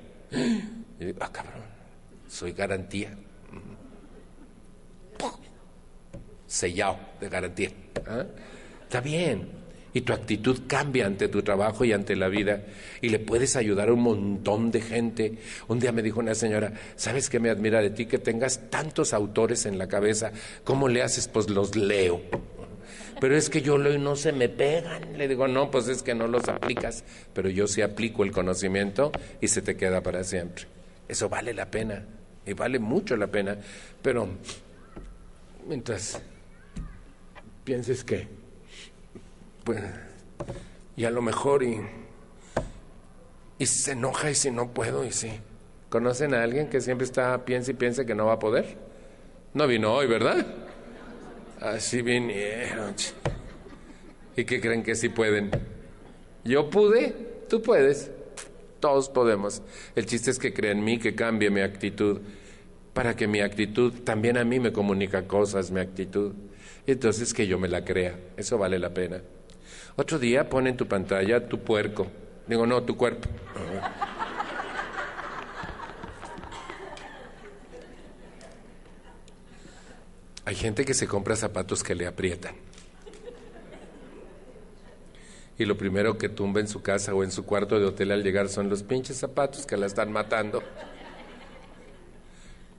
Y 0.99 1.05
digo, 1.05 1.19
ah, 1.21 1.31
cabrón, 1.31 1.63
soy 2.27 2.53
garantía. 2.53 3.11
Sellado 6.47 6.99
de 7.21 7.29
garantía. 7.29 7.71
¿ah? 8.07 8.25
Está 8.83 9.03
bien. 9.03 9.47
Y 9.93 10.01
tu 10.01 10.15
actitud 10.15 10.61
cambia 10.67 11.05
ante 11.05 11.29
tu 11.29 11.43
trabajo 11.43 11.85
y 11.85 11.93
ante 11.93 12.17
la 12.17 12.29
vida. 12.29 12.65
Y 13.03 13.11
le 13.11 13.19
puedes 13.19 13.57
ayudar 13.57 13.91
a 13.91 13.93
un 13.93 14.01
montón 14.01 14.71
de 14.71 14.81
gente. 14.81 15.35
Un 15.69 15.81
día 15.81 15.93
me 15.93 16.01
dijo 16.01 16.19
una 16.19 16.35
señora, 16.35 16.73
¿sabes 16.97 17.29
qué 17.29 17.41
me 17.41 17.51
admira 17.51 17.83
de 17.83 17.91
ti? 17.91 18.07
Que 18.07 18.19
tengas 18.19 18.71
tantos 18.71 19.13
autores 19.13 19.67
en 19.67 19.77
la 19.77 19.87
cabeza. 19.87 20.33
¿Cómo 20.65 20.89
le 20.89 21.03
haces? 21.03 21.29
Pues 21.29 21.51
los 21.51 21.77
leo 21.77 22.23
pero 23.21 23.37
es 23.37 23.51
que 23.51 23.61
yo 23.61 23.77
lo 23.77 23.97
no 23.99 24.17
se 24.17 24.33
me 24.33 24.49
pegan. 24.49 25.19
Le 25.19 25.29
digo, 25.29 25.47
no, 25.47 25.71
pues 25.71 25.89
es 25.89 26.03
que 26.03 26.15
no 26.15 26.27
los 26.27 26.49
aplicas, 26.49 27.05
pero 27.35 27.49
yo 27.49 27.67
sí 27.67 27.83
aplico 27.83 28.25
el 28.25 28.33
conocimiento 28.33 29.13
y 29.41 29.49
se 29.49 29.63
te 29.63 29.77
queda 29.77 30.03
para 30.03 30.25
siempre. 30.25 30.65
Eso 31.09 31.29
vale 31.29 31.53
la 31.53 31.71
pena, 31.71 32.05
y 32.47 32.55
vale 32.55 32.79
mucho 32.79 33.17
la 33.17 33.27
pena, 33.27 33.59
pero 34.01 34.29
mientras 35.67 36.21
pienses 37.65 38.05
que, 38.05 38.29
pues, 39.65 39.83
y 40.97 41.05
a 41.05 41.11
lo 41.11 41.21
mejor 41.21 41.63
y, 41.63 41.81
y 43.59 43.67
se 43.67 43.93
enoja 43.93 44.31
y 44.31 44.35
si 44.35 44.51
no 44.51 44.73
puedo 44.73 45.05
y 45.05 45.13
sí. 45.13 45.31
¿Conocen 45.91 46.35
a 46.35 46.43
alguien 46.45 46.69
que 46.69 46.81
siempre 46.81 47.05
está, 47.05 47.45
piensa 47.45 47.73
y 47.73 47.75
piensa 47.75 48.05
que 48.05 48.15
no 48.15 48.27
va 48.27 48.35
a 48.35 48.39
poder? 48.39 48.79
No 49.55 49.67
vino 49.67 49.93
hoy, 49.93 50.07
¿verdad? 50.07 50.47
Así 51.61 52.01
vinieron. 52.01 52.95
¿Y 54.35 54.45
qué 54.45 54.61
creen 54.61 54.83
que 54.83 54.95
sí 54.95 55.11
pueden? 55.11 55.51
Yo 56.43 56.71
pude, 56.71 57.15
tú 57.49 57.61
puedes. 57.61 58.11
Todos 58.81 59.11
podemos. 59.11 59.61
El 59.95 60.07
chiste 60.07 60.31
es 60.31 60.39
que 60.39 60.55
crea 60.55 60.73
en 60.73 60.83
mí, 60.83 60.99
que 60.99 61.15
cambie 61.15 61.51
mi 61.51 61.61
actitud, 61.61 62.23
para 62.95 63.15
que 63.15 63.27
mi 63.27 63.41
actitud 63.41 63.93
también 64.05 64.39
a 64.39 64.45
mí 64.45 64.59
me 64.59 64.73
comunica 64.73 65.29
cosas, 65.29 65.71
mi 65.71 65.81
actitud. 65.81 66.33
Entonces 66.87 67.35
que 67.35 67.47
yo 67.47 67.59
me 67.59 67.69
la 67.69 67.85
crea. 67.85 68.19
Eso 68.39 68.57
vale 68.57 68.79
la 68.79 68.95
pena. 68.95 69.21
Otro 69.97 70.19
día 70.19 70.49
pone 70.49 70.71
en 70.71 70.79
tu 70.79 70.89
pantalla 70.89 71.47
tu 71.47 71.59
puerco. 71.59 72.07
Digo, 72.47 72.67
no, 72.67 72.83
tu 72.83 72.97
cuerpo. 72.97 73.29
Hay 80.45 80.55
gente 80.55 80.85
que 80.85 80.95
se 80.95 81.07
compra 81.07 81.37
zapatos 81.37 81.83
que 81.83 81.95
le 81.95 82.07
aprietan. 82.07 82.55
Y 85.59 85.67
lo 85.67 85.77
primero 85.77 86.17
que 86.17 86.31
tumba 86.31 86.61
en 86.61 86.69
su 86.69 86.81
casa 86.81 87.15
o 87.15 87.23
en 87.23 87.31
su 87.31 87.45
cuarto 87.45 87.79
de 87.79 87.85
hotel 87.85 88.13
al 88.13 88.23
llegar 88.23 88.49
son 88.49 88.71
los 88.71 88.83
pinches 88.83 89.19
zapatos 89.19 89.67
que 89.67 89.77
la 89.77 89.87
están 89.87 90.11
matando. 90.11 90.63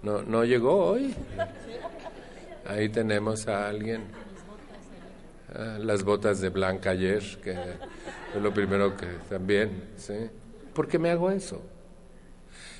No, 0.01 0.23
no 0.23 0.43
llegó 0.43 0.85
hoy. 0.85 1.13
Ahí 2.65 2.89
tenemos 2.89 3.47
a 3.47 3.69
alguien. 3.69 4.05
Ah, 5.53 5.77
las 5.79 6.03
botas 6.03 6.41
de 6.41 6.49
Blanca 6.49 6.89
ayer, 6.89 7.21
que 7.43 7.51
es 7.51 8.41
lo 8.41 8.51
primero 8.51 8.97
que 8.97 9.05
también, 9.29 9.89
¿sí? 9.97 10.15
¿Por 10.73 10.87
qué 10.87 10.97
me 10.97 11.11
hago 11.11 11.29
eso? 11.29 11.61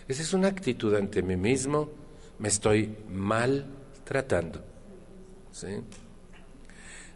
Esa 0.07 0.21
es 0.23 0.33
una 0.33 0.47
actitud 0.47 0.95
ante 0.95 1.21
mí 1.21 1.35
mismo. 1.35 1.91
Me 2.39 2.47
estoy 2.47 2.97
mal 3.07 3.65
tratando. 4.03 4.70
¿Sí? 5.51 5.67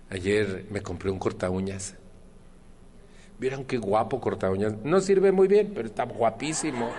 Ayer 0.10 0.66
me 0.70 0.82
compré 0.82 1.10
un 1.10 1.20
corta 1.20 1.50
uñas. 1.50 1.96
Vieron 3.38 3.66
qué 3.66 3.78
guapo 3.78 4.22
corta 4.22 4.50
uñas. 4.50 4.74
No 4.84 5.02
sirve 5.02 5.32
muy 5.32 5.48
bien, 5.48 5.72
pero 5.74 5.88
está 5.88 6.06
guapísimo. 6.06 6.90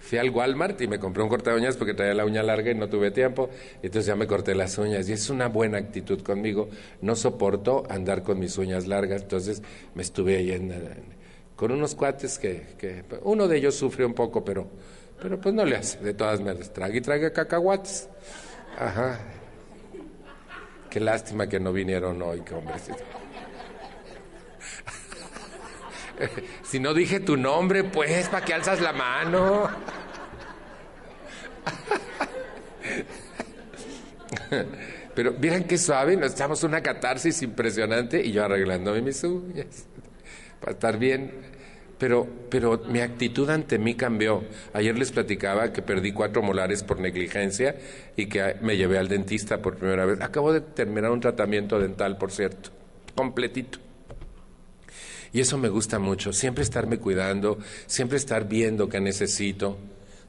Fui 0.00 0.18
al 0.18 0.30
Walmart 0.30 0.80
y 0.80 0.88
me 0.88 0.98
compré 0.98 1.22
un 1.22 1.28
corta 1.28 1.54
uñas 1.54 1.76
porque 1.76 1.94
traía 1.94 2.12
la 2.12 2.24
uña 2.24 2.42
larga 2.42 2.70
y 2.70 2.74
no 2.74 2.88
tuve 2.88 3.12
tiempo. 3.12 3.48
Entonces 3.82 4.06
ya 4.06 4.16
me 4.16 4.26
corté 4.26 4.54
las 4.54 4.76
uñas. 4.78 5.08
Y 5.08 5.12
es 5.12 5.30
una 5.30 5.48
buena 5.48 5.78
actitud 5.78 6.20
conmigo. 6.22 6.68
No 7.00 7.14
soporto 7.14 7.84
andar 7.88 8.22
con 8.22 8.38
mis 8.38 8.58
uñas 8.58 8.86
largas. 8.86 9.22
Entonces 9.22 9.62
me 9.94 10.02
estuve 10.02 10.36
ahí 10.36 10.50
con 11.56 11.70
unos 11.70 11.94
cuates 11.94 12.38
que, 12.38 13.04
uno 13.22 13.46
de 13.46 13.58
ellos 13.58 13.76
sufre 13.76 14.04
un 14.04 14.14
poco, 14.14 14.44
pero, 14.44 14.66
pero 15.20 15.40
pues 15.40 15.54
no 15.54 15.64
le 15.64 15.76
hace. 15.76 16.00
De 16.00 16.12
todas 16.12 16.40
maneras, 16.40 16.72
trague 16.72 16.98
y 16.98 17.00
trague 17.00 17.30
cacahuates. 17.30 18.08
Ajá. 18.78 19.18
Qué 20.90 21.00
lástima 21.00 21.48
que 21.48 21.58
no 21.58 21.72
vinieron 21.72 22.20
hoy, 22.20 22.42
que 22.42 22.54
hombre. 22.54 22.74
si 26.62 26.80
no 26.80 26.92
dije 26.92 27.20
tu 27.20 27.36
nombre, 27.36 27.84
pues, 27.84 28.28
¿para 28.28 28.44
qué 28.44 28.54
alzas 28.54 28.80
la 28.80 28.92
mano? 28.92 29.70
Pero 35.14 35.32
miren 35.32 35.64
qué 35.64 35.78
suave, 35.78 36.16
nos 36.16 36.32
echamos 36.32 36.62
una 36.62 36.82
catarsis 36.82 37.42
impresionante 37.42 38.24
y 38.24 38.32
yo 38.32 38.44
arreglándome 38.44 39.02
mis 39.02 39.22
uñas 39.24 39.86
para 40.60 40.72
estar 40.72 40.98
bien. 40.98 41.51
Pero, 42.02 42.26
pero 42.50 42.82
mi 42.88 42.98
actitud 42.98 43.48
ante 43.48 43.78
mí 43.78 43.94
cambió. 43.94 44.42
Ayer 44.72 44.98
les 44.98 45.12
platicaba 45.12 45.72
que 45.72 45.82
perdí 45.82 46.10
cuatro 46.10 46.42
molares 46.42 46.82
por 46.82 46.98
negligencia 46.98 47.76
y 48.16 48.26
que 48.26 48.56
me 48.60 48.76
llevé 48.76 48.98
al 48.98 49.06
dentista 49.06 49.62
por 49.62 49.76
primera 49.76 50.04
vez. 50.04 50.20
Acabo 50.20 50.52
de 50.52 50.62
terminar 50.62 51.12
un 51.12 51.20
tratamiento 51.20 51.78
dental, 51.78 52.18
por 52.18 52.32
cierto, 52.32 52.70
completito. 53.14 53.78
Y 55.32 55.38
eso 55.38 55.58
me 55.58 55.68
gusta 55.68 56.00
mucho, 56.00 56.32
siempre 56.32 56.64
estarme 56.64 56.98
cuidando, 56.98 57.58
siempre 57.86 58.18
estar 58.18 58.48
viendo 58.48 58.88
qué 58.88 59.00
necesito. 59.00 59.78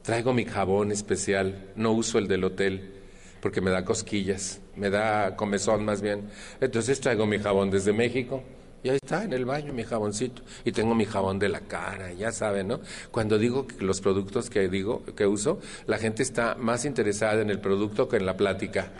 Traigo 0.02 0.32
mi 0.32 0.44
jabón 0.44 0.92
especial, 0.92 1.72
no 1.74 1.90
uso 1.90 2.18
el 2.18 2.28
del 2.28 2.44
hotel 2.44 2.92
porque 3.40 3.60
me 3.60 3.72
da 3.72 3.84
cosquillas, 3.84 4.60
me 4.76 4.90
da 4.90 5.34
comezón 5.34 5.84
más 5.84 6.00
bien. 6.00 6.30
Entonces 6.60 7.00
traigo 7.00 7.26
mi 7.26 7.40
jabón 7.40 7.72
desde 7.72 7.92
México 7.92 8.44
y 8.84 8.90
ahí 8.90 8.98
está 9.02 9.24
en 9.24 9.32
el 9.32 9.46
baño 9.46 9.72
mi 9.72 9.82
jaboncito 9.82 10.42
y 10.62 10.70
tengo 10.70 10.94
mi 10.94 11.06
jabón 11.06 11.38
de 11.38 11.48
la 11.48 11.60
cara, 11.60 12.12
ya 12.12 12.30
saben, 12.30 12.68
¿no? 12.68 12.80
Cuando 13.10 13.38
digo 13.38 13.66
que 13.66 13.82
los 13.82 14.02
productos 14.02 14.50
que 14.50 14.68
digo 14.68 15.02
que 15.16 15.26
uso, 15.26 15.58
la 15.86 15.96
gente 15.96 16.22
está 16.22 16.54
más 16.54 16.84
interesada 16.84 17.40
en 17.40 17.48
el 17.48 17.60
producto 17.60 18.06
que 18.10 18.18
en 18.18 18.26
la 18.26 18.36
plática. 18.36 18.92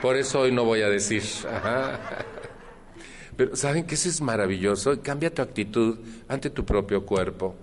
Por 0.00 0.16
eso 0.16 0.40
hoy 0.40 0.52
no 0.52 0.64
voy 0.64 0.82
a 0.82 0.88
decir. 0.88 1.24
Pero 3.36 3.56
¿saben 3.56 3.84
que 3.86 3.96
eso 3.96 4.08
es 4.08 4.20
maravilloso? 4.20 5.02
Cambia 5.02 5.34
tu 5.34 5.42
actitud 5.42 5.98
ante 6.28 6.48
tu 6.50 6.64
propio 6.64 7.04
cuerpo. 7.04 7.56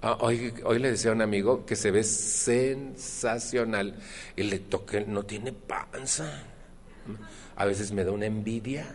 Ah, 0.00 0.16
hoy, 0.20 0.54
hoy, 0.64 0.78
le 0.78 0.92
decía 0.92 1.10
a 1.10 1.14
un 1.14 1.20
amigo 1.20 1.66
que 1.66 1.76
se 1.76 1.90
ve 1.90 2.04
sensacional 2.04 3.96
y 4.34 4.44
le 4.44 4.60
toqué, 4.60 5.04
no 5.06 5.24
tiene 5.24 5.52
panza. 5.52 6.42
A 7.54 7.64
veces 7.66 7.92
me 7.92 8.02
da 8.02 8.12
una 8.12 8.26
envidia. 8.26 8.86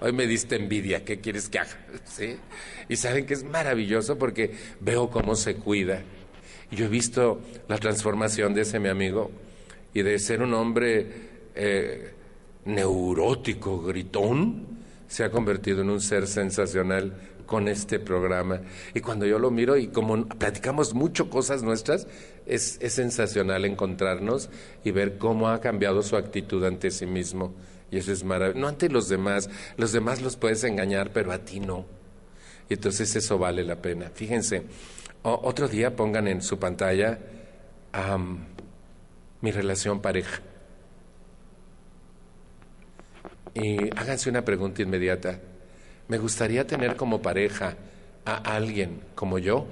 Hoy 0.00 0.12
me 0.12 0.28
diste 0.28 0.54
envidia, 0.54 1.04
¿qué 1.04 1.20
quieres 1.20 1.48
que 1.48 1.58
haga? 1.58 1.76
¿Sí? 2.04 2.36
Y 2.88 2.96
saben 2.96 3.26
que 3.26 3.34
es 3.34 3.42
maravilloso 3.42 4.16
porque 4.16 4.52
veo 4.80 5.10
cómo 5.10 5.34
se 5.34 5.56
cuida. 5.56 6.02
Yo 6.70 6.84
he 6.84 6.88
visto 6.88 7.40
la 7.66 7.78
transformación 7.78 8.54
de 8.54 8.60
ese 8.60 8.78
mi 8.78 8.88
amigo 8.88 9.30
y 9.92 10.02
de 10.02 10.18
ser 10.20 10.42
un 10.42 10.54
hombre 10.54 11.06
eh, 11.54 12.12
neurótico, 12.64 13.82
gritón, 13.82 14.66
se 15.08 15.24
ha 15.24 15.30
convertido 15.30 15.80
en 15.80 15.90
un 15.90 16.00
ser 16.00 16.28
sensacional 16.28 17.14
con 17.46 17.66
este 17.66 17.98
programa. 17.98 18.60
Y 18.94 19.00
cuando 19.00 19.26
yo 19.26 19.40
lo 19.40 19.50
miro 19.50 19.76
y 19.76 19.88
como 19.88 20.28
platicamos 20.28 20.94
mucho 20.94 21.28
cosas 21.28 21.64
nuestras, 21.64 22.06
es, 22.46 22.78
es 22.80 22.92
sensacional 22.92 23.64
encontrarnos 23.64 24.50
y 24.84 24.92
ver 24.92 25.18
cómo 25.18 25.48
ha 25.48 25.60
cambiado 25.60 26.02
su 26.02 26.16
actitud 26.16 26.62
ante 26.64 26.90
sí 26.90 27.06
mismo. 27.06 27.54
Y 27.90 27.98
eso 27.98 28.12
es 28.12 28.24
maravilloso. 28.24 28.60
No 28.60 28.68
ante 28.68 28.88
los 28.88 29.08
demás. 29.08 29.48
Los 29.76 29.92
demás 29.92 30.20
los 30.20 30.36
puedes 30.36 30.62
engañar, 30.64 31.12
pero 31.12 31.32
a 31.32 31.38
ti 31.38 31.60
no. 31.60 31.86
Y 32.68 32.74
entonces 32.74 33.14
eso 33.16 33.38
vale 33.38 33.64
la 33.64 33.76
pena. 33.76 34.10
Fíjense, 34.14 34.64
otro 35.22 35.68
día 35.68 35.96
pongan 35.96 36.28
en 36.28 36.42
su 36.42 36.58
pantalla 36.58 37.18
mi 39.40 39.50
relación 39.50 40.00
pareja. 40.00 40.40
Y 43.54 43.88
háganse 43.98 44.30
una 44.30 44.44
pregunta 44.44 44.82
inmediata. 44.82 45.40
¿Me 46.08 46.18
gustaría 46.18 46.66
tener 46.66 46.96
como 46.96 47.20
pareja 47.20 47.74
a 48.24 48.36
alguien 48.54 49.00
como 49.14 49.38
yo? 49.38 49.66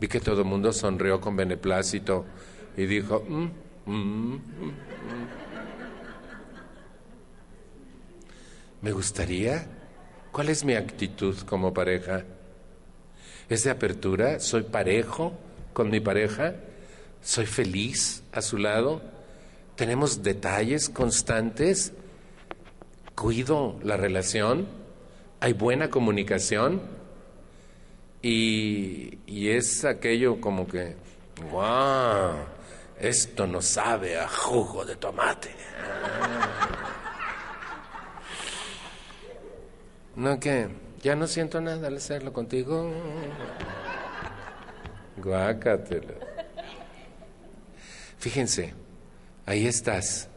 Vi 0.00 0.08
que 0.08 0.20
todo 0.20 0.40
el 0.40 0.46
mundo 0.46 0.72
sonrió 0.72 1.20
con 1.20 1.36
beneplácito 1.36 2.26
y 2.76 2.86
dijo, 2.86 3.24
mm, 3.28 3.50
mm, 3.86 4.34
mm, 4.34 4.40
¿me 8.82 8.92
gustaría? 8.92 9.66
¿Cuál 10.30 10.50
es 10.50 10.64
mi 10.64 10.74
actitud 10.74 11.36
como 11.46 11.72
pareja? 11.72 12.24
¿Es 13.48 13.64
de 13.64 13.70
apertura? 13.70 14.38
¿Soy 14.40 14.62
parejo 14.62 15.32
con 15.72 15.88
mi 15.90 16.00
pareja? 16.00 16.54
¿Soy 17.22 17.46
feliz 17.46 18.22
a 18.32 18.42
su 18.42 18.58
lado? 18.58 19.12
tenemos 19.76 20.22
detalles 20.22 20.88
constantes, 20.88 21.92
cuido 23.14 23.78
la 23.82 23.96
relación, 23.96 24.68
hay 25.40 25.52
buena 25.54 25.90
comunicación 25.90 26.82
y, 28.20 29.18
es 29.26 29.84
aquello 29.84 30.40
como 30.40 30.68
que, 30.68 30.94
wow, 31.50 32.34
esto 33.00 33.46
no 33.46 33.60
sabe 33.60 34.18
a 34.18 34.28
jugo 34.28 34.84
de 34.84 34.96
tomate. 34.96 35.50
No 40.16 40.38
que 40.38 40.68
ya 41.02 41.16
no 41.16 41.26
siento 41.26 41.60
nada 41.60 41.88
al 41.88 41.96
hacerlo 41.96 42.32
contigo. 42.32 42.92
Guácatelo. 45.16 46.14
Fíjense, 48.18 48.74
ahí 49.46 49.66
estás. 49.66 50.28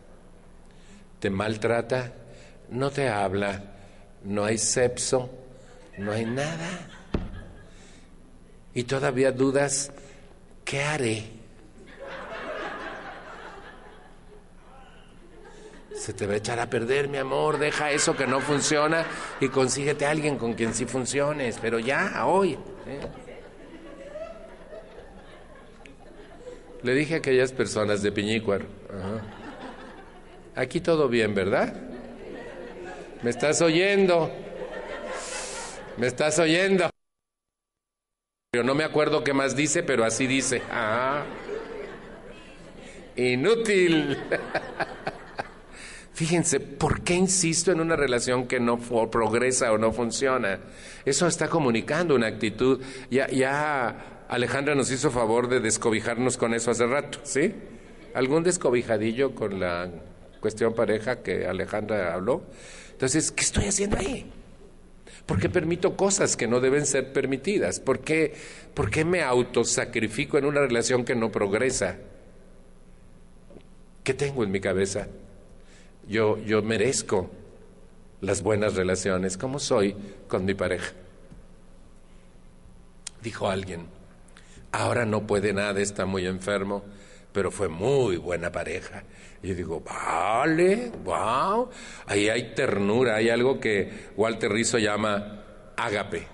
Te 1.19 1.29
maltrata, 1.29 2.13
no 2.69 2.89
te 2.89 3.09
habla, 3.09 3.63
no 4.23 4.43
hay 4.43 4.57
sexo, 4.57 5.29
no 5.97 6.11
hay 6.11 6.25
nada. 6.25 6.87
Y 8.73 8.83
todavía 8.83 9.31
dudas, 9.31 9.91
¿qué 10.63 10.83
haré? 10.83 11.34
Se 15.97 16.13
te 16.13 16.27
va 16.27 16.33
a 16.33 16.37
echar 16.37 16.59
a 16.59 16.69
perder, 16.69 17.07
mi 17.07 17.17
amor, 17.17 17.57
deja 17.57 17.91
eso 17.91 18.15
que 18.15 18.27
no 18.27 18.41
funciona 18.41 19.05
y 19.39 19.47
consíguete 19.47 20.05
a 20.05 20.11
alguien 20.11 20.37
con 20.37 20.53
quien 20.53 20.73
sí 20.73 20.85
funciones, 20.85 21.57
pero 21.61 21.79
ya, 21.79 22.25
hoy. 22.25 22.53
¿eh? 22.53 22.99
Le 26.83 26.93
dije 26.93 27.15
a 27.15 27.17
aquellas 27.17 27.51
personas 27.51 28.03
de 28.03 28.11
Piñícuar, 28.11 28.61
aquí 30.55 30.81
todo 30.81 31.07
bien, 31.07 31.33
¿verdad? 31.33 31.73
¿Me 33.23 33.29
estás 33.29 33.61
oyendo? 33.61 34.31
¿Me 35.97 36.07
estás 36.07 36.37
oyendo? 36.37 36.89
No 38.63 38.75
me 38.75 38.83
acuerdo 38.83 39.23
qué 39.23 39.33
más 39.33 39.55
dice, 39.55 39.81
pero 39.81 40.03
así 40.03 40.27
dice. 40.27 40.61
Ah, 40.69 41.23
inútil. 43.15 44.17
Fíjense, 46.15 46.61
¿por 46.61 47.01
qué 47.01 47.13
insisto 47.13 47.73
en 47.73 47.81
una 47.81 47.97
relación 47.97 48.47
que 48.47 48.57
no 48.61 48.79
progresa 48.79 49.73
o 49.73 49.77
no 49.77 49.91
funciona? 49.91 50.61
Eso 51.03 51.27
está 51.27 51.49
comunicando 51.49 52.15
una 52.15 52.27
actitud. 52.27 52.81
Ya, 53.11 53.27
ya 53.27 54.23
Alejandra 54.29 54.75
nos 54.75 54.89
hizo 54.91 55.11
favor 55.11 55.49
de 55.49 55.59
descobijarnos 55.59 56.37
con 56.37 56.53
eso 56.53 56.71
hace 56.71 56.87
rato, 56.87 57.19
¿sí? 57.23 57.53
¿Algún 58.13 58.43
descobijadillo 58.43 59.35
con 59.35 59.59
la 59.59 59.91
cuestión 60.39 60.73
pareja 60.73 61.21
que 61.21 61.47
Alejandra 61.47 62.13
habló? 62.13 62.43
Entonces, 62.93 63.29
¿qué 63.33 63.41
estoy 63.41 63.65
haciendo 63.65 63.97
ahí? 63.97 64.31
¿Por 65.25 65.37
qué 65.37 65.49
permito 65.49 65.97
cosas 65.97 66.37
que 66.37 66.47
no 66.47 66.61
deben 66.61 66.85
ser 66.85 67.11
permitidas? 67.11 67.81
¿Por 67.81 67.99
qué, 67.99 68.33
por 68.73 68.89
qué 68.89 69.03
me 69.03 69.21
autosacrifico 69.21 70.37
en 70.37 70.45
una 70.45 70.61
relación 70.61 71.03
que 71.03 71.13
no 71.13 71.29
progresa? 71.29 71.97
¿Qué 74.05 74.13
tengo 74.13 74.45
en 74.45 74.51
mi 74.51 74.61
cabeza? 74.61 75.09
Yo, 76.07 76.37
yo 76.37 76.61
merezco 76.61 77.29
las 78.21 78.41
buenas 78.41 78.75
relaciones. 78.75 79.37
¿Cómo 79.37 79.59
soy 79.59 79.95
con 80.27 80.45
mi 80.45 80.53
pareja? 80.53 80.93
Dijo 83.21 83.49
alguien, 83.49 83.87
ahora 84.71 85.05
no 85.05 85.25
puede 85.25 85.53
nada, 85.53 85.81
está 85.81 86.05
muy 86.05 86.27
enfermo, 86.27 86.83
pero 87.31 87.51
fue 87.51 87.69
muy 87.69 88.17
buena 88.17 88.51
pareja. 88.51 89.03
Y 89.41 89.49
yo 89.49 89.55
digo, 89.55 89.81
vale, 89.81 90.91
wow, 91.03 91.69
ahí 92.05 92.29
hay 92.29 92.53
ternura, 92.53 93.15
hay 93.15 93.29
algo 93.29 93.59
que 93.59 94.11
Walter 94.15 94.51
Rizzo 94.51 94.77
llama 94.77 95.43
ágape, 95.75 96.27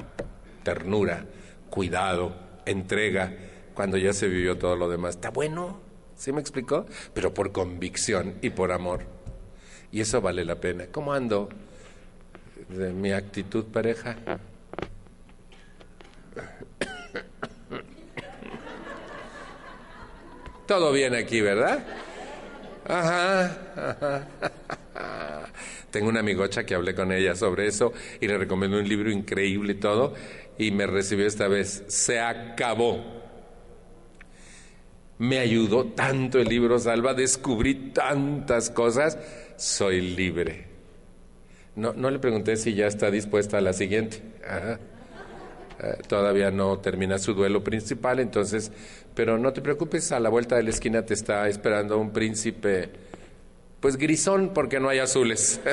ternura, 0.64 1.26
cuidado, 1.70 2.36
entrega, 2.66 3.34
cuando 3.74 3.98
ya 3.98 4.14
se 4.14 4.28
vivió 4.28 4.58
todo 4.58 4.76
lo 4.76 4.90
demás. 4.90 5.16
Está 5.16 5.30
bueno, 5.30 5.80
¿sí 6.16 6.32
me 6.32 6.42
explicó? 6.42 6.86
Pero 7.14 7.34
por 7.34 7.52
convicción 7.52 8.36
y 8.42 8.50
por 8.52 8.72
amor. 8.72 9.21
Y 9.92 10.02
eso 10.02 10.22
vale 10.22 10.46
la 10.46 10.56
pena. 10.56 10.86
¿Cómo 10.92 11.14
ando 11.14 11.50
de 12.70 12.94
mi 12.94 13.12
actitud 13.12 13.66
pareja? 13.66 14.16
Todo 20.66 20.94
bien 20.94 21.14
aquí, 21.16 21.42
¿verdad? 21.42 21.84
Ajá, 22.88 24.28
Tengo 25.92 26.08
una 26.08 26.22
amigocha 26.22 26.66
que 26.66 26.74
hablé 26.76 26.96
con 26.96 27.12
ella 27.12 27.36
sobre 27.36 27.68
eso 27.68 27.92
y 28.22 28.28
le 28.28 28.38
recomendó 28.38 28.80
un 28.80 28.88
libro 28.88 29.12
increíble 29.12 29.74
y 29.74 29.76
todo 29.76 30.14
y 30.58 30.72
me 30.72 30.88
recibió 30.88 31.28
esta 31.28 31.50
vez. 31.50 31.84
Se 31.88 32.22
acabó. 32.22 33.21
Me 35.22 35.38
ayudó 35.38 35.86
tanto 35.86 36.40
el 36.40 36.48
libro 36.48 36.80
Salva, 36.80 37.14
descubrí 37.14 37.76
tantas 37.94 38.72
cosas, 38.72 39.20
soy 39.56 40.02
libre. 40.02 40.66
No, 41.76 41.94
no 41.94 42.10
le 42.10 42.18
pregunté 42.18 42.58
si 42.58 42.74
ya 42.74 42.88
está 42.88 43.12
dispuesta 43.12 43.60
a 43.60 43.62
la 43.62 43.72
siguiente. 43.72 44.24
Ajá. 44.44 44.80
Eh, 45.80 45.98
todavía 46.08 46.50
no 46.50 46.80
termina 46.80 47.20
su 47.20 47.36
duelo 47.36 47.64
principal, 47.64 48.20
entonces, 48.20 48.72
pero 49.14 49.38
no 49.38 49.54
te 49.54 49.62
preocupes, 49.62 50.12
a 50.12 50.20
la 50.20 50.30
vuelta 50.30 50.56
de 50.56 50.64
la 50.64 50.72
esquina 50.72 51.06
te 51.06 51.14
está 51.14 51.48
esperando 51.48 52.00
un 52.00 52.12
príncipe, 52.12 52.90
pues 53.80 53.98
grisón, 53.98 54.54
porque 54.56 54.80
no 54.80 54.90
hay 54.90 54.98
azules. 54.98 55.62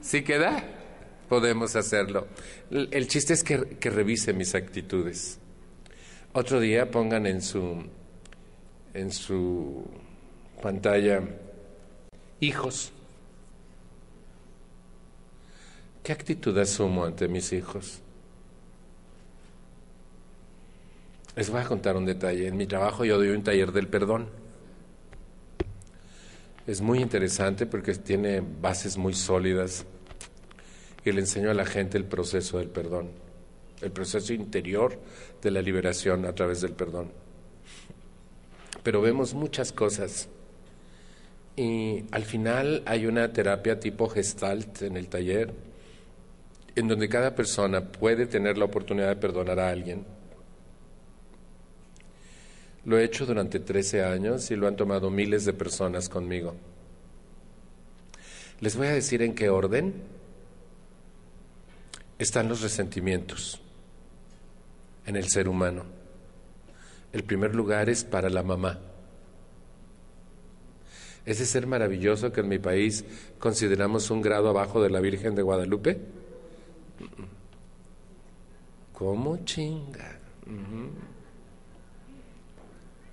¿Sí 0.00 0.24
queda? 0.24 0.64
Podemos 1.28 1.76
hacerlo. 1.76 2.26
El 2.72 3.06
chiste 3.06 3.34
es 3.34 3.44
que, 3.44 3.76
que 3.78 3.88
revise 3.88 4.32
mis 4.32 4.56
actitudes. 4.56 5.38
Otro 6.36 6.58
día 6.58 6.90
pongan 6.90 7.26
en 7.26 7.40
su, 7.40 7.80
en 8.92 9.12
su 9.12 9.86
pantalla 10.60 11.22
hijos. 12.40 12.90
¿Qué 16.02 16.10
actitud 16.10 16.58
asumo 16.58 17.04
ante 17.04 17.28
mis 17.28 17.52
hijos? 17.52 18.00
Les 21.36 21.48
voy 21.50 21.60
a 21.60 21.64
contar 21.64 21.96
un 21.96 22.04
detalle. 22.04 22.48
En 22.48 22.56
mi 22.56 22.66
trabajo 22.66 23.04
yo 23.04 23.16
doy 23.16 23.28
un 23.28 23.44
taller 23.44 23.70
del 23.70 23.86
perdón. 23.86 24.28
Es 26.66 26.80
muy 26.80 27.00
interesante 27.00 27.64
porque 27.64 27.94
tiene 27.94 28.40
bases 28.40 28.96
muy 28.96 29.14
sólidas 29.14 29.86
y 31.04 31.12
le 31.12 31.20
enseño 31.20 31.52
a 31.52 31.54
la 31.54 31.64
gente 31.64 31.96
el 31.96 32.04
proceso 32.04 32.58
del 32.58 32.70
perdón, 32.70 33.10
el 33.84 33.92
proceso 33.92 34.32
interior 34.32 34.98
de 35.42 35.50
la 35.50 35.62
liberación 35.62 36.24
a 36.24 36.34
través 36.34 36.60
del 36.60 36.72
perdón. 36.72 37.10
Pero 38.82 39.00
vemos 39.00 39.34
muchas 39.34 39.72
cosas 39.72 40.28
y 41.56 42.04
al 42.10 42.24
final 42.24 42.82
hay 42.86 43.06
una 43.06 43.32
terapia 43.32 43.78
tipo 43.78 44.08
gestalt 44.08 44.82
en 44.82 44.96
el 44.96 45.08
taller 45.08 45.52
en 46.74 46.88
donde 46.88 47.08
cada 47.08 47.34
persona 47.34 47.92
puede 47.92 48.26
tener 48.26 48.58
la 48.58 48.64
oportunidad 48.64 49.08
de 49.08 49.16
perdonar 49.16 49.60
a 49.60 49.70
alguien. 49.70 50.04
Lo 52.84 52.98
he 52.98 53.04
hecho 53.04 53.24
durante 53.24 53.60
13 53.60 54.04
años 54.04 54.50
y 54.50 54.56
lo 54.56 54.66
han 54.66 54.76
tomado 54.76 55.10
miles 55.10 55.44
de 55.44 55.52
personas 55.52 56.08
conmigo. 56.08 56.54
Les 58.60 58.76
voy 58.76 58.88
a 58.88 58.92
decir 58.92 59.22
en 59.22 59.34
qué 59.34 59.48
orden 59.48 59.94
están 62.18 62.48
los 62.48 62.60
resentimientos 62.60 63.63
en 65.06 65.16
el 65.16 65.28
ser 65.28 65.48
humano. 65.48 65.84
El 67.12 67.24
primer 67.24 67.54
lugar 67.54 67.88
es 67.88 68.04
para 68.04 68.28
la 68.28 68.42
mamá. 68.42 68.80
Ese 71.26 71.46
ser 71.46 71.66
maravilloso 71.66 72.32
que 72.32 72.40
en 72.40 72.48
mi 72.48 72.58
país 72.58 73.04
consideramos 73.38 74.10
un 74.10 74.20
grado 74.20 74.50
abajo 74.50 74.82
de 74.82 74.90
la 74.90 75.00
Virgen 75.00 75.34
de 75.34 75.42
Guadalupe 75.42 76.00
¿Cómo 78.92 79.44
chinga? 79.44 80.18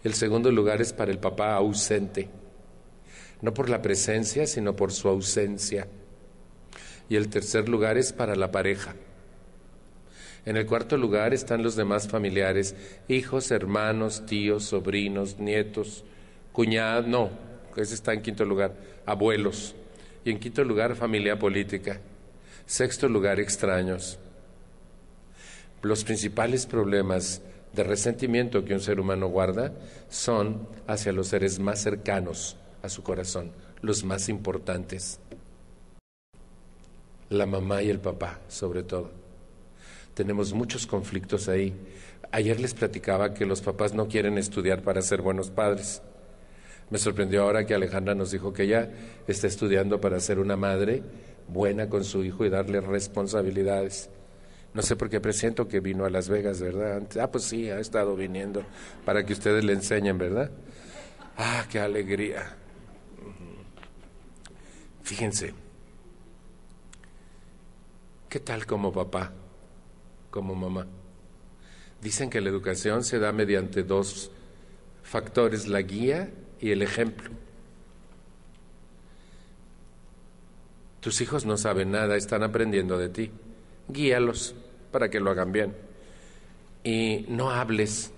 El 0.03 0.13
segundo 0.13 0.51
lugar 0.51 0.81
es 0.81 0.93
para 0.93 1.11
el 1.11 1.19
papá 1.19 1.55
ausente, 1.55 2.29
no 3.41 3.53
por 3.53 3.69
la 3.69 3.81
presencia, 3.81 4.45
sino 4.45 4.75
por 4.75 4.91
su 4.91 5.07
ausencia. 5.09 5.87
Y 7.09 7.15
el 7.15 7.29
tercer 7.29 7.67
lugar 7.67 7.97
es 7.97 8.13
para 8.13 8.35
la 8.35 8.51
pareja. 8.51 8.95
En 10.45 10.57
el 10.57 10.65
cuarto 10.65 10.97
lugar 10.97 11.33
están 11.33 11.61
los 11.61 11.75
demás 11.75 12.07
familiares, 12.07 12.75
hijos, 13.07 13.51
hermanos, 13.51 14.25
tíos, 14.25 14.63
sobrinos, 14.65 15.37
nietos, 15.37 16.03
cuñados, 16.51 17.05
no, 17.05 17.29
ese 17.77 17.93
está 17.93 18.13
en 18.13 18.21
quinto 18.21 18.43
lugar, 18.43 18.73
abuelos. 19.05 19.75
Y 20.25 20.31
en 20.31 20.39
quinto 20.39 20.63
lugar, 20.63 20.95
familia 20.95 21.37
política. 21.37 21.99
Sexto 22.65 23.07
lugar, 23.07 23.39
extraños. 23.39 24.17
Los 25.83 26.03
principales 26.03 26.65
problemas 26.65 27.41
de 27.73 27.83
resentimiento 27.83 28.65
que 28.65 28.73
un 28.73 28.81
ser 28.81 28.99
humano 28.99 29.27
guarda 29.27 29.73
son 30.09 30.67
hacia 30.87 31.11
los 31.11 31.27
seres 31.27 31.59
más 31.59 31.81
cercanos 31.81 32.57
a 32.81 32.89
su 32.89 33.03
corazón, 33.03 33.51
los 33.81 34.03
más 34.03 34.27
importantes. 34.29 35.19
La 37.29 37.45
mamá 37.45 37.81
y 37.81 37.89
el 37.89 37.99
papá, 37.99 38.39
sobre 38.47 38.83
todo. 38.83 39.20
Tenemos 40.13 40.53
muchos 40.53 40.85
conflictos 40.85 41.47
ahí. 41.47 41.73
Ayer 42.31 42.59
les 42.59 42.73
platicaba 42.73 43.33
que 43.33 43.45
los 43.45 43.61
papás 43.61 43.93
no 43.93 44.07
quieren 44.07 44.37
estudiar 44.37 44.81
para 44.81 45.01
ser 45.01 45.21
buenos 45.21 45.49
padres. 45.49 46.01
Me 46.89 46.97
sorprendió 46.97 47.43
ahora 47.43 47.65
que 47.65 47.73
Alejandra 47.73 48.15
nos 48.15 48.31
dijo 48.31 48.51
que 48.51 48.63
ella 48.63 48.89
está 49.27 49.47
estudiando 49.47 50.01
para 50.01 50.19
ser 50.19 50.39
una 50.39 50.57
madre 50.57 51.03
buena 51.47 51.89
con 51.89 52.03
su 52.03 52.23
hijo 52.23 52.45
y 52.45 52.49
darle 52.49 52.81
responsabilidades. 52.81 54.09
No 54.73 54.81
sé 54.81 54.95
por 54.95 55.09
qué 55.09 55.19
presiento 55.19 55.67
que 55.67 55.79
vino 55.81 56.05
a 56.05 56.09
Las 56.09 56.29
Vegas, 56.29 56.61
¿verdad? 56.61 57.03
Ah, 57.19 57.29
pues 57.29 57.43
sí, 57.43 57.69
ha 57.69 57.79
estado 57.79 58.15
viniendo 58.15 58.63
para 59.05 59.25
que 59.25 59.33
ustedes 59.33 59.63
le 59.63 59.73
enseñen, 59.73 60.17
¿verdad? 60.17 60.51
Ah, 61.37 61.65
qué 61.69 61.79
alegría. 61.79 62.55
Fíjense, 65.03 65.53
¿qué 68.29 68.39
tal 68.39 68.65
como 68.65 68.93
papá, 68.93 69.33
como 70.31 70.55
mamá? 70.55 70.87
Dicen 72.01 72.31
que 72.31 72.41
la 72.41 72.49
educación 72.49 73.03
se 73.03 73.19
da 73.19 73.31
mediante 73.31 73.83
dos 73.83 74.31
factores, 75.03 75.67
la 75.67 75.81
guía 75.83 76.31
y 76.59 76.71
el 76.71 76.81
ejemplo. 76.81 77.29
Tus 81.01 81.21
hijos 81.21 81.45
no 81.45 81.57
saben 81.57 81.91
nada, 81.91 82.15
están 82.15 82.43
aprendiendo 82.43 82.97
de 82.97 83.09
ti. 83.09 83.31
Guíalos 83.87 84.55
para 84.91 85.09
que 85.09 85.19
lo 85.19 85.31
hagan 85.31 85.51
bien. 85.51 85.75
Y 86.83 87.25
no 87.27 87.51
hables, 87.51 88.11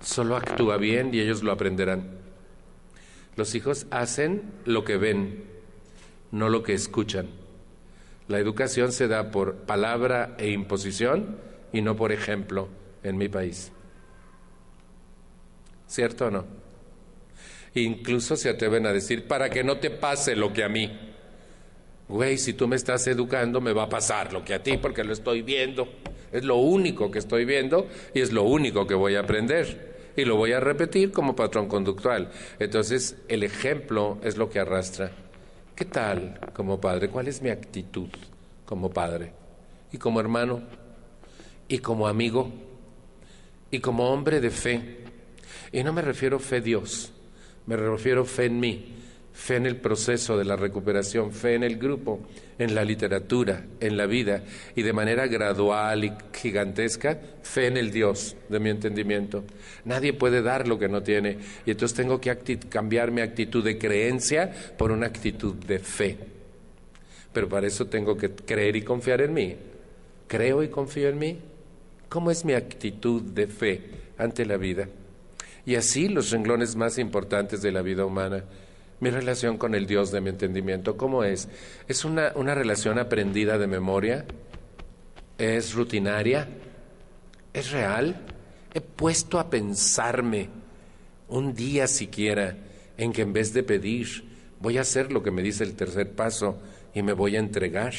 solo 0.00 0.36
actúa 0.36 0.76
bien 0.76 1.14
y 1.14 1.20
ellos 1.20 1.42
lo 1.42 1.52
aprenderán. 1.52 2.18
Los 3.36 3.54
hijos 3.54 3.86
hacen 3.90 4.42
lo 4.64 4.84
que 4.84 4.96
ven, 4.96 5.44
no 6.30 6.48
lo 6.48 6.62
que 6.62 6.74
escuchan. 6.74 7.28
La 8.30 8.38
educación 8.38 8.92
se 8.92 9.08
da 9.08 9.32
por 9.32 9.56
palabra 9.56 10.36
e 10.38 10.50
imposición 10.50 11.36
y 11.72 11.82
no 11.82 11.96
por 11.96 12.12
ejemplo 12.12 12.68
en 13.02 13.18
mi 13.18 13.28
país. 13.28 13.72
¿Cierto 15.88 16.26
o 16.26 16.30
no? 16.30 16.44
Incluso 17.74 18.36
se 18.36 18.48
atreven 18.48 18.86
a 18.86 18.92
decir, 18.92 19.26
para 19.26 19.50
que 19.50 19.64
no 19.64 19.78
te 19.78 19.90
pase 19.90 20.36
lo 20.36 20.52
que 20.52 20.62
a 20.62 20.68
mí 20.68 21.10
güey, 22.10 22.38
si 22.38 22.52
tú 22.52 22.68
me 22.68 22.76
estás 22.76 23.06
educando, 23.08 23.60
me 23.60 23.72
va 23.72 23.84
a 23.84 23.88
pasar 23.88 24.32
lo 24.32 24.44
que 24.44 24.54
a 24.54 24.62
ti, 24.62 24.76
porque 24.76 25.04
lo 25.04 25.12
estoy 25.12 25.42
viendo. 25.42 25.88
Es 26.32 26.44
lo 26.44 26.56
único 26.56 27.10
que 27.10 27.18
estoy 27.18 27.44
viendo 27.44 27.88
y 28.14 28.20
es 28.20 28.32
lo 28.32 28.44
único 28.44 28.86
que 28.86 28.94
voy 28.94 29.16
a 29.16 29.20
aprender. 29.20 30.12
Y 30.16 30.24
lo 30.24 30.36
voy 30.36 30.52
a 30.52 30.60
repetir 30.60 31.10
como 31.12 31.34
patrón 31.34 31.66
conductual. 31.66 32.30
Entonces, 32.60 33.16
el 33.28 33.42
ejemplo 33.42 34.18
es 34.22 34.36
lo 34.36 34.50
que 34.50 34.60
arrastra. 34.60 35.12
¿Qué 35.80 35.86
tal 35.86 36.38
como 36.52 36.78
padre? 36.78 37.08
¿Cuál 37.08 37.28
es 37.28 37.40
mi 37.40 37.48
actitud 37.48 38.10
como 38.66 38.90
padre? 38.90 39.32
Y 39.90 39.96
como 39.96 40.20
hermano, 40.20 40.60
y 41.68 41.78
como 41.78 42.06
amigo, 42.06 42.52
y 43.70 43.78
como 43.80 44.10
hombre 44.10 44.42
de 44.42 44.50
fe. 44.50 44.98
Y 45.72 45.82
no 45.82 45.94
me 45.94 46.02
refiero 46.02 46.38
fe 46.38 46.60
Dios, 46.60 47.14
me 47.64 47.78
refiero 47.78 48.26
fe 48.26 48.44
en 48.44 48.60
mí, 48.60 48.94
fe 49.32 49.56
en 49.56 49.66
el 49.66 49.76
proceso 49.76 50.36
de 50.36 50.44
la 50.44 50.56
recuperación, 50.56 51.32
fe 51.32 51.54
en 51.54 51.62
el 51.62 51.76
grupo, 51.76 52.20
en 52.58 52.74
la 52.74 52.84
literatura, 52.84 53.64
en 53.80 53.96
la 53.96 54.06
vida, 54.06 54.42
y 54.74 54.82
de 54.82 54.92
manera 54.92 55.26
gradual 55.26 56.04
y 56.04 56.12
gigantesca, 56.32 57.18
fe 57.42 57.66
en 57.66 57.76
el 57.76 57.90
Dios 57.90 58.36
de 58.48 58.60
mi 58.60 58.70
entendimiento. 58.70 59.44
Nadie 59.84 60.12
puede 60.12 60.42
dar 60.42 60.68
lo 60.68 60.78
que 60.78 60.88
no 60.88 61.02
tiene, 61.02 61.38
y 61.64 61.70
entonces 61.70 61.96
tengo 61.96 62.20
que 62.20 62.36
cambiar 62.68 63.10
mi 63.10 63.20
actitud 63.20 63.64
de 63.64 63.78
creencia 63.78 64.52
por 64.76 64.90
una 64.90 65.06
actitud 65.06 65.54
de 65.54 65.78
fe. 65.78 66.18
Pero 67.32 67.48
para 67.48 67.66
eso 67.66 67.86
tengo 67.86 68.16
que 68.16 68.30
creer 68.30 68.76
y 68.76 68.82
confiar 68.82 69.22
en 69.22 69.32
mí. 69.32 69.56
¿Creo 70.26 70.62
y 70.62 70.68
confío 70.68 71.08
en 71.08 71.18
mí? 71.18 71.38
¿Cómo 72.08 72.30
es 72.30 72.44
mi 72.44 72.54
actitud 72.54 73.22
de 73.22 73.46
fe 73.46 73.82
ante 74.18 74.44
la 74.44 74.56
vida? 74.56 74.88
Y 75.64 75.76
así 75.76 76.08
los 76.08 76.30
renglones 76.30 76.74
más 76.74 76.98
importantes 76.98 77.62
de 77.62 77.70
la 77.70 77.82
vida 77.82 78.04
humana 78.04 78.44
mi 79.00 79.10
relación 79.10 79.56
con 79.56 79.74
el 79.74 79.86
Dios 79.86 80.12
de 80.12 80.20
mi 80.20 80.30
entendimiento, 80.30 80.96
¿cómo 80.96 81.24
es? 81.24 81.48
¿Es 81.88 82.04
una, 82.04 82.32
una 82.34 82.54
relación 82.54 82.98
aprendida 82.98 83.58
de 83.58 83.66
memoria? 83.66 84.26
¿Es 85.38 85.72
rutinaria? 85.74 86.48
¿Es 87.52 87.70
real? 87.70 88.20
He 88.74 88.80
puesto 88.80 89.38
a 89.38 89.48
pensarme 89.50 90.48
un 91.28 91.54
día 91.54 91.86
siquiera 91.86 92.56
en 92.98 93.12
que 93.12 93.22
en 93.22 93.32
vez 93.32 93.54
de 93.54 93.62
pedir, 93.62 94.24
voy 94.60 94.76
a 94.76 94.82
hacer 94.82 95.10
lo 95.10 95.22
que 95.22 95.30
me 95.30 95.42
dice 95.42 95.64
el 95.64 95.74
tercer 95.74 96.12
paso 96.12 96.60
y 96.94 97.02
me 97.02 97.14
voy 97.14 97.36
a 97.36 97.40
entregar. 97.40 97.94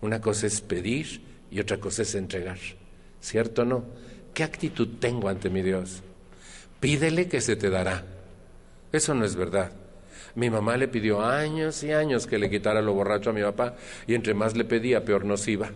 Una 0.00 0.20
cosa 0.20 0.48
es 0.48 0.60
pedir 0.60 1.22
y 1.50 1.60
otra 1.60 1.78
cosa 1.78 2.02
es 2.02 2.14
entregar. 2.16 2.58
¿Cierto 3.20 3.62
o 3.62 3.64
no? 3.64 3.84
¿Qué 4.34 4.42
actitud 4.42 4.98
tengo 4.98 5.28
ante 5.28 5.48
mi 5.48 5.62
Dios? 5.62 6.02
Pídele 6.80 7.28
que 7.28 7.40
se 7.40 7.54
te 7.54 7.70
dará. 7.70 8.04
Eso 8.92 9.14
no 9.14 9.24
es 9.24 9.36
verdad. 9.36 9.83
Mi 10.34 10.50
mamá 10.50 10.76
le 10.76 10.88
pidió 10.88 11.22
años 11.22 11.82
y 11.84 11.92
años 11.92 12.26
que 12.26 12.38
le 12.38 12.50
quitara 12.50 12.82
lo 12.82 12.92
borracho 12.92 13.30
a 13.30 13.32
mi 13.32 13.42
papá 13.42 13.76
y 14.06 14.14
entre 14.14 14.34
más 14.34 14.56
le 14.56 14.64
pedía, 14.64 15.04
peor 15.04 15.24
nos 15.24 15.46
iba. 15.46 15.70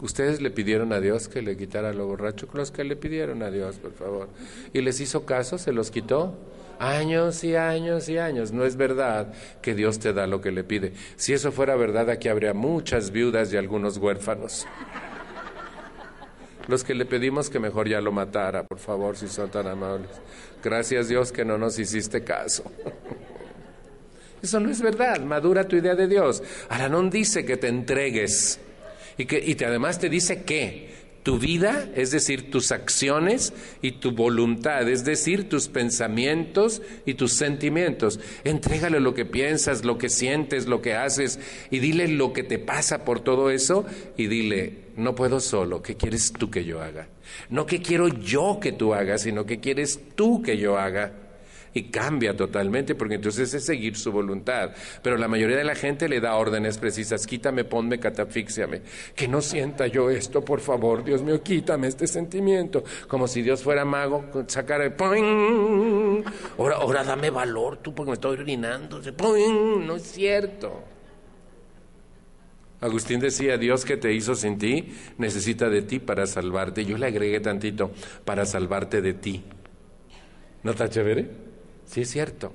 Ustedes 0.00 0.42
le 0.42 0.50
pidieron 0.50 0.92
a 0.92 1.00
Dios 1.00 1.26
que 1.26 1.40
le 1.40 1.56
quitara 1.56 1.92
lo 1.94 2.06
borracho, 2.06 2.46
los 2.52 2.70
que 2.70 2.84
le 2.84 2.96
pidieron 2.96 3.42
a 3.42 3.50
Dios, 3.50 3.76
por 3.76 3.92
favor. 3.92 4.28
Y 4.74 4.82
les 4.82 5.00
hizo 5.00 5.24
caso, 5.24 5.56
se 5.56 5.72
los 5.72 5.90
quitó. 5.90 6.34
Años 6.78 7.42
y 7.42 7.56
años 7.56 8.06
y 8.10 8.18
años. 8.18 8.52
No 8.52 8.66
es 8.66 8.76
verdad 8.76 9.32
que 9.62 9.74
Dios 9.74 9.98
te 9.98 10.12
da 10.12 10.26
lo 10.26 10.42
que 10.42 10.52
le 10.52 10.62
pide. 10.62 10.92
Si 11.16 11.32
eso 11.32 11.50
fuera 11.50 11.74
verdad, 11.76 12.10
aquí 12.10 12.28
habría 12.28 12.52
muchas 12.52 13.10
viudas 13.10 13.50
y 13.54 13.56
algunos 13.56 13.96
huérfanos. 13.96 14.66
Los 16.68 16.84
que 16.84 16.94
le 16.94 17.06
pedimos 17.06 17.48
que 17.48 17.58
mejor 17.58 17.88
ya 17.88 18.02
lo 18.02 18.12
matara, 18.12 18.64
por 18.64 18.78
favor, 18.78 19.16
si 19.16 19.28
son 19.28 19.50
tan 19.50 19.66
amables. 19.66 20.10
Gracias 20.66 21.06
Dios 21.06 21.30
que 21.30 21.44
no 21.44 21.58
nos 21.58 21.78
hiciste 21.78 22.24
caso. 22.24 22.64
Eso 24.42 24.58
no 24.58 24.68
es 24.68 24.82
verdad, 24.82 25.20
madura 25.20 25.68
tu 25.68 25.76
idea 25.76 25.94
de 25.94 26.08
Dios. 26.08 26.42
Aranón 26.68 27.08
dice 27.08 27.44
que 27.44 27.56
te 27.56 27.68
entregues 27.68 28.58
y 29.16 29.26
que 29.26 29.38
y 29.38 29.54
te, 29.54 29.64
además 29.64 30.00
te 30.00 30.08
dice 30.08 30.42
que 30.42 30.90
tu 31.22 31.38
vida, 31.38 31.88
es 31.94 32.10
decir, 32.10 32.50
tus 32.50 32.72
acciones 32.72 33.52
y 33.80 33.92
tu 33.92 34.10
voluntad, 34.10 34.88
es 34.88 35.04
decir, 35.04 35.48
tus 35.48 35.68
pensamientos 35.68 36.82
y 37.04 37.14
tus 37.14 37.34
sentimientos. 37.34 38.18
Entrégale 38.42 38.98
lo 38.98 39.14
que 39.14 39.24
piensas, 39.24 39.84
lo 39.84 39.98
que 39.98 40.08
sientes, 40.08 40.66
lo 40.66 40.82
que 40.82 40.94
haces 40.94 41.38
y 41.70 41.78
dile 41.78 42.08
lo 42.08 42.32
que 42.32 42.42
te 42.42 42.58
pasa 42.58 43.04
por 43.04 43.20
todo 43.20 43.50
eso 43.50 43.86
y 44.16 44.26
dile, 44.26 44.78
no 44.96 45.14
puedo 45.14 45.38
solo, 45.38 45.80
¿qué 45.80 45.94
quieres 45.94 46.32
tú 46.32 46.50
que 46.50 46.64
yo 46.64 46.82
haga? 46.82 47.06
No 47.50 47.66
que 47.66 47.80
quiero 47.80 48.08
yo 48.08 48.58
que 48.60 48.72
tú 48.72 48.94
hagas, 48.94 49.22
sino 49.22 49.44
que 49.44 49.60
quieres 49.60 50.00
tú 50.14 50.42
que 50.42 50.56
yo 50.56 50.78
haga 50.78 51.12
y 51.76 51.90
cambia 51.90 52.34
totalmente 52.34 52.94
porque 52.94 53.16
entonces 53.16 53.52
es 53.52 53.64
seguir 53.64 53.96
su 53.96 54.10
voluntad. 54.10 54.70
Pero 55.02 55.18
la 55.18 55.28
mayoría 55.28 55.58
de 55.58 55.64
la 55.64 55.74
gente 55.74 56.08
le 56.08 56.20
da 56.20 56.34
órdenes 56.36 56.78
precisas, 56.78 57.26
quítame, 57.26 57.64
ponme, 57.64 58.00
catafíxiame. 58.00 58.80
Que 59.14 59.28
no 59.28 59.42
sienta 59.42 59.86
yo 59.86 60.08
esto, 60.08 60.42
por 60.42 60.60
favor, 60.60 61.04
Dios 61.04 61.22
mío, 61.22 61.42
quítame 61.42 61.88
este 61.88 62.06
sentimiento. 62.06 62.82
Como 63.08 63.28
si 63.28 63.42
Dios 63.42 63.62
fuera 63.62 63.84
mago, 63.84 64.24
sacar 64.46 64.80
el 64.80 64.94
Ahora, 66.56 66.76
ahora 66.76 67.04
dame 67.04 67.28
valor 67.28 67.76
tú 67.78 67.94
porque 67.94 68.10
me 68.10 68.14
estoy 68.14 68.38
orinando. 68.38 69.00
No 69.86 69.96
es 69.96 70.02
cierto. 70.02 70.95
Agustín 72.86 73.20
decía, 73.20 73.58
Dios 73.58 73.84
que 73.84 73.96
te 73.96 74.12
hizo 74.12 74.34
sin 74.34 74.58
ti, 74.58 74.94
necesita 75.18 75.68
de 75.68 75.82
ti 75.82 75.98
para 75.98 76.26
salvarte. 76.26 76.84
Yo 76.84 76.96
le 76.96 77.06
agregué 77.06 77.40
tantito, 77.40 77.92
para 78.24 78.46
salvarte 78.46 79.02
de 79.02 79.14
ti. 79.14 79.44
¿No 80.62 80.70
está 80.72 80.88
chévere? 80.88 81.30
Sí 81.84 82.00
es 82.00 82.10
cierto. 82.10 82.52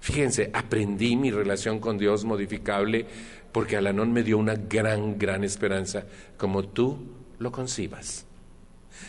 Fíjense, 0.00 0.50
aprendí 0.52 1.16
mi 1.16 1.30
relación 1.30 1.78
con 1.78 1.98
Dios 1.98 2.24
modificable 2.24 3.06
porque 3.52 3.76
Alanón 3.76 4.12
me 4.12 4.22
dio 4.22 4.38
una 4.38 4.54
gran, 4.54 5.18
gran 5.18 5.44
esperanza, 5.44 6.04
como 6.36 6.64
tú 6.64 6.98
lo 7.38 7.52
concibas. 7.52 8.26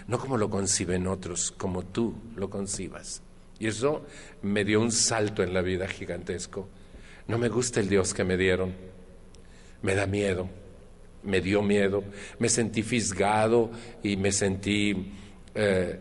No 0.07 0.19
como 0.19 0.37
lo 0.37 0.49
conciben 0.49 1.07
otros, 1.07 1.51
como 1.51 1.83
tú 1.83 2.15
lo 2.35 2.49
concibas. 2.49 3.21
Y 3.59 3.67
eso 3.67 4.05
me 4.41 4.65
dio 4.65 4.81
un 4.81 4.91
salto 4.91 5.43
en 5.43 5.53
la 5.53 5.61
vida 5.61 5.87
gigantesco. 5.87 6.67
No 7.27 7.37
me 7.37 7.49
gusta 7.49 7.79
el 7.79 7.89
Dios 7.89 8.13
que 8.13 8.23
me 8.23 8.37
dieron. 8.37 8.73
Me 9.81 9.95
da 9.95 10.05
miedo. 10.05 10.49
Me 11.23 11.41
dio 11.41 11.61
miedo. 11.61 12.03
Me 12.39 12.49
sentí 12.49 12.83
fisgado 12.83 13.71
y 14.03 14.17
me 14.17 14.31
sentí... 14.31 15.13
Eh, 15.53 15.99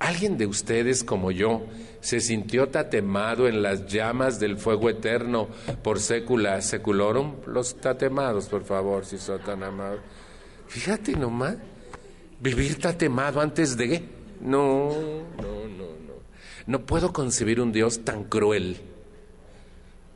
Alguien 0.00 0.38
de 0.38 0.46
ustedes 0.46 1.04
como 1.04 1.30
yo 1.30 1.66
se 2.00 2.20
sintió 2.22 2.70
tatemado 2.70 3.46
en 3.46 3.60
las 3.60 3.86
llamas 3.86 4.40
del 4.40 4.56
fuego 4.56 4.88
eterno 4.88 5.48
por 5.82 6.00
sécula 6.00 6.62
seculorum. 6.62 7.34
Los 7.46 7.76
tatemados, 7.76 8.46
por 8.46 8.64
favor, 8.64 9.04
si 9.04 9.18
son 9.18 9.42
tan 9.42 9.62
amados. 9.62 10.00
Fíjate 10.68 11.12
nomás, 11.12 11.56
vivir 12.40 12.78
tatemado 12.80 13.42
antes 13.42 13.76
de... 13.76 14.02
No, 14.40 14.88
no, 15.36 15.68
no, 15.68 15.84
no. 16.06 16.14
No 16.66 16.86
puedo 16.86 17.12
concebir 17.12 17.60
un 17.60 17.70
Dios 17.70 18.02
tan 18.02 18.24
cruel 18.24 18.80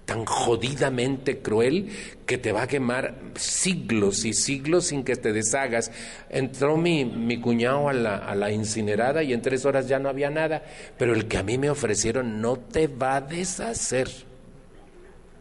tan 0.04 0.24
jodidamente 0.24 1.38
cruel 1.38 1.90
que 2.26 2.38
te 2.38 2.52
va 2.52 2.62
a 2.62 2.66
quemar 2.66 3.14
siglos 3.36 4.24
y 4.24 4.34
siglos 4.34 4.86
sin 4.86 5.02
que 5.02 5.16
te 5.16 5.32
deshagas. 5.32 5.90
Entró 6.28 6.76
mi, 6.76 7.04
mi 7.04 7.40
cuñado 7.40 7.88
a 7.88 7.92
la, 7.92 8.16
a 8.16 8.34
la 8.34 8.50
incinerada 8.50 9.22
y 9.22 9.32
en 9.32 9.42
tres 9.42 9.64
horas 9.64 9.88
ya 9.88 9.98
no 9.98 10.08
había 10.08 10.30
nada, 10.30 10.62
pero 10.98 11.14
el 11.14 11.26
que 11.26 11.38
a 11.38 11.42
mí 11.42 11.58
me 11.58 11.70
ofrecieron 11.70 12.40
no 12.40 12.56
te 12.56 12.86
va 12.86 13.16
a 13.16 13.20
deshacer. 13.20 14.08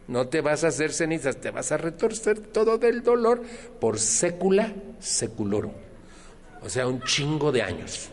No 0.06 0.28
te 0.28 0.40
vas 0.42 0.64
a 0.64 0.68
hacer 0.68 0.92
cenizas, 0.92 1.38
te 1.38 1.50
vas 1.50 1.72
a 1.72 1.78
retorcer 1.78 2.38
todo 2.38 2.76
del 2.76 3.02
dolor 3.02 3.42
por 3.80 3.98
sécula 3.98 4.72
seculorum. 4.98 5.72
O 6.62 6.68
sea, 6.68 6.86
un 6.86 7.02
chingo 7.02 7.52
de 7.52 7.62
años. 7.62 8.10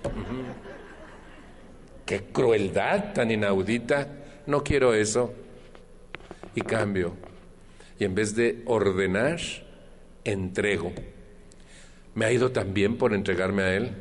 Qué 2.06 2.24
crueldad 2.32 3.14
tan 3.14 3.32
inaudita. 3.32 4.08
No 4.48 4.64
quiero 4.64 4.94
eso 4.94 5.34
y 6.56 6.62
cambio. 6.62 7.16
Y 8.00 8.06
en 8.06 8.16
vez 8.16 8.36
de 8.36 8.62
ordenar, 8.66 9.40
entrego. 10.24 10.94
Me 12.16 12.26
ha 12.26 12.32
ido 12.32 12.52
también 12.52 12.98
por 12.98 13.14
entregarme 13.14 13.64
a 13.64 13.76
Él. 13.76 13.92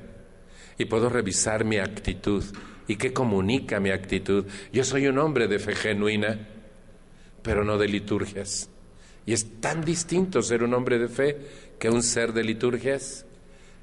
Y 0.78 0.86
puedo 0.86 1.09
revisar 1.09 1.64
mi 1.64 1.78
actitud. 1.78 2.44
¿Y 2.88 2.96
qué 2.96 3.12
comunica 3.12 3.78
mi 3.78 3.90
actitud? 3.90 4.46
Yo 4.72 4.84
soy 4.84 5.07
un 5.07 5.18
hombre 5.18 5.46
de 5.46 5.59
fe 5.59 5.74
genuina, 5.74 6.48
pero 7.42 7.64
no 7.64 7.78
de 7.78 7.88
liturgias. 7.88 8.68
Y 9.26 9.32
es 9.32 9.61
tan 9.61 9.84
distinto 9.84 10.42
ser 10.42 10.62
un 10.62 10.74
hombre 10.74 10.98
de 10.98 11.09
fe 11.09 11.36
que 11.78 11.90
un 11.90 12.03
ser 12.03 12.32
de 12.32 12.42
liturgias 12.42 13.26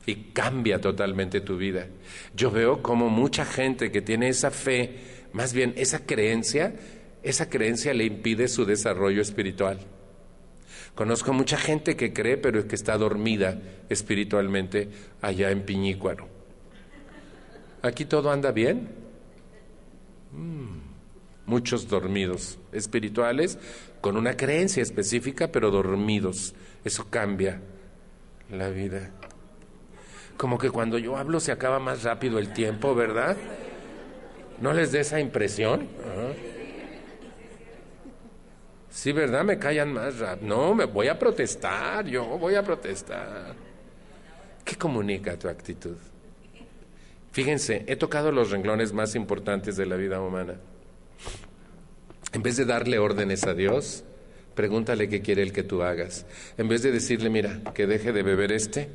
y 0.06 0.16
cambia 0.34 0.82
totalmente 0.82 1.42
tu 1.42 1.58
vida. 1.58 1.88
Yo 2.36 2.50
veo 2.50 2.82
como 2.82 3.10
mucha 3.10 3.46
gente 3.46 3.92
que 3.92 4.02
tiene 4.02 4.30
esa 4.30 4.52
fe, 4.52 4.96
más 5.34 5.54
bien 5.54 5.74
esa 5.78 6.06
creencia, 6.06 6.74
esa 7.24 7.50
creencia 7.50 7.94
le 7.94 8.06
impide 8.06 8.48
su 8.48 8.66
desarrollo 8.66 9.22
espiritual. 9.22 9.80
Conozco 10.96 11.32
mucha 11.34 11.58
gente 11.58 11.96
que 11.96 12.12
cree, 12.12 12.38
pero 12.38 12.68
que 12.68 12.76
está 12.76 12.98
dormida 12.98 13.60
espiritualmente 13.90 14.90
allá 15.22 15.52
en 15.52 15.64
Piñícuaro. 15.64 16.28
¿Aquí 17.84 18.06
todo 18.06 18.32
anda 18.32 18.52
bien? 18.52 18.90
Mm, 20.32 20.80
muchos 21.46 21.88
dormidos 21.88 22.58
espirituales 22.72 23.60
con 24.02 24.18
una 24.18 24.36
creencia 24.36 24.82
específica, 24.82 25.52
pero 25.52 25.70
dormidos. 25.70 26.56
Eso 26.84 27.08
cambia 27.10 27.62
la 28.50 28.70
vida. 28.70 29.12
Como 30.36 30.58
que 30.58 30.70
cuando 30.70 30.98
yo 30.98 31.18
hablo 31.18 31.40
se 31.40 31.52
acaba 31.52 31.80
más 31.80 32.04
rápido 32.04 32.40
el 32.40 32.54
tiempo, 32.54 32.96
¿verdad? 32.96 33.38
¿No 34.62 34.74
les 34.74 34.92
da 34.92 35.00
esa 35.00 35.20
impresión? 35.20 35.88
Sí, 38.98 39.12
¿verdad? 39.12 39.44
Me 39.44 39.60
callan 39.60 39.94
más 39.94 40.18
rápido. 40.18 40.48
No, 40.48 40.74
me 40.74 40.86
voy 40.86 41.08
a 41.08 41.20
protestar, 41.20 42.08
yo 42.08 42.26
voy 42.40 42.56
a 42.56 42.64
protestar. 42.64 43.54
¿Qué 44.66 44.76
comunica 44.76 45.38
tu 45.38 45.48
actitud? 45.48 45.98
Fíjense, 47.32 47.84
he 47.86 47.96
tocado 47.96 48.32
los 48.32 48.50
renglones 48.50 48.94
más 48.94 49.14
importantes 49.14 49.78
de 49.78 49.86
la 49.86 49.98
vida 49.98 50.20
humana. 50.20 50.56
En 52.34 52.42
vez 52.42 52.58
de 52.58 52.66
darle 52.66 52.98
órdenes 52.98 53.44
a 53.44 53.54
Dios, 53.54 54.04
pregúntale 54.56 55.08
qué 55.08 55.22
quiere 55.22 55.44
el 55.44 55.54
que 55.54 55.62
tú 55.62 55.84
hagas. 55.84 56.26
En 56.58 56.68
vez 56.68 56.82
de 56.82 56.92
decirle, 56.92 57.30
mira, 57.30 57.62
que 57.76 57.86
deje 57.86 58.12
de 58.12 58.24
beber 58.24 58.52
este, 58.52 58.90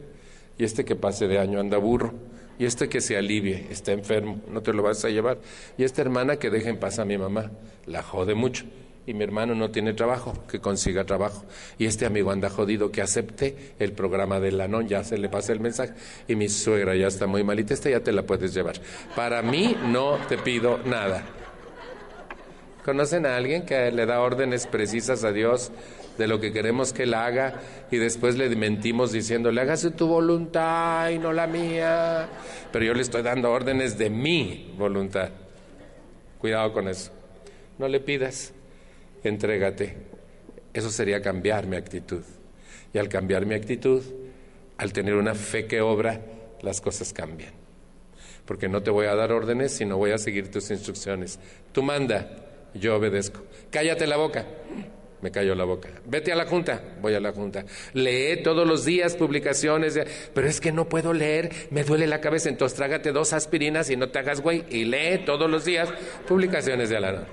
y 0.59 0.65
este 0.65 0.85
que 0.85 0.97
pase 0.97 1.29
de 1.29 1.39
año 1.39 1.61
anda 1.61 1.79
burro, 1.79 2.13
y 2.59 2.65
este 2.65 2.89
que 2.89 3.01
se 3.01 3.17
alivie, 3.17 3.69
está 3.71 3.93
enfermo, 3.93 4.43
no 4.49 4.63
te 4.63 4.73
lo 4.73 4.83
vas 4.83 5.05
a 5.05 5.11
llevar. 5.11 5.39
Y 5.79 5.85
esta 5.85 6.03
hermana 6.03 6.41
que 6.41 6.51
deje 6.51 6.71
en 6.71 6.81
paz 6.81 6.99
a 6.99 7.05
mi 7.05 7.17
mamá, 7.17 7.53
la 7.87 8.03
jode 8.03 8.35
mucho. 8.35 8.65
Y 9.05 9.15
mi 9.15 9.25
hermano 9.25 9.55
no 9.55 9.71
tiene 9.71 9.95
trabajo, 9.95 10.33
que 10.49 10.61
consiga 10.61 11.05
trabajo. 11.05 11.45
Y 11.79 11.87
este 11.87 12.07
amigo 12.07 12.31
anda 12.31 12.51
jodido, 12.51 12.93
que 12.93 13.03
acepte 13.03 13.75
el 13.79 13.93
programa 13.93 14.39
de 14.39 14.53
la 14.53 14.69
non, 14.69 14.87
ya 14.87 15.03
se 15.03 15.19
le 15.19 15.29
pasa 15.29 15.53
el 15.53 15.61
mensaje. 15.61 15.95
Y 16.29 16.37
mi 16.37 16.49
suegra 16.49 16.95
ya 16.95 17.09
está 17.09 17.27
muy 17.27 17.43
malita, 17.43 17.75
esta 17.75 17.91
ya 17.91 18.01
te 18.01 18.13
la 18.13 18.23
puedes 18.23 18.55
llevar. 18.55 18.77
Para 19.17 19.43
mí 19.43 19.77
no 19.87 20.19
te 20.29 20.39
pido 20.39 20.79
nada. 20.85 21.25
¿Conocen 22.85 23.27
a 23.27 23.37
alguien 23.37 23.65
que 23.65 23.91
le 23.91 24.07
da 24.07 24.21
órdenes 24.21 24.67
precisas 24.67 25.25
a 25.25 25.33
Dios 25.33 25.73
de 26.19 26.27
lo 26.27 26.41
que 26.41 26.53
queremos 26.53 26.93
que 26.93 27.05
él 27.05 27.15
haga 27.15 27.61
y 27.91 27.97
después 27.97 28.37
le 28.37 28.49
mentimos 28.55 29.13
diciéndole, 29.13 29.61
hágase 29.61 29.91
tu 29.91 30.07
voluntad 30.07 31.11
y 31.11 31.19
no 31.19 31.33
la 31.33 31.47
mía. 31.47 32.29
Pero 32.71 32.85
yo 32.85 32.95
le 32.95 33.03
estoy 33.03 33.23
dando 33.23 33.51
órdenes 33.51 33.99
de 33.99 34.11
mi 34.11 34.75
voluntad. 34.77 35.31
Cuidado 36.39 36.73
con 36.73 36.89
eso. 36.89 37.13
No 37.79 37.89
le 37.89 38.01
pidas, 38.01 38.53
entrégate. 39.29 39.97
Eso 40.73 40.91
sería 40.91 41.21
cambiar 41.21 41.67
mi 41.67 41.77
actitud. 41.77 42.23
Y 42.93 42.99
al 42.99 43.09
cambiar 43.09 43.47
mi 43.47 43.55
actitud, 43.55 44.03
al 44.77 44.93
tener 44.93 45.15
una 45.15 45.35
fe 45.35 45.67
que 45.67 45.81
obra, 45.81 46.21
las 46.61 46.81
cosas 46.81 47.13
cambian. 47.13 47.53
Porque 48.47 48.69
no 48.69 48.83
te 48.83 48.91
voy 48.91 49.07
a 49.07 49.15
dar 49.15 49.33
órdenes, 49.33 49.73
sino 49.73 49.97
voy 49.97 50.11
a 50.11 50.19
seguir 50.19 50.51
tus 50.51 50.71
instrucciones. 50.71 51.39
Tú 51.73 51.83
manda, 51.83 52.29
yo 52.75 52.97
obedezco. 52.97 53.43
Cállate 53.71 54.07
la 54.07 54.17
boca 54.17 54.47
me 55.23 55.31
cayó 55.31 55.55
la 55.55 55.65
boca. 55.65 55.89
Vete 56.05 56.33
a 56.33 56.37
la 56.37 56.47
junta, 56.47 56.83
voy 57.01 57.15
a 57.15 57.21
la 57.21 57.33
junta. 57.33 57.65
Lee 57.95 58.43
todos 58.43 58.67
los 58.67 58.85
días 58.85 59.17
publicaciones, 59.17 59.99
pero 60.35 60.49
es 60.49 60.61
que 60.61 60.73
no 60.73 60.89
puedo 60.89 61.13
leer, 61.15 61.51
me 61.71 61.85
duele 61.85 62.07
la 62.07 62.21
cabeza, 62.21 62.49
entonces 62.49 62.77
trágate 62.77 63.13
dos 63.13 63.33
aspirinas 63.33 63.89
y 63.89 63.97
no 63.97 64.11
te 64.11 64.19
hagas 64.19 64.41
güey 64.41 64.65
y 64.69 64.85
lee 64.85 65.23
todos 65.25 65.49
los 65.49 65.65
días 65.65 65.89
publicaciones 66.27 66.91
de 66.91 66.97
Alana. 66.97 67.27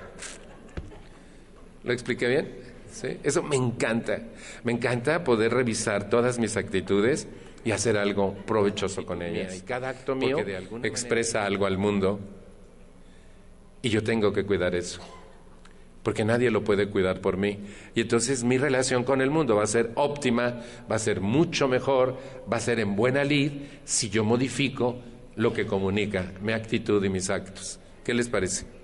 ¿Lo 1.84 1.92
expliqué 1.92 2.28
bien? 2.28 2.48
¿Sí? 2.90 3.18
Eso 3.22 3.42
me 3.42 3.56
encanta. 3.56 4.20
Me 4.64 4.72
encanta 4.72 5.24
poder 5.24 5.52
revisar 5.54 6.10
todas 6.10 6.38
mis 6.38 6.56
actitudes 6.56 7.28
y 7.64 7.72
hacer 7.72 7.96
algo 7.96 8.34
provechoso 8.46 9.06
con 9.06 9.22
ellas. 9.22 9.56
Y 9.56 9.60
cada 9.62 9.90
acto 9.90 10.14
mío 10.14 10.38
expresa 10.82 11.44
algo 11.44 11.66
al 11.66 11.78
mundo 11.78 12.20
y 13.82 13.88
yo 13.88 14.02
tengo 14.02 14.32
que 14.32 14.44
cuidar 14.44 14.74
eso 14.74 15.00
porque 16.02 16.24
nadie 16.24 16.50
lo 16.50 16.64
puede 16.64 16.88
cuidar 16.88 17.20
por 17.20 17.36
mí. 17.36 17.58
Y 17.94 18.00
entonces 18.00 18.42
mi 18.42 18.58
relación 18.58 19.04
con 19.04 19.20
el 19.20 19.30
mundo 19.30 19.56
va 19.56 19.64
a 19.64 19.66
ser 19.66 19.92
óptima, 19.96 20.60
va 20.90 20.96
a 20.96 20.98
ser 20.98 21.20
mucho 21.20 21.68
mejor, 21.68 22.18
va 22.50 22.56
a 22.56 22.60
ser 22.60 22.80
en 22.80 22.96
buena 22.96 23.24
lid 23.24 23.52
si 23.84 24.08
yo 24.08 24.24
modifico 24.24 24.98
lo 25.36 25.52
que 25.52 25.66
comunica, 25.66 26.32
mi 26.42 26.52
actitud 26.52 27.04
y 27.04 27.08
mis 27.08 27.28
actos. 27.30 27.78
¿Qué 28.04 28.14
les 28.14 28.28
parece? 28.28 28.79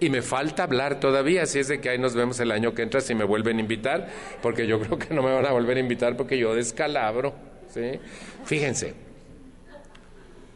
Y 0.00 0.08
me 0.08 0.22
falta 0.22 0.62
hablar 0.62 0.98
todavía, 0.98 1.44
si 1.44 1.58
es 1.58 1.68
de 1.68 1.78
que 1.78 1.90
ahí 1.90 1.98
nos 1.98 2.14
vemos 2.14 2.40
el 2.40 2.50
año 2.50 2.74
que 2.74 2.80
entra 2.80 3.02
si 3.02 3.14
me 3.14 3.24
vuelven 3.24 3.58
a 3.58 3.60
invitar, 3.60 4.08
porque 4.40 4.66
yo 4.66 4.80
creo 4.80 4.98
que 4.98 5.12
no 5.14 5.22
me 5.22 5.32
van 5.32 5.44
a 5.44 5.52
volver 5.52 5.76
a 5.76 5.80
invitar 5.80 6.16
porque 6.16 6.38
yo 6.38 6.54
descalabro. 6.54 7.34
¿sí? 7.68 8.00
Fíjense, 8.44 8.94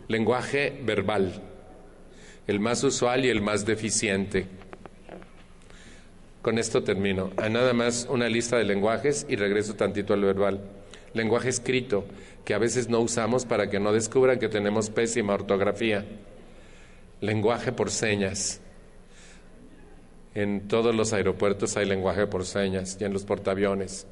lenguaje 0.09 0.81
verbal, 0.83 1.43
el 2.47 2.59
más 2.59 2.83
usual 2.85 3.27
y 3.27 3.29
el 3.29 3.43
más 3.43 3.67
deficiente. 3.67 4.47
Con 6.41 6.59
esto 6.59 6.83
termino. 6.83 7.31
A 7.37 7.49
nada 7.49 7.73
más 7.73 8.07
una 8.11 8.29
lista 8.29 8.57
de 8.57 8.65
lenguajes 8.65 9.27
y 9.29 9.37
regreso 9.37 9.75
tantito 9.75 10.15
al 10.15 10.23
verbal. 10.23 10.61
Lenguaje 11.15 11.49
escrito, 11.49 12.07
que 12.45 12.55
a 12.55 12.59
veces 12.59 12.89
no 12.89 13.01
usamos 13.01 13.45
para 13.47 13.71
que 13.71 13.81
no 13.81 13.93
descubran 13.93 14.39
que 14.39 14.49
tenemos 14.49 14.91
pésima 14.91 15.35
ortografía. 15.35 16.05
Lenguaje 17.21 17.73
por 17.73 17.91
señas. 17.91 18.61
En 20.35 20.67
todos 20.67 20.95
los 20.95 21.13
aeropuertos 21.13 21.77
hay 21.77 21.87
lenguaje 21.87 22.27
por 22.27 22.45
señas 22.45 22.97
y 23.01 23.05
en 23.05 23.13
los 23.13 23.25
portaaviones. 23.25 24.07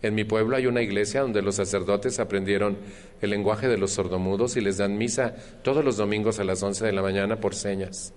En 0.00 0.14
mi 0.14 0.24
pueblo 0.24 0.56
hay 0.56 0.66
una 0.66 0.82
iglesia 0.82 1.20
donde 1.20 1.42
los 1.42 1.56
sacerdotes 1.56 2.18
aprendieron 2.18 2.76
el 3.20 3.30
lenguaje 3.30 3.68
de 3.68 3.78
los 3.78 3.92
sordomudos 3.92 4.56
y 4.56 4.60
les 4.60 4.78
dan 4.78 4.98
misa 4.98 5.36
todos 5.62 5.84
los 5.84 5.96
domingos 5.96 6.40
a 6.40 6.44
las 6.44 6.62
11 6.62 6.84
de 6.84 6.92
la 6.92 7.02
mañana 7.02 7.36
por 7.36 7.54
señas. 7.54 8.12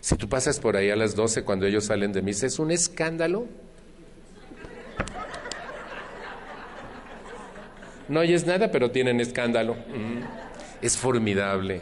Si 0.00 0.16
tú 0.16 0.28
pasas 0.28 0.60
por 0.60 0.76
ahí 0.76 0.90
a 0.90 0.96
las 0.96 1.14
12 1.14 1.44
cuando 1.44 1.66
ellos 1.66 1.84
salen 1.84 2.12
de 2.12 2.22
misa, 2.22 2.46
es 2.46 2.58
un 2.58 2.70
escándalo. 2.70 3.46
No 8.08 8.20
oyes 8.20 8.46
nada, 8.46 8.70
pero 8.70 8.90
tienen 8.90 9.20
escándalo. 9.20 9.74
Mm. 9.74 10.20
Es 10.82 10.98
formidable. 10.98 11.80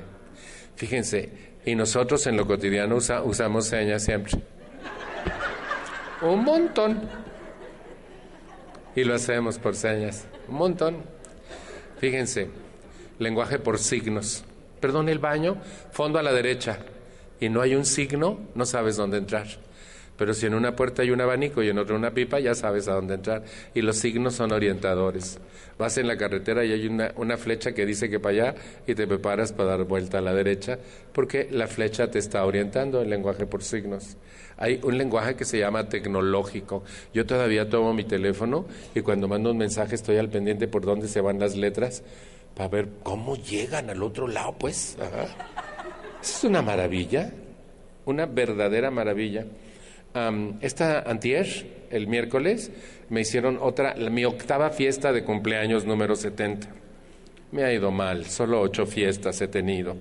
Fíjense, 0.77 1.31
y 1.65 1.75
nosotros 1.75 2.27
en 2.29 2.37
lo 2.37 2.47
cotidiano 2.47 2.97
usamos 2.97 3.67
señas 3.67 4.05
siempre. 4.05 4.41
Un 6.23 6.45
montón. 6.45 7.01
Y 8.95 9.05
lo 9.05 9.15
hacemos 9.15 9.59
por 9.59 9.75
señas. 9.75 10.27
Un 10.49 10.57
montón. 10.57 10.97
Fíjense, 11.99 12.49
lenguaje 13.19 13.59
por 13.59 13.79
signos. 13.79 14.45
Perdón, 14.81 15.09
el 15.09 15.19
baño, 15.19 15.57
fondo 15.91 16.19
a 16.19 16.23
la 16.23 16.33
derecha 16.33 16.79
y 17.41 17.49
no 17.49 17.61
hay 17.61 17.75
un 17.75 17.85
signo, 17.85 18.39
no 18.55 18.65
sabes 18.67 18.97
dónde 18.97 19.19
entrar. 19.19 19.47
Pero 20.23 20.35
si 20.35 20.47
en 20.47 20.55
una 20.55 20.77
puerta 20.77 21.03
hay 21.03 21.11
un 21.11 21.21
abanico 21.21 21.65
y 21.65 21.69
en 21.69 21.79
otra 21.79 21.97
una 21.97 22.13
pipa, 22.13 22.39
ya 22.39 22.55
sabes 22.55 22.87
a 22.87 22.95
dónde 22.95 23.15
entrar. 23.15 23.43
Y 23.75 23.83
los 23.83 23.97
signos 23.97 24.37
son 24.37 24.53
orientadores. 24.53 25.41
Vas 25.77 25.99
en 25.99 26.07
la 26.07 26.17
carretera 26.17 26.65
y 26.65 26.71
hay 26.71 26.87
una, 26.87 27.11
una, 27.17 27.37
flecha 27.37 27.73
que 27.73 27.85
dice 27.85 28.09
que 28.09 28.21
para 28.21 28.51
allá 28.51 28.55
y 28.87 28.95
te 28.95 29.09
preparas 29.09 29.53
para 29.53 29.71
dar 29.71 29.83
vuelta 29.83 30.19
a 30.19 30.21
la 30.21 30.33
derecha, 30.33 30.79
porque 31.13 31.49
la 31.51 31.67
flecha 31.67 32.09
te 32.09 32.21
está 32.21 32.45
orientando 32.45 33.03
en 33.03 33.11
lenguaje 33.11 33.47
por 33.47 33.65
signos. 33.65 34.17
Hay 34.59 34.79
un 34.85 34.97
lenguaje 34.97 35.35
que 35.35 35.45
se 35.45 35.59
llama 35.59 35.89
tecnológico. 35.89 36.85
Yo 37.13 37.27
todavía 37.27 37.69
tomo 37.69 37.93
mi 37.93 38.05
teléfono 38.05 38.67
y 38.95 39.01
cuando 39.01 39.27
mando 39.27 39.51
un 39.51 39.59
mensaje 39.59 39.97
estoy 39.97 40.19
al 40.19 40.29
pendiente 40.29 40.69
por 40.69 40.83
dónde 40.83 41.09
se 41.09 41.21
van 41.21 41.41
las 41.41 41.57
letras 41.57 42.05
para 42.55 42.69
ver 42.69 42.89
cómo 43.03 43.35
llegan 43.35 43.91
al 43.91 44.01
otro 44.05 44.29
lado, 44.29 44.55
pues. 44.57 44.97
Es 46.23 46.45
una 46.45 46.63
maravilla, 46.63 47.33
una 48.05 48.27
verdadera 48.27 48.93
maravilla. 48.93 49.47
Esta 50.61 51.01
antier, 51.01 51.87
el 51.91 52.07
miércoles, 52.07 52.71
me 53.09 53.21
hicieron 53.23 53.59
otra, 53.61 53.95
mi 53.95 54.25
octava 54.25 54.71
fiesta 54.71 55.13
de 55.13 55.25
cumpleaños 55.25 55.85
número 55.87 56.17
70. 56.17 56.69
Me 57.53 57.65
ha 57.65 57.73
ido 57.73 57.91
mal, 57.91 58.27
solo 58.27 58.61
ocho 58.61 58.87
fiestas 58.87 59.41
he 59.41 59.49
tenido. 59.49 59.97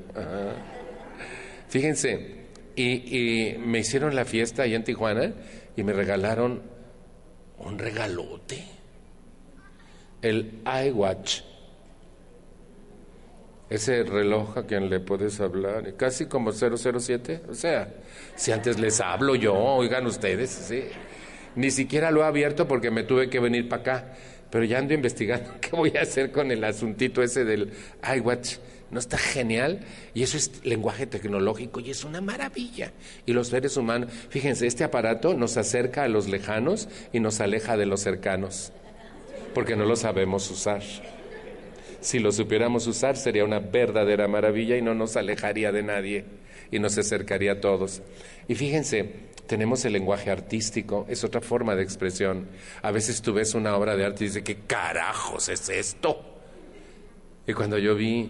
Fíjense, 1.68 2.42
y, 2.76 3.56
me 3.60 3.80
hicieron 3.80 4.16
la 4.16 4.26
fiesta 4.26 4.64
ahí 4.64 4.76
en 4.76 4.84
Tijuana 4.84 5.34
y 5.76 5.84
me 5.84 5.94
regalaron 5.94 6.62
un 7.60 7.78
regalote, 7.78 8.64
el 10.22 10.62
iWatch 10.88 11.42
ese 13.72 14.04
reloj 14.04 14.58
a 14.58 14.64
quien 14.64 14.90
le 14.90 15.00
puedes 15.00 15.40
hablar, 15.40 15.96
casi 15.96 16.26
como 16.26 16.52
007, 16.52 17.44
o 17.50 17.54
sea, 17.54 17.88
si 18.36 18.52
antes 18.52 18.78
les 18.78 19.00
hablo 19.00 19.34
yo, 19.36 19.56
oigan 19.56 20.06
ustedes, 20.06 20.50
sí. 20.50 20.84
Ni 21.56 21.72
siquiera 21.72 22.12
lo 22.12 22.22
he 22.22 22.26
abierto 22.26 22.68
porque 22.68 22.92
me 22.92 23.04
tuve 23.04 23.30
que 23.30 23.40
venir 23.40 23.70
para 23.70 23.82
acá, 23.82 24.14
pero 24.50 24.66
ya 24.66 24.78
ando 24.78 24.94
investigando 24.94 25.54
qué 25.62 25.70
voy 25.72 25.94
a 25.98 26.02
hacer 26.02 26.34
con 26.34 26.52
el 26.52 26.62
asuntito 26.66 27.24
ese 27.24 27.46
del 27.46 27.72
iWatch. 28.18 28.58
¿No 28.92 29.00
está 29.00 29.18
genial? 29.18 29.80
Y 30.14 30.24
eso 30.24 30.36
es 30.36 30.66
lenguaje 30.66 31.08
tecnológico 31.08 31.80
y 31.80 31.92
es 31.92 32.04
una 32.04 32.20
maravilla. 32.20 32.92
Y 33.26 33.32
los 33.32 33.48
seres 33.48 33.78
humanos, 33.78 34.12
fíjense, 34.28 34.68
este 34.68 34.84
aparato 34.84 35.34
nos 35.34 35.56
acerca 35.56 36.04
a 36.04 36.10
los 36.10 36.28
lejanos 36.28 36.90
y 37.14 37.22
nos 37.22 37.40
aleja 37.40 37.78
de 37.78 37.86
los 37.86 38.02
cercanos, 38.02 38.74
porque 39.54 39.78
no 39.78 39.86
lo 39.86 39.96
sabemos 39.96 40.52
usar. 40.52 40.82
Si 42.02 42.20
lo 42.20 42.32
supiéramos 42.32 42.88
usar 42.88 43.16
sería 43.16 43.46
una 43.46 43.60
verdadera 43.60 44.28
maravilla 44.28 44.76
y 44.76 44.82
no 44.82 44.94
nos 44.96 45.16
alejaría 45.16 45.72
de 45.72 45.84
nadie 45.84 46.26
y 46.72 46.80
nos 46.80 46.98
acercaría 46.98 47.54
a 47.54 47.62
todos. 47.62 48.02
Y 48.48 48.56
fíjense, 48.56 49.32
tenemos 49.46 49.86
el 49.86 49.94
lenguaje 49.94 50.32
artístico, 50.32 51.06
es 51.08 51.24
otra 51.24 51.42
forma 51.42 51.76
de 51.76 51.84
expresión. 51.84 52.48
A 52.82 52.92
veces 52.92 53.22
tú 53.22 53.34
ves 53.34 53.54
una 53.54 53.76
obra 53.76 53.96
de 53.96 54.06
arte 54.06 54.24
y 54.24 54.28
dices, 54.28 54.44
¿qué 54.44 54.58
carajos 54.66 55.50
es 55.50 55.70
esto? 55.70 56.26
Y 57.46 57.54
cuando 57.54 57.78
yo 57.78 57.96
vi 57.96 58.30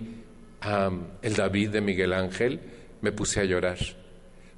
el 1.22 1.36
David 1.36 1.70
de 1.70 1.82
Miguel 1.82 2.14
Ángel, 2.14 2.60
me 3.02 3.12
puse 3.12 3.40
a 3.40 3.46
llorar 3.46 3.78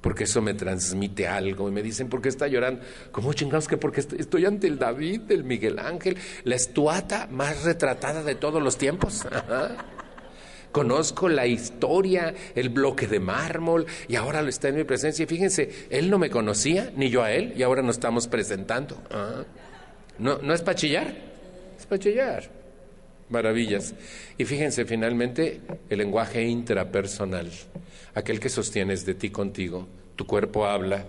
porque 0.04 0.24
eso 0.24 0.42
me 0.42 0.52
transmite 0.52 1.26
algo. 1.26 1.66
Y 1.66 1.72
me 1.72 1.82
dicen, 1.82 2.10
¿por 2.10 2.20
qué 2.20 2.28
está 2.28 2.46
llorando? 2.46 2.82
¿Cómo 3.10 3.32
chingados 3.32 3.66
que 3.66 3.78
porque 3.78 4.00
estoy 4.00 4.44
ante 4.44 4.66
el 4.66 4.78
David, 4.78 5.22
el 5.30 5.44
Miguel 5.44 5.78
Ángel, 5.78 6.18
la 6.44 6.56
estuata 6.56 7.26
más 7.30 7.64
retratada 7.64 8.22
de 8.22 8.34
todos 8.34 8.62
los 8.62 8.76
tiempos? 8.76 9.26
conozco 10.72 11.30
la 11.30 11.46
historia, 11.46 12.34
el 12.54 12.68
bloque 12.68 13.06
de 13.06 13.18
mármol, 13.18 13.86
y 14.06 14.16
ahora 14.16 14.42
lo 14.42 14.50
está 14.50 14.68
en 14.68 14.76
mi 14.76 14.84
presencia. 14.84 15.22
Y 15.22 15.26
fíjense, 15.26 15.86
él 15.88 16.10
no 16.10 16.18
me 16.18 16.28
conocía, 16.28 16.92
ni 16.94 17.08
yo 17.08 17.22
a 17.22 17.32
él, 17.32 17.54
y 17.56 17.62
ahora 17.62 17.80
nos 17.80 17.96
estamos 17.96 18.28
presentando. 18.28 18.98
¿No, 20.18 20.36
¿No 20.36 20.52
es 20.52 20.60
para 20.60 20.76
chillar? 20.76 21.14
Es 21.78 21.86
para 21.86 21.98
chillar. 21.98 22.63
Maravillas. 23.28 23.94
Y 24.38 24.44
fíjense, 24.44 24.84
finalmente, 24.84 25.60
el 25.88 25.98
lenguaje 25.98 26.42
intrapersonal, 26.42 27.50
aquel 28.14 28.40
que 28.40 28.48
sostienes 28.48 29.06
de 29.06 29.14
ti 29.14 29.30
contigo. 29.30 29.88
Tu 30.16 30.26
cuerpo 30.26 30.66
habla, 30.66 31.06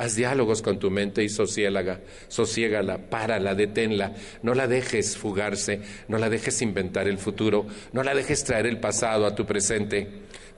Haz 0.00 0.16
diálogos 0.16 0.62
con 0.62 0.78
tu 0.78 0.90
mente 0.90 1.22
y 1.22 1.28
sosiégala, 1.28 2.00
sosiégala, 2.28 3.10
párala, 3.10 3.54
deténla. 3.54 4.14
No 4.42 4.54
la 4.54 4.66
dejes 4.66 5.18
fugarse, 5.18 5.82
no 6.08 6.16
la 6.16 6.30
dejes 6.30 6.62
inventar 6.62 7.06
el 7.06 7.18
futuro, 7.18 7.66
no 7.92 8.02
la 8.02 8.14
dejes 8.14 8.42
traer 8.42 8.64
el 8.64 8.80
pasado 8.80 9.26
a 9.26 9.34
tu 9.34 9.44
presente. 9.44 10.08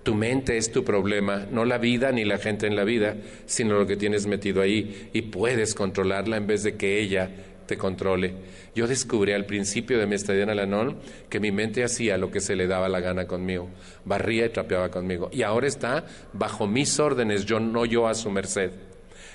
Tu 0.05 0.14
mente 0.14 0.57
es 0.59 0.70
tu 0.70 0.85
problema, 0.85 1.49
no 1.51 1.64
la 1.64 1.78
vida 1.78 2.12
ni 2.12 2.24
la 2.24 2.39
gente 2.39 2.68
en 2.68 2.76
la 2.76 2.85
vida, 2.85 3.16
sino 3.45 3.76
lo 3.76 3.85
que 3.85 3.97
tienes 3.97 4.26
metido 4.26 4.62
ahí 4.62 5.11
y 5.12 5.22
puedes 5.22 5.74
controlarla 5.74 6.37
en 6.37 6.47
vez 6.47 6.62
de 6.62 6.76
que 6.76 7.01
ella 7.01 7.28
te 7.73 7.79
controle. 7.79 8.35
Yo 8.75 8.87
descubrí 8.87 9.33
al 9.33 9.47
principio 9.47 9.99
de 9.99 10.07
mi 10.07 10.14
estadía 10.14 10.43
en 10.43 10.51
Alanón 10.51 10.99
que 11.31 11.41
mi 11.41 11.53
mente 11.53 11.83
hacía 11.83 12.18
lo 12.18 12.31
que 12.31 12.41
se 12.41 12.55
le 12.55 12.66
daba 12.66 12.87
la 12.91 13.01
gana 13.01 13.27
conmigo, 13.27 13.70
barría 14.05 14.45
y 14.45 14.51
trapeaba 14.51 14.91
conmigo. 14.91 15.31
Y 15.33 15.43
ahora 15.43 15.66
está 15.66 16.05
bajo 16.35 16.66
mis 16.66 17.01
órdenes, 17.01 17.47
yo 17.47 17.61
no 17.61 17.87
yo 17.87 18.09
a 18.09 18.14
su 18.14 18.31
merced 18.31 18.73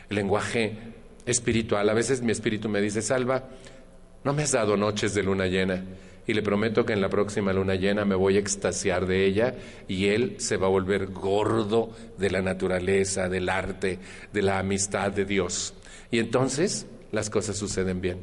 lenguaje 0.10 0.78
espiritual. 1.26 1.90
A 1.90 1.96
veces 1.96 2.22
mi 2.22 2.32
espíritu 2.32 2.70
me 2.70 2.80
dice, 2.80 3.02
Salva, 3.02 3.50
no 4.24 4.34
me 4.34 4.44
has 4.44 4.52
dado 4.52 4.78
noches 4.78 5.16
de 5.16 5.24
luna 5.24 5.48
llena 5.48 5.84
y 6.28 6.36
le 6.36 6.44
prometo 6.44 6.86
que 6.86 6.94
en 6.94 7.02
la 7.02 7.10
próxima 7.10 7.54
luna 7.54 7.74
llena 7.74 8.06
me 8.06 8.14
voy 8.14 8.36
a 8.36 8.40
extasiar 8.40 9.08
de 9.08 9.26
ella 9.26 9.56
y 9.88 10.10
él 10.10 10.36
se 10.38 10.58
va 10.58 10.68
a 10.68 10.70
volver 10.70 11.08
gordo 11.08 11.90
de 12.20 12.30
la 12.30 12.44
naturaleza, 12.44 13.30
del 13.30 13.50
arte, 13.50 13.98
de 14.32 14.42
la 14.44 14.60
amistad 14.60 15.12
de 15.12 15.26
Dios. 15.26 15.74
Y 16.12 16.20
entonces 16.20 16.86
las 17.12 17.30
cosas 17.30 17.58
suceden 17.58 18.01
bien. 18.01 18.20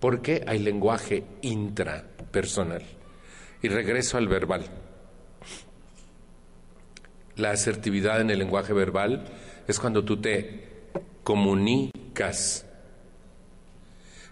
Porque 0.00 0.44
hay 0.46 0.58
lenguaje 0.58 1.24
intrapersonal. 1.42 2.82
Y 3.62 3.68
regreso 3.68 4.18
al 4.18 4.28
verbal. 4.28 4.64
La 7.36 7.50
asertividad 7.50 8.20
en 8.20 8.30
el 8.30 8.38
lenguaje 8.38 8.72
verbal 8.72 9.24
es 9.68 9.78
cuando 9.78 10.04
tú 10.04 10.20
te 10.20 10.64
comunicas. 11.22 12.66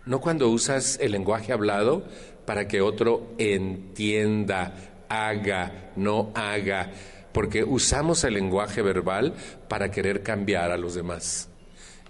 No 0.07 0.21
cuando 0.21 0.49
usas 0.49 0.99
el 1.01 1.13
lenguaje 1.13 1.53
hablado 1.53 2.05
para 2.47 2.69
que 2.69 2.81
otro 2.81 3.35
entienda, 3.39 4.75
haga, 5.09 5.93
no 5.97 6.31
haga, 6.35 6.91
porque 7.33 7.65
usamos 7.65 8.25
el 8.25 8.35
lenguaje 8.35 8.83
verbal 8.83 9.35
para 9.69 9.91
querer 9.91 10.23
cambiar 10.23 10.71
a 10.71 10.77
los 10.77 10.95
demás. 10.95 11.49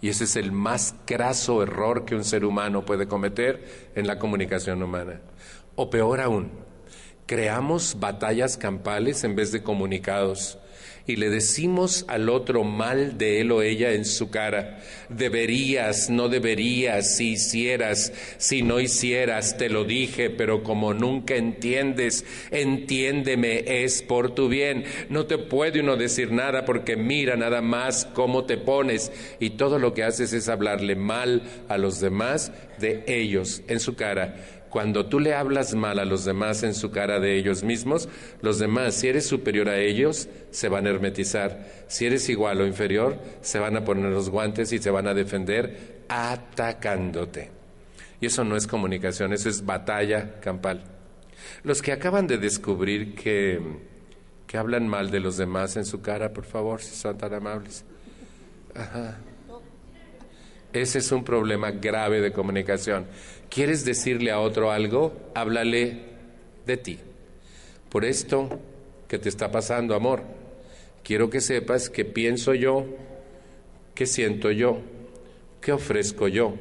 Y 0.04 0.10
ese 0.10 0.24
es 0.24 0.36
el 0.36 0.52
más 0.52 0.94
craso 1.06 1.62
error 1.62 2.04
que 2.04 2.14
un 2.14 2.24
ser 2.24 2.44
humano 2.44 2.84
puede 2.84 3.08
cometer 3.08 3.90
en 3.94 4.06
la 4.06 4.18
comunicación 4.18 4.82
humana. 4.82 5.22
O 5.76 5.88
peor 5.88 6.20
aún, 6.20 6.50
creamos 7.24 7.96
batallas 7.98 8.58
campales 8.58 9.24
en 9.24 9.34
vez 9.34 9.50
de 9.50 9.62
comunicados 9.62 10.58
y 11.06 11.16
le 11.16 11.28
decimos 11.28 12.04
al 12.08 12.28
otro 12.28 12.64
mal 12.64 13.18
de 13.18 13.40
él 13.40 13.52
o 13.52 13.62
ella 13.62 13.92
en 13.92 14.04
su 14.04 14.30
cara, 14.30 14.78
deberías, 15.10 16.08
no 16.08 16.28
deberías, 16.28 17.16
si 17.16 17.32
hicieras, 17.32 18.12
si 18.38 18.62
no 18.62 18.80
hicieras, 18.80 19.58
te 19.58 19.68
lo 19.68 19.84
dije, 19.84 20.30
pero 20.30 20.62
como 20.62 20.94
nunca 20.94 21.36
entiendes, 21.36 22.24
entiéndeme, 22.50 23.64
es 23.84 24.02
por 24.02 24.34
tu 24.34 24.48
bien. 24.48 24.84
No 25.10 25.26
te 25.26 25.36
puede 25.36 25.80
uno 25.80 25.96
decir 25.96 26.32
nada 26.32 26.64
porque 26.64 26.96
mira 26.96 27.36
nada 27.36 27.60
más 27.60 28.06
cómo 28.14 28.44
te 28.44 28.56
pones. 28.56 29.12
Y 29.40 29.50
todo 29.50 29.78
lo 29.78 29.92
que 29.92 30.04
haces 30.04 30.32
es 30.32 30.48
hablarle 30.48 30.96
mal 30.96 31.42
a 31.68 31.76
los 31.76 32.00
demás 32.00 32.52
de 32.78 33.04
ellos 33.06 33.62
en 33.68 33.80
su 33.80 33.94
cara 33.94 34.36
cuando 34.74 35.06
tú 35.06 35.20
le 35.20 35.34
hablas 35.34 35.72
mal 35.76 36.00
a 36.00 36.04
los 36.04 36.24
demás 36.24 36.64
en 36.64 36.74
su 36.74 36.90
cara 36.90 37.20
de 37.20 37.38
ellos 37.38 37.62
mismos, 37.62 38.08
los 38.42 38.58
demás, 38.58 38.96
si 38.96 39.06
eres 39.06 39.24
superior 39.24 39.68
a 39.68 39.78
ellos, 39.78 40.28
se 40.50 40.68
van 40.68 40.88
a 40.88 40.90
hermetizar. 40.90 41.84
Si 41.86 42.06
eres 42.06 42.28
igual 42.28 42.60
o 42.60 42.66
inferior, 42.66 43.20
se 43.40 43.60
van 43.60 43.76
a 43.76 43.84
poner 43.84 44.10
los 44.10 44.30
guantes 44.30 44.72
y 44.72 44.80
se 44.80 44.90
van 44.90 45.06
a 45.06 45.14
defender 45.14 46.06
atacándote. 46.08 47.52
Y 48.20 48.26
eso 48.26 48.42
no 48.42 48.56
es 48.56 48.66
comunicación, 48.66 49.32
eso 49.32 49.48
es 49.48 49.64
batalla 49.64 50.40
campal. 50.40 50.82
Los 51.62 51.80
que 51.80 51.92
acaban 51.92 52.26
de 52.26 52.38
descubrir 52.38 53.14
que, 53.14 53.60
que 54.48 54.58
hablan 54.58 54.88
mal 54.88 55.12
de 55.12 55.20
los 55.20 55.36
demás 55.36 55.76
en 55.76 55.84
su 55.84 56.02
cara, 56.02 56.32
por 56.32 56.46
favor, 56.46 56.82
si 56.82 56.96
son 56.96 57.16
tan 57.16 57.32
amables. 57.32 57.84
Ajá. 58.74 59.18
Ese 60.74 60.98
es 60.98 61.12
un 61.12 61.22
problema 61.22 61.70
grave 61.70 62.20
de 62.20 62.32
comunicación. 62.32 63.06
¿Quieres 63.48 63.84
decirle 63.84 64.32
a 64.32 64.40
otro 64.40 64.72
algo? 64.72 65.14
Háblale 65.32 66.00
de 66.66 66.76
ti. 66.76 66.98
Por 67.88 68.04
esto 68.04 68.58
que 69.06 69.20
te 69.20 69.28
está 69.28 69.52
pasando, 69.52 69.94
amor, 69.94 70.24
quiero 71.04 71.30
que 71.30 71.40
sepas 71.40 71.88
que 71.88 72.04
pienso 72.04 72.54
yo, 72.54 72.86
que 73.94 74.04
siento 74.04 74.50
yo, 74.50 74.80
que 75.60 75.70
ofrezco 75.70 76.26
yo, 76.26 76.56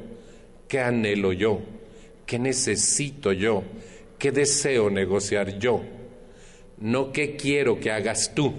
que 0.68 0.78
anhelo 0.78 1.32
yo, 1.32 1.58
que 2.24 2.38
necesito 2.38 3.32
yo, 3.32 3.64
que 4.16 4.30
deseo 4.30 4.90
negociar 4.90 5.58
yo. 5.58 5.82
No 6.78 7.10
que 7.10 7.34
quiero 7.34 7.80
que 7.80 7.90
hagas 7.90 8.32
tú, 8.32 8.54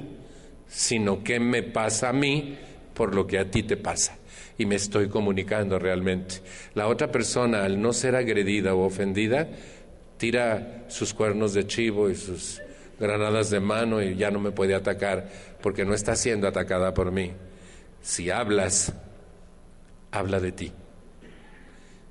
sino 0.68 1.24
que 1.24 1.40
me 1.40 1.64
pasa 1.64 2.10
a 2.10 2.14
mí 2.14 2.58
por 2.94 3.16
lo 3.16 3.26
que 3.26 3.40
a 3.40 3.50
ti 3.50 3.64
te 3.64 3.78
pasa 3.78 4.15
y 4.58 4.66
me 4.66 4.76
estoy 4.76 5.10
comunicando 5.10 5.80
realmente. 5.80 6.36
La 6.74 6.88
otra 6.88 7.12
persona, 7.12 7.64
al 7.64 7.82
no 7.82 7.94
ser 7.94 8.16
agredida 8.16 8.74
o 8.74 8.86
ofendida, 8.86 9.50
tira 10.18 10.86
sus 10.88 11.14
cuernos 11.14 11.54
de 11.54 11.68
chivo 11.68 12.10
y 12.10 12.16
sus 12.16 12.62
granadas 13.00 13.50
de 13.50 13.60
mano 13.60 14.02
y 14.02 14.16
ya 14.16 14.32
no 14.32 14.40
me 14.40 14.52
puede 14.52 14.74
atacar 14.74 15.30
porque 15.62 15.86
no 15.86 15.94
está 15.94 16.16
siendo 16.16 16.48
atacada 16.48 16.94
por 16.94 17.12
mí. 17.12 17.34
Si 18.02 18.30
hablas, 18.30 18.94
habla 20.12 20.40
de 20.40 20.52
ti. 20.52 20.72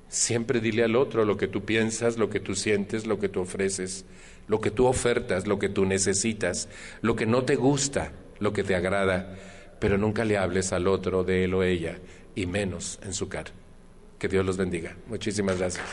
Siempre 0.07 0.59
dile 0.59 0.83
al 0.83 0.95
otro 0.95 1.25
lo 1.25 1.37
que 1.37 1.47
tú 1.47 1.65
piensas, 1.65 2.17
lo 2.17 2.29
que 2.29 2.39
tú 2.39 2.55
sientes, 2.55 3.07
lo 3.07 3.19
que 3.19 3.27
tú 3.27 3.41
ofreces, 3.41 4.05
lo 4.47 4.61
que 4.61 4.71
tú 4.71 4.85
ofertas, 4.85 5.47
lo 5.47 5.57
que 5.57 5.69
tú 5.69 5.85
necesitas, 5.85 6.69
lo 7.01 7.15
que 7.15 7.25
no 7.25 7.43
te 7.43 7.55
gusta, 7.55 8.11
lo 8.39 8.53
que 8.53 8.63
te 8.63 8.75
agrada, 8.75 9.35
pero 9.79 9.97
nunca 9.97 10.23
le 10.23 10.37
hables 10.37 10.71
al 10.71 10.87
otro 10.87 11.23
de 11.23 11.45
él 11.45 11.53
o 11.55 11.63
ella 11.63 11.97
y 12.35 12.45
menos 12.45 12.99
en 13.03 13.13
su 13.13 13.29
cara. 13.29 13.51
Que 14.19 14.27
Dios 14.27 14.45
los 14.45 14.57
bendiga. 14.57 14.95
Muchísimas 15.07 15.57
gracias. 15.57 15.85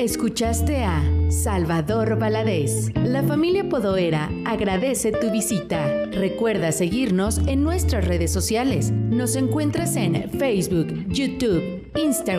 Escuchaste 0.00 0.82
a 0.82 1.02
Salvador 1.30 2.18
Valadez. 2.18 2.90
La 2.96 3.22
familia 3.22 3.68
Podoera 3.68 4.30
agradece 4.46 5.12
tu 5.12 5.30
visita. 5.30 6.06
Recuerda 6.06 6.72
seguirnos 6.72 7.36
en 7.46 7.62
nuestras 7.62 8.06
redes 8.08 8.32
sociales. 8.32 8.90
Nos 8.90 9.36
encuentras 9.36 9.96
en 9.96 10.30
Facebook, 10.30 10.88
YouTube, 11.08 11.92
Instagram. 11.96 12.38